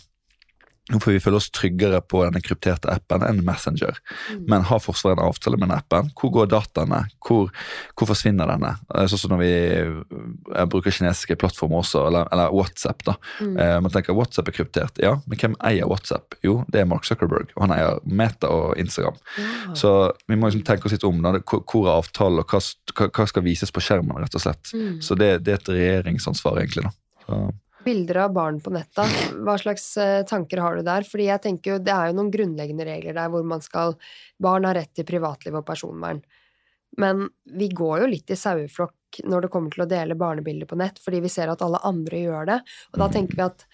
[0.91, 4.01] Hvorfor vi føler oss tryggere på denne krypterte appen enn Messenger.
[4.33, 4.41] Mm.
[4.51, 6.09] Men har Forsvaret en avtale med denne appen?
[6.19, 7.05] Hvor går dataene?
[7.23, 7.53] Hvor,
[7.95, 8.73] hvor forsvinner denne?
[8.91, 13.05] Eh, Sånn som når vi eh, bruker kinesiske plattformer også, eller, eller WhatsApp.
[13.07, 13.15] da.
[13.39, 13.55] Mm.
[13.63, 14.99] Eh, man tenker WhatsApp er kryptert.
[14.99, 16.35] Ja, men hvem eier WhatsApp?
[16.43, 17.55] Jo, det er Mark Zuckerberg.
[17.55, 19.23] Og han eier Meta og Instagram.
[19.39, 19.79] Ja.
[19.79, 21.23] Så vi må liksom tenke oss litt om.
[21.23, 21.37] Da.
[21.47, 24.75] Hvor er avtalen, og hva, hva skal vises på skjermen, rett og slett.
[24.75, 24.99] Mm.
[24.99, 26.91] Så det, det er et regjeringsansvar, egentlig.
[26.91, 26.97] da.
[27.29, 27.45] Så,
[27.85, 29.05] Bilder av barn på netta,
[29.43, 31.07] hva slags eh, tanker har du der?
[31.09, 33.97] Fordi jeg tenker jo, det er jo noen grunnleggende regler der hvor man skal
[34.43, 36.23] Barn har rett til privatliv og personvern.
[37.01, 37.27] Men
[37.59, 41.01] vi går jo litt i saueflokk når det kommer til å dele barnebilder på nett,
[41.03, 42.59] fordi vi ser at alle andre gjør det.
[42.93, 43.67] Og da tenker vi at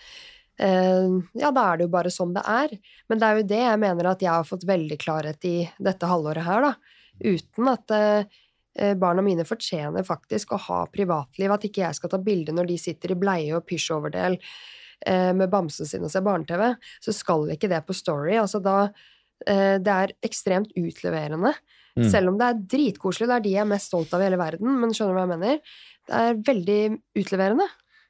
[0.63, 2.77] eh, ja, da er det jo bare sånn det er.
[3.11, 6.11] Men det er jo det jeg mener at jeg har fått veldig klarhet i dette
[6.11, 6.75] halvåret her, da.
[7.19, 8.39] Uten at eh,
[8.99, 12.77] barna mine fortjener faktisk å ha privatliv, at ikke jeg skal ta bilde når de
[12.81, 16.71] sitter i bleie og pysjoverdel eh, med bamsen sin og ser barne-TV,
[17.05, 18.37] så skal ikke det på Story.
[18.39, 18.79] Altså da
[19.47, 21.55] eh, Det er ekstremt utleverende.
[21.99, 22.07] Mm.
[22.13, 24.39] Selv om det er dritkoselig, det er de jeg er mest stolt av i hele
[24.39, 25.79] verden, men skjønner du hva jeg mener?
[26.09, 26.81] Det er veldig
[27.19, 27.67] utleverende.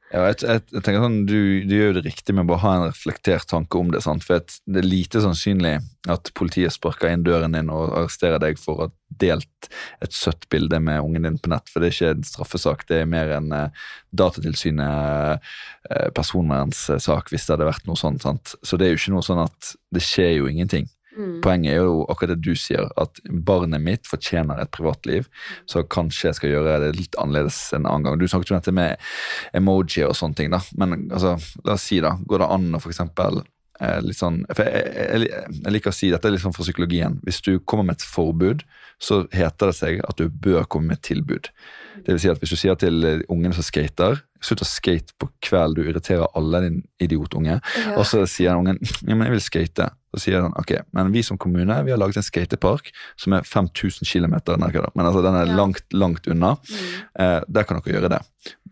[0.08, 1.38] Ja, jeg, jeg, jeg tenker sånn, du,
[1.68, 4.00] du gjør jo det riktig med å bare ha en reflektert tanke om det.
[4.04, 4.24] sant?
[4.24, 5.74] For det er lite sannsynlig
[6.08, 9.68] at politiet sparker inn døren din og arresterer deg for å ha delt
[10.04, 11.68] et søtt bilde med ungen din på nett.
[11.68, 17.44] For det er ikke en straffesak, det er mer en uh, Datatilsynet uh, personvernssak hvis
[17.44, 18.24] det hadde vært noe sånt.
[18.24, 18.56] sant?
[18.64, 20.88] Så det er jo ikke noe sånn at det skjer jo ingenting.
[21.18, 21.40] Mm.
[21.42, 25.26] Poenget er jo akkurat det du sier, at barnet mitt fortjener et privatliv.
[25.66, 28.18] Så kanskje jeg skal gjøre det litt annerledes en annen gang.
[28.20, 29.08] Du snakket jo om dette med
[29.58, 30.52] emoji og sånne ting.
[30.54, 33.42] da, Men altså, la oss si da, går det an å eksempel
[33.80, 36.68] eh, litt sånn, for jeg, jeg, jeg liker å si, Dette er litt sånn for
[36.68, 37.18] psykologien.
[37.26, 38.64] Hvis du kommer med et forbud,
[39.02, 41.50] så heter det seg at du bør komme med et tilbud.
[42.04, 45.14] Det vil si at Hvis du sier til eh, ungene som skater Slutt å skate
[45.18, 47.56] på kveld, du irriterer alle, din idiotunge.
[47.58, 47.94] Ja.
[47.98, 49.88] Og så sier ungen ja, men jeg vil skate.
[50.14, 53.42] Så sier han ok, men vi som kommune vi har laget en skatepark som er
[53.42, 54.36] 5000 km,
[54.94, 55.56] men altså den er Ja.
[55.58, 56.54] langt, langt unna.
[56.54, 56.86] Mm.
[57.18, 58.22] Eh, der kan dere gjøre det.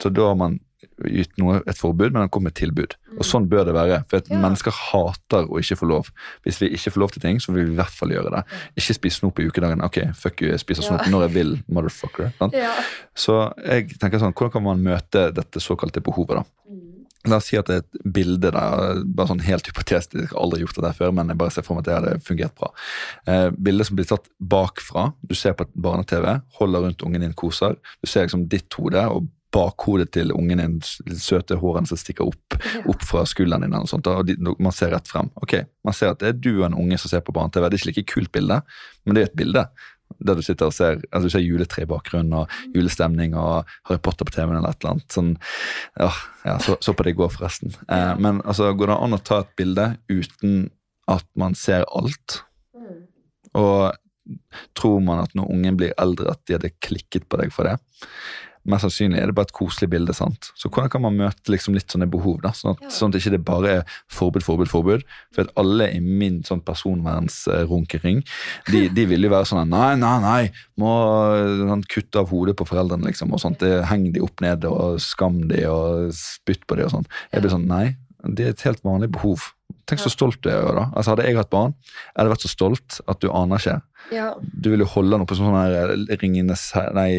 [0.01, 0.61] Så da har man
[1.07, 2.97] gitt noe, et forbud, men han kommer med et tilbud.
[3.17, 4.03] Og sånn bør det være.
[4.11, 4.37] For at Ja.
[4.43, 6.11] mennesker hater å ikke få lov.
[6.45, 8.45] Hvis vi ikke får lov til ting, så vil vi i hvert fall gjøre det.
[8.77, 9.83] Ikke spis snop i ukedagen.
[9.83, 10.89] Ok, fuck you, jeg spiser Ja.
[10.89, 12.33] snop når jeg vil, motherfucker.
[12.53, 12.73] Ja.
[13.15, 16.45] Så jeg tenker sånn, hvordan kan man møte dette såkalte behovet, da?
[17.27, 18.53] La oss si at det er et bilde der,
[19.05, 21.63] bare sånn helt hypotetisk, jeg har aldri gjort det der før, men jeg bare ser
[21.63, 22.69] for meg at det hadde fungert bra.
[23.27, 27.33] Eh, bildet som blir tatt bakfra, du ser på et barne-TV, holder rundt ungen din,
[27.35, 27.75] koser.
[28.01, 30.77] Du ser liksom ditt hode og bakhodet til ungen din,
[31.21, 32.57] søte hårene som stikker opp,
[32.89, 35.31] opp fra skulderen din, og sånt, og de, man ser rett frem.
[35.43, 37.69] Ok, Man ser at det er du og en unge som ser på barne-TV.
[37.69, 38.61] Det er ikke like kult bilde,
[39.05, 39.67] men det er et bilde.
[40.23, 43.99] Der du sitter og ser altså du ser juletre i bakgrunnen og julestemning og Harry
[44.03, 45.07] Potter på TV-en eller et eller annet.
[45.13, 45.33] Sånn,
[45.99, 46.11] ja,
[46.47, 47.75] ja så, så, på det går, forresten.
[47.91, 50.69] Eh, men altså, går det an å ta et bilde uten
[51.11, 52.41] at man ser alt?
[52.75, 53.01] Mm.
[53.63, 53.79] Og
[54.79, 57.77] tror man at når ungen blir eldre, at de hadde klikket på deg for det?
[58.67, 60.15] Mest sannsynlig er det bare et koselig bilde.
[60.17, 60.51] sant?
[60.59, 62.41] Så hvordan kan man møte liksom litt sånne behov?
[62.43, 62.53] da?
[62.57, 62.93] Sånn at, ja.
[62.95, 65.05] sånn at ikke det bare er forbud, forbud, forbud.
[65.35, 68.25] For at alle i min sånn personvernsrunkering,
[68.73, 70.41] de, de vil jo være sånn Nei, nei, nei,
[70.81, 70.91] må
[71.67, 73.35] sånn, kutte av hodet på foreldrene, liksom.
[73.35, 73.61] og sånt.
[73.63, 77.09] Det, heng de opp ned og skam de og spytt på de og sånn.
[77.33, 77.97] Jeg blir sånn Nei,
[78.35, 79.53] det er et helt vanlig behov.
[79.87, 80.67] Tenk så stolt du er.
[80.75, 80.89] da.
[80.99, 83.77] Altså Hadde jeg hatt barn, jeg hadde vært så stolt at du aner ikke.
[84.15, 84.27] Ja.
[84.39, 87.11] Du vil jo holde noe på sånn her eh, Ringenes nei,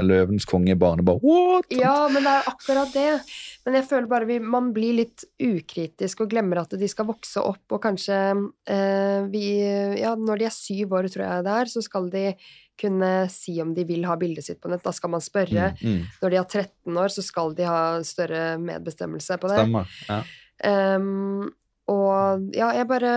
[0.00, 1.04] Løvens konge-bane.
[1.04, 1.68] bare, what?
[1.72, 3.08] Ja, men det er akkurat det.
[3.64, 7.40] Men jeg føler bare vi, man blir litt ukritisk og glemmer at de skal vokse
[7.44, 8.18] opp, og kanskje
[8.72, 9.46] eh, vi
[10.00, 12.26] Ja, når de er syv år, tror jeg det er, så skal de
[12.80, 14.82] kunne si om de vil ha bildet sitt på nett.
[14.84, 15.72] Da skal man spørre.
[15.78, 16.14] Mm, mm.
[16.22, 19.60] Når de er 13 år, så skal de ha større medbestemmelse på det.
[19.60, 20.22] Stemmer, ja.
[20.62, 21.48] Um,
[21.90, 23.14] og ja, jeg bare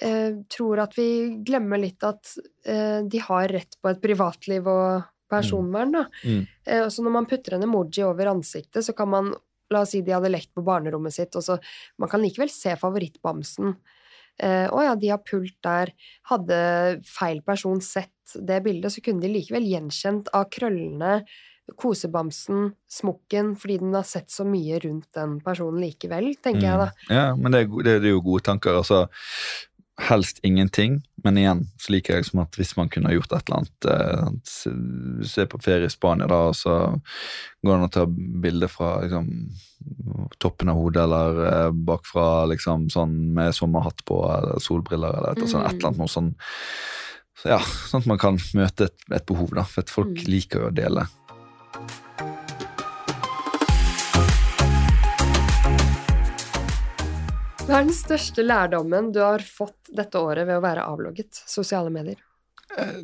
[0.00, 1.08] eh, tror at vi
[1.46, 2.32] glemmer litt at
[2.66, 6.04] eh, de har rett på et privatliv og personvern, da.
[6.24, 6.38] Mm.
[6.38, 6.46] Mm.
[6.66, 9.34] Eh, så når man putter en emoji over ansiktet, så kan man
[9.72, 11.54] La oss si de hadde lekt på barnerommet sitt, og så
[11.98, 13.72] Man kan likevel se favorittbamsen.
[14.36, 15.90] Eh, å ja, de har pult der.
[16.28, 16.58] Hadde
[17.08, 21.22] feil person sett det bildet, så kunne de likevel gjenkjent av krøllene
[21.72, 26.68] kosebamsen, smokken, fordi den har sett så mye rundt den personen likevel, tenker mm.
[26.68, 26.88] jeg da.
[27.08, 28.76] Ja, men det er, det er, jo gode tanker.
[28.82, 29.06] altså
[29.94, 33.60] Helst ingenting, men igjen så liker jeg som at hvis man kunne gjort et eller
[33.60, 36.74] annet eh, Se på ferie i Spania, da, og så
[37.62, 39.28] går det an å ta bilde fra liksom,
[40.42, 45.46] toppen av hodet eller eh, bakfra, liksom sånn med sommerhatt på eller solbriller eller et,
[45.46, 45.52] mm.
[45.54, 46.34] sånn, et eller annet noe sånn
[47.44, 47.60] så ja,
[47.90, 49.66] Sånn at man kan møte et, et behov, da.
[49.68, 50.26] For at folk mm.
[50.30, 51.06] liker jo å dele.
[57.64, 61.90] Hva er den største lærdommen du har fått dette året ved å være avlogget sosiale
[61.90, 62.20] medier?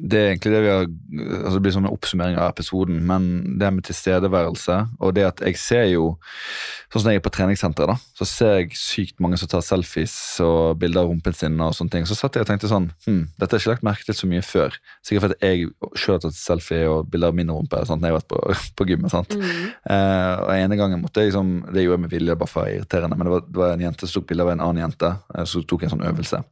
[0.00, 3.58] Det er egentlig det vi har altså Det blir som en oppsummering av episoden, men
[3.60, 6.16] det med tilstedeværelse og det at jeg ser jo
[6.90, 10.14] Sånn som jeg er på treningssenteret, da, så ser jeg sykt mange som tar selfies
[10.42, 12.06] og bilder av rumpen sin og sånne ting.
[12.08, 14.26] Så satt jeg og tenkte sånn hm, Dette har jeg ikke lagt merke til så
[14.26, 14.74] mye før.
[15.06, 18.16] Sikkert fordi jeg sjøl har tatt selfie og bilder av min rumpe sånn, når jeg
[18.16, 19.14] har vært på, på gymmet.
[19.14, 19.36] sant?
[19.38, 19.68] Mm.
[19.94, 22.66] Eh, og ene gangen måtte jeg liksom Det gjorde jeg med vilje, bare for å
[22.66, 24.84] være irriterende, men det var, det var en jente som tok bilde av en annen
[24.88, 26.42] jente, eh, så tok jeg en sånn øvelse.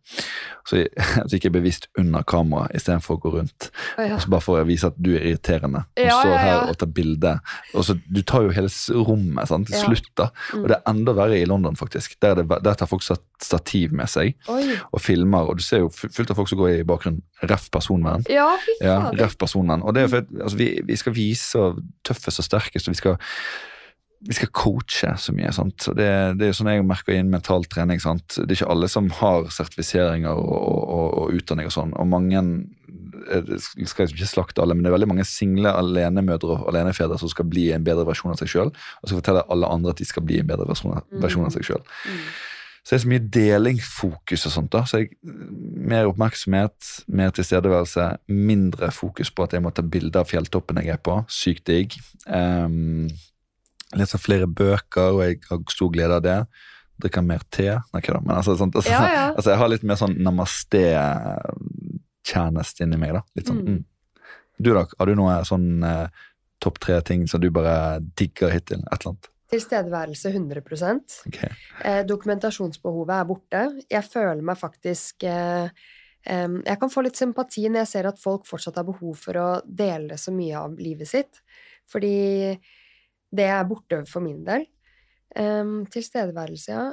[0.69, 0.85] Så,
[1.27, 3.69] så gikk jeg bevisst under kamera istedenfor å gå rundt.
[4.03, 5.85] Og så bare for å vise at du er irriterende.
[5.97, 7.35] Og står ja, her og tar bilde.
[7.75, 8.71] Og så, du tar jo hele
[9.09, 10.11] rommet sant, til slutt.
[10.19, 10.29] da.
[10.53, 10.61] Mm.
[10.61, 12.19] Og det er enda verre i London, faktisk.
[12.25, 14.77] Der, det, der tar folk stativ med seg Oi.
[14.91, 15.49] og filmer.
[15.49, 17.25] Og du ser jo fullt av folk som går i bakgrunnen.
[17.49, 18.27] Ref personvern.
[18.33, 18.51] Ja,
[18.83, 19.85] ja, ref personvern.
[19.87, 21.73] Og det er for, altså, vi, vi skal vise
[22.07, 23.19] tøffest og sterkest, og vi skal
[24.21, 25.53] vi skal coache så mye.
[25.55, 25.87] sant?
[25.95, 28.01] Det, det er jo sånn jeg merker inn mental trening.
[28.03, 28.35] sant?
[28.35, 31.95] Det er ikke alle som har sertifiseringer og, og, og utdanning og sånn.
[31.95, 32.43] Og mange
[33.27, 37.33] jeg skal ikke slakte alle, men det er veldig mange single alenemødre og alenefedre som
[37.33, 40.09] skal bli en bedre versjon av seg sjøl, og så forteller alle andre at de
[40.09, 41.19] skal bli en bedre versjon, mm.
[41.25, 41.83] versjon av seg sjøl.
[42.07, 42.23] Mm.
[42.89, 44.71] Så det er så mye delingsfokus og sånt.
[44.73, 45.11] da, så jeg,
[45.89, 50.95] Mer oppmerksomhet, mer tilstedeværelse, mindre fokus på at jeg må ta bilde av fjelltoppen jeg
[50.95, 51.19] er på.
[51.29, 51.99] Sykt digg.
[52.25, 53.11] Um,
[53.97, 56.39] leser flere bøker, og jeg har stor glede av det.
[57.05, 57.69] Drikker mer te.
[57.77, 59.27] Nei, ikke da, men altså, sånt, altså, ja, ja.
[59.35, 60.83] altså, jeg har litt mer sånn namaste
[62.29, 63.17] kjernest inni meg.
[63.17, 63.65] da, litt sånn.
[63.65, 63.79] Mm.
[63.79, 64.31] Mm.
[64.59, 66.25] Du da, har du noe sånn eh,
[66.63, 68.83] topp tre ting som du bare digger hittil?
[68.87, 69.31] Et eller annet?
[69.49, 70.61] Tilstedeværelse 100
[71.27, 71.49] okay.
[71.85, 73.63] eh, Dokumentasjonsbehovet er borte.
[73.89, 75.71] Jeg føler meg faktisk eh,
[76.29, 79.41] eh, Jeg kan få litt sympati når jeg ser at folk fortsatt har behov for
[79.41, 81.41] å dele så mye av livet sitt.
[81.89, 82.53] Fordi
[83.33, 84.67] det er borte for min del.
[85.93, 86.85] Tilstedeværelse, ja.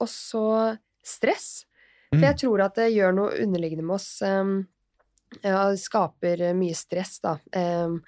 [0.00, 0.44] Og så
[1.04, 1.64] stress.
[2.12, 2.40] For jeg mm.
[2.42, 4.08] tror at det gjør noe underliggende med oss.
[4.22, 4.56] Um,
[5.42, 7.36] ja, det skaper mye stress, da.
[7.56, 8.00] Um,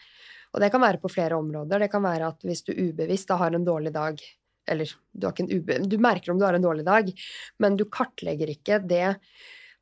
[0.54, 1.84] og det kan være på flere områder.
[1.84, 4.20] Det kan være at hvis du ubevisst da har en dårlig dag,
[4.68, 5.28] eller du,
[5.88, 7.10] du, merker om du har en dårlig dag,
[7.60, 9.16] men du kartlegger ikke det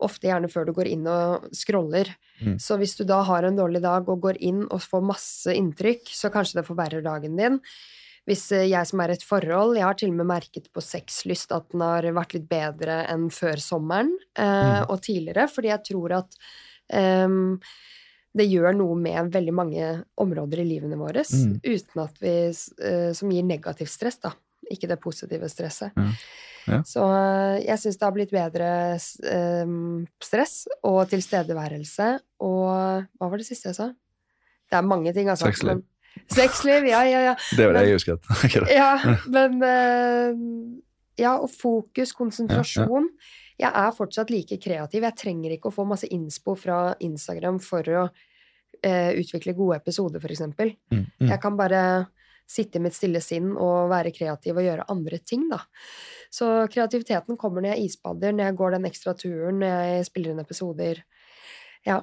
[0.03, 2.11] ofte gjerne før du går inn og scroller.
[2.43, 2.59] Mm.
[2.61, 6.11] Så hvis du da har en dårlig dag og går inn og får masse inntrykk,
[6.13, 7.61] så kanskje det forverrer dagen din.
[8.27, 10.83] Hvis eh, jeg som er i et forhold Jeg har til og med merket på
[10.85, 14.89] sexlyst at den har vært litt bedre enn før sommeren eh, mm.
[14.91, 16.41] og tidligere, fordi jeg tror at
[17.27, 17.55] um,
[18.37, 21.61] det gjør noe med veldig mange områder i livene våre Mm.
[21.65, 24.35] uten at vi eh, Som gir negativt stress, da.
[24.71, 25.95] Ikke det positive stresset.
[25.97, 26.11] Ja.
[26.67, 26.81] Ja.
[26.83, 27.03] Så
[27.63, 29.75] jeg syns det har blitt bedre eh,
[30.23, 32.09] stress og tilstedeværelse
[32.43, 33.93] og Hva var det siste jeg sa?
[34.67, 35.47] Det er mange ting, altså.
[35.47, 35.85] Sexliv.
[36.33, 37.35] Sexliv, ja, ja, ja.
[37.57, 38.31] Det var det jeg husket.
[38.73, 38.93] Ja,
[39.33, 40.39] men eh,
[41.17, 43.09] Ja, og fokus, konsentrasjon.
[43.57, 45.05] Jeg er fortsatt like kreativ.
[45.07, 48.03] Jeg trenger ikke å få masse innspo fra Instagram for å
[48.85, 50.75] eh, utvikle gode episoder, eksempel.
[50.93, 51.31] Mm, mm.
[51.31, 51.81] Jeg kan bare
[52.47, 55.63] sitte i mitt stille sinn og være kreativ og gjøre andre ting, da.
[56.31, 60.35] Så kreativiteten kommer når jeg isbader, når jeg går den ekstra turen, når jeg spiller
[60.35, 61.03] inn episoder.
[61.87, 62.03] Ja.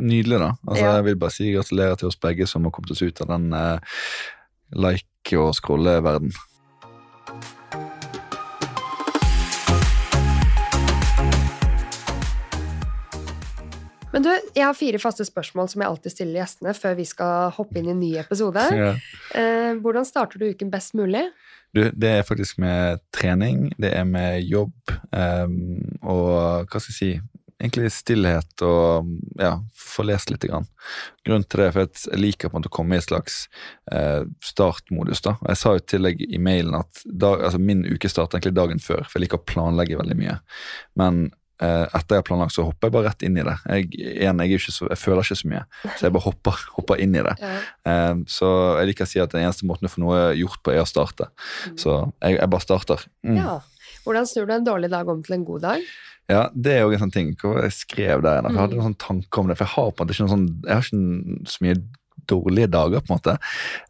[0.00, 0.52] Nydelig, da.
[0.66, 0.94] Altså, Ja.
[0.96, 3.52] Jeg vil bare si gratulerer til oss begge som har kommet oss ut av den
[3.52, 3.78] eh,
[4.72, 6.32] like- og scrolle-verden.
[14.12, 17.52] Men du, jeg har fire faste spørsmål som jeg alltid stiller gjestene før vi skal
[17.54, 18.64] hoppe inn i en ny episode.
[18.80, 18.94] Ja.
[19.38, 21.22] Eh, hvordan starter du uken best mulig?
[21.76, 24.72] Du, det er faktisk med trening, det er med jobb
[25.14, 25.52] um,
[26.02, 27.10] og hva skal jeg si
[27.60, 30.46] Egentlig stillhet og ja, få lest litt.
[30.48, 30.66] Grann.
[31.26, 33.42] Grunnen til det er at jeg liker å komme i et slags
[33.92, 35.20] eh, startmodus.
[35.26, 35.36] da.
[35.50, 38.80] Jeg sa jo til deg i mailen at dag, altså min uke starter egentlig dagen
[38.80, 40.38] før, for jeg liker å planlegge veldig mye.
[40.96, 41.20] Men
[41.60, 43.56] eh, etter jeg har planlagt, så hopper jeg bare rett inn i det.
[43.68, 47.18] Jeg, igjen, jeg, så, jeg føler ikke så mye, så jeg bare hopper, hopper inn
[47.18, 47.36] i det.
[47.44, 47.52] Ja.
[47.92, 48.48] Eh, Så
[48.80, 50.88] jeg liker å si at den eneste måten å få noe gjort på, er å
[50.88, 51.28] starte.
[51.76, 53.04] Så jeg, jeg bare starter.
[53.26, 53.36] Mm.
[53.42, 53.58] Ja.
[54.04, 55.88] Hvordan snur du en dårlig dag om til en god dag?
[56.30, 57.32] Ja, Det er jo en sånn ting.
[57.40, 58.42] Hvor jeg skrev der?
[58.42, 60.26] For Jeg hadde noen sånn tanke om det, for jeg har på en måte ikke
[60.26, 61.80] noen sånn, jeg har ikke så mye
[62.30, 63.34] dårlige dager, på en måte.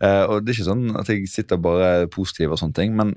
[0.01, 3.13] Eh, og det er ikke sånn at jeg sitter bare positiv og sånne ting, men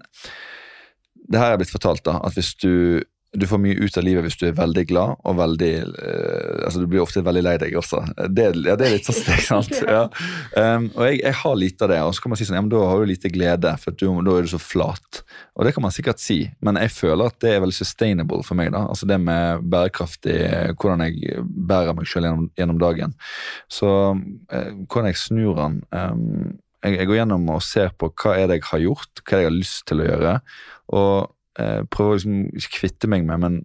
[1.32, 3.04] det her er blitt fortalt, da, at hvis du
[3.34, 6.84] du får mye ut av livet hvis du er veldig glad og veldig eh, altså
[6.84, 8.04] Du blir ofte veldig lei deg også.
[8.30, 9.74] Det, ja, det er litt sånn steg, sant?
[9.82, 10.04] Ja.
[10.54, 12.64] Um, og jeg, jeg har lite av det, og så kan man si sånn, ja,
[12.66, 15.24] men da har du lite glede, for du, da er du så flat.
[15.58, 18.60] Og det kan man sikkert si, men jeg føler at det er veldig sustainable for
[18.60, 18.72] meg.
[18.76, 20.40] da, altså Det med bærekraftig,
[20.78, 23.18] hvordan jeg bærer meg selv gjennom, gjennom dagen.
[23.72, 23.90] Så
[24.54, 26.54] eh, hvordan jeg snur den um,
[26.84, 29.40] jeg, jeg går gjennom og ser på hva er det jeg har gjort, hva er
[29.40, 30.42] det jeg har lyst til å gjøre.
[31.00, 33.58] og eh, prøver å liksom kvitte meg med, men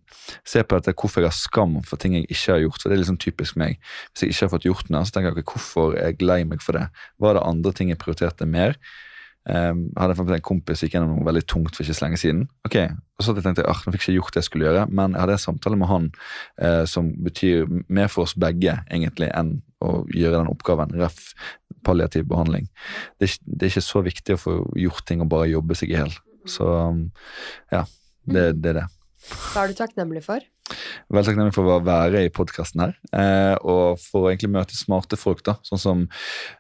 [0.47, 2.83] se på dette, hvorfor jeg har skam for ting jeg ikke har gjort.
[2.83, 3.83] for Det er liksom typisk meg.
[4.13, 6.41] Hvis jeg ikke har fått gjort noe, så tenker jeg ikke hvorfor er jeg lei
[6.49, 6.89] meg for det.
[7.19, 8.79] Var det andre ting jeg prioriterte mer?
[9.49, 12.43] Um, hadde jeg en kompis gikk gjennom noe veldig tungt for ikke så lenge siden.
[12.69, 12.75] ok,
[13.17, 15.15] og så tenkte jeg, ah, nå fikk jeg ikke gjort det jeg skulle gjøre, men
[15.15, 16.11] jeg hadde en samtale med han
[16.61, 20.93] eh, som betyr mer for oss begge egentlig enn å gjøre den oppgaven.
[21.01, 21.33] Ref
[21.87, 22.69] palliativ behandling.
[23.17, 25.95] Det er, det er ikke så viktig å få gjort ting og bare jobbe seg
[25.95, 26.13] i hjel.
[26.51, 26.69] Så
[27.73, 27.85] ja,
[28.29, 28.87] det, det er det.
[29.29, 30.45] Hva er du takknemlig for?
[31.09, 35.17] Veldig takknemlig for å være i podkasten her, eh, og for å egentlig møte smarte
[35.21, 35.41] folk.
[35.47, 36.03] da, Sånn som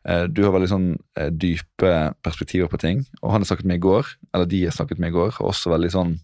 [0.09, 0.89] eh, du har veldig sånn
[1.21, 1.93] eh, dype
[2.25, 3.05] perspektiver på ting.
[3.21, 5.51] Og han har snakket med i går, eller de har snakket med i går, har
[5.51, 6.17] også veldig sånn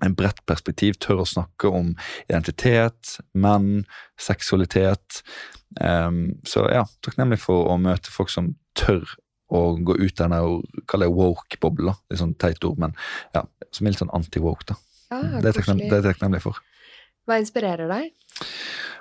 [0.00, 1.92] en bredt perspektiv, tør å snakke om
[2.24, 3.84] identitet, menn,
[4.20, 5.20] seksualitet.
[5.76, 9.04] Em, så ja, takknemlig for å møte folk som tør
[9.50, 11.96] å gå ut av den kaller det woke-bobla.
[12.10, 12.94] Litt sånn teit ord, men
[13.34, 13.44] ja,
[13.74, 14.68] som er litt sånn anti-woke.
[14.70, 14.78] da.
[15.10, 16.60] Ja, Det er jeg det er jeg takknemlig for.
[17.26, 18.12] Hva inspirerer deg?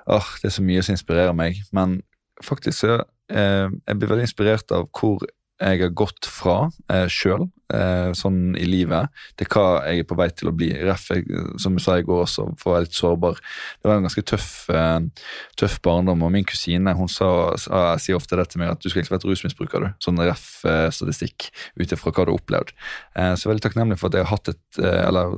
[0.10, 2.00] Åh, det er så mye som inspirerer meg, men
[2.44, 2.96] faktisk så
[3.30, 5.22] eh, jeg blir veldig inspirert av hvor
[5.60, 10.18] jeg har gått fra eh, sjøl, eh, sånn i livet, til hva jeg er på
[10.20, 10.70] vei til å bli.
[10.88, 11.26] Ref, jeg,
[11.60, 13.42] som jeg sa i går også, for å være litt sårbar.
[13.80, 15.28] Det var en ganske tøff, eh,
[15.60, 17.30] tøff barndom, og min kusine hun sa,
[17.60, 20.00] sa, sier ofte det til meg at du skulle egentlig vært rusmisbruker, du.
[20.06, 21.50] Sånn ref eh, statistikk
[21.80, 22.74] ut ifra hva du har opplevd.
[23.20, 25.38] Eh, så jeg er veldig takknemlig for at jeg har hatt et, eh, eller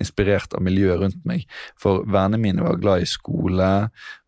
[0.00, 1.44] inspirert av miljøet rundt meg.
[1.80, 3.72] For vennene mine var glad i skole,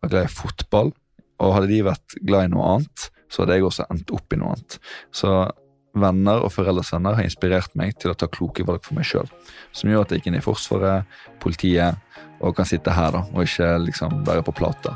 [0.03, 0.93] var glad i fotball.
[1.39, 4.39] Og hadde de vært glad i noe annet, så hadde jeg også endt opp i
[4.41, 4.79] noe annet.
[5.15, 5.33] Så
[5.99, 9.29] venner og foreldres venner har inspirert meg til å ta kloke valg for meg sjøl.
[9.71, 11.97] Som gjør at jeg gikk inn i Forsvaret, politiet,
[12.39, 14.95] og kan sitte her da, og ikke liksom være på plata.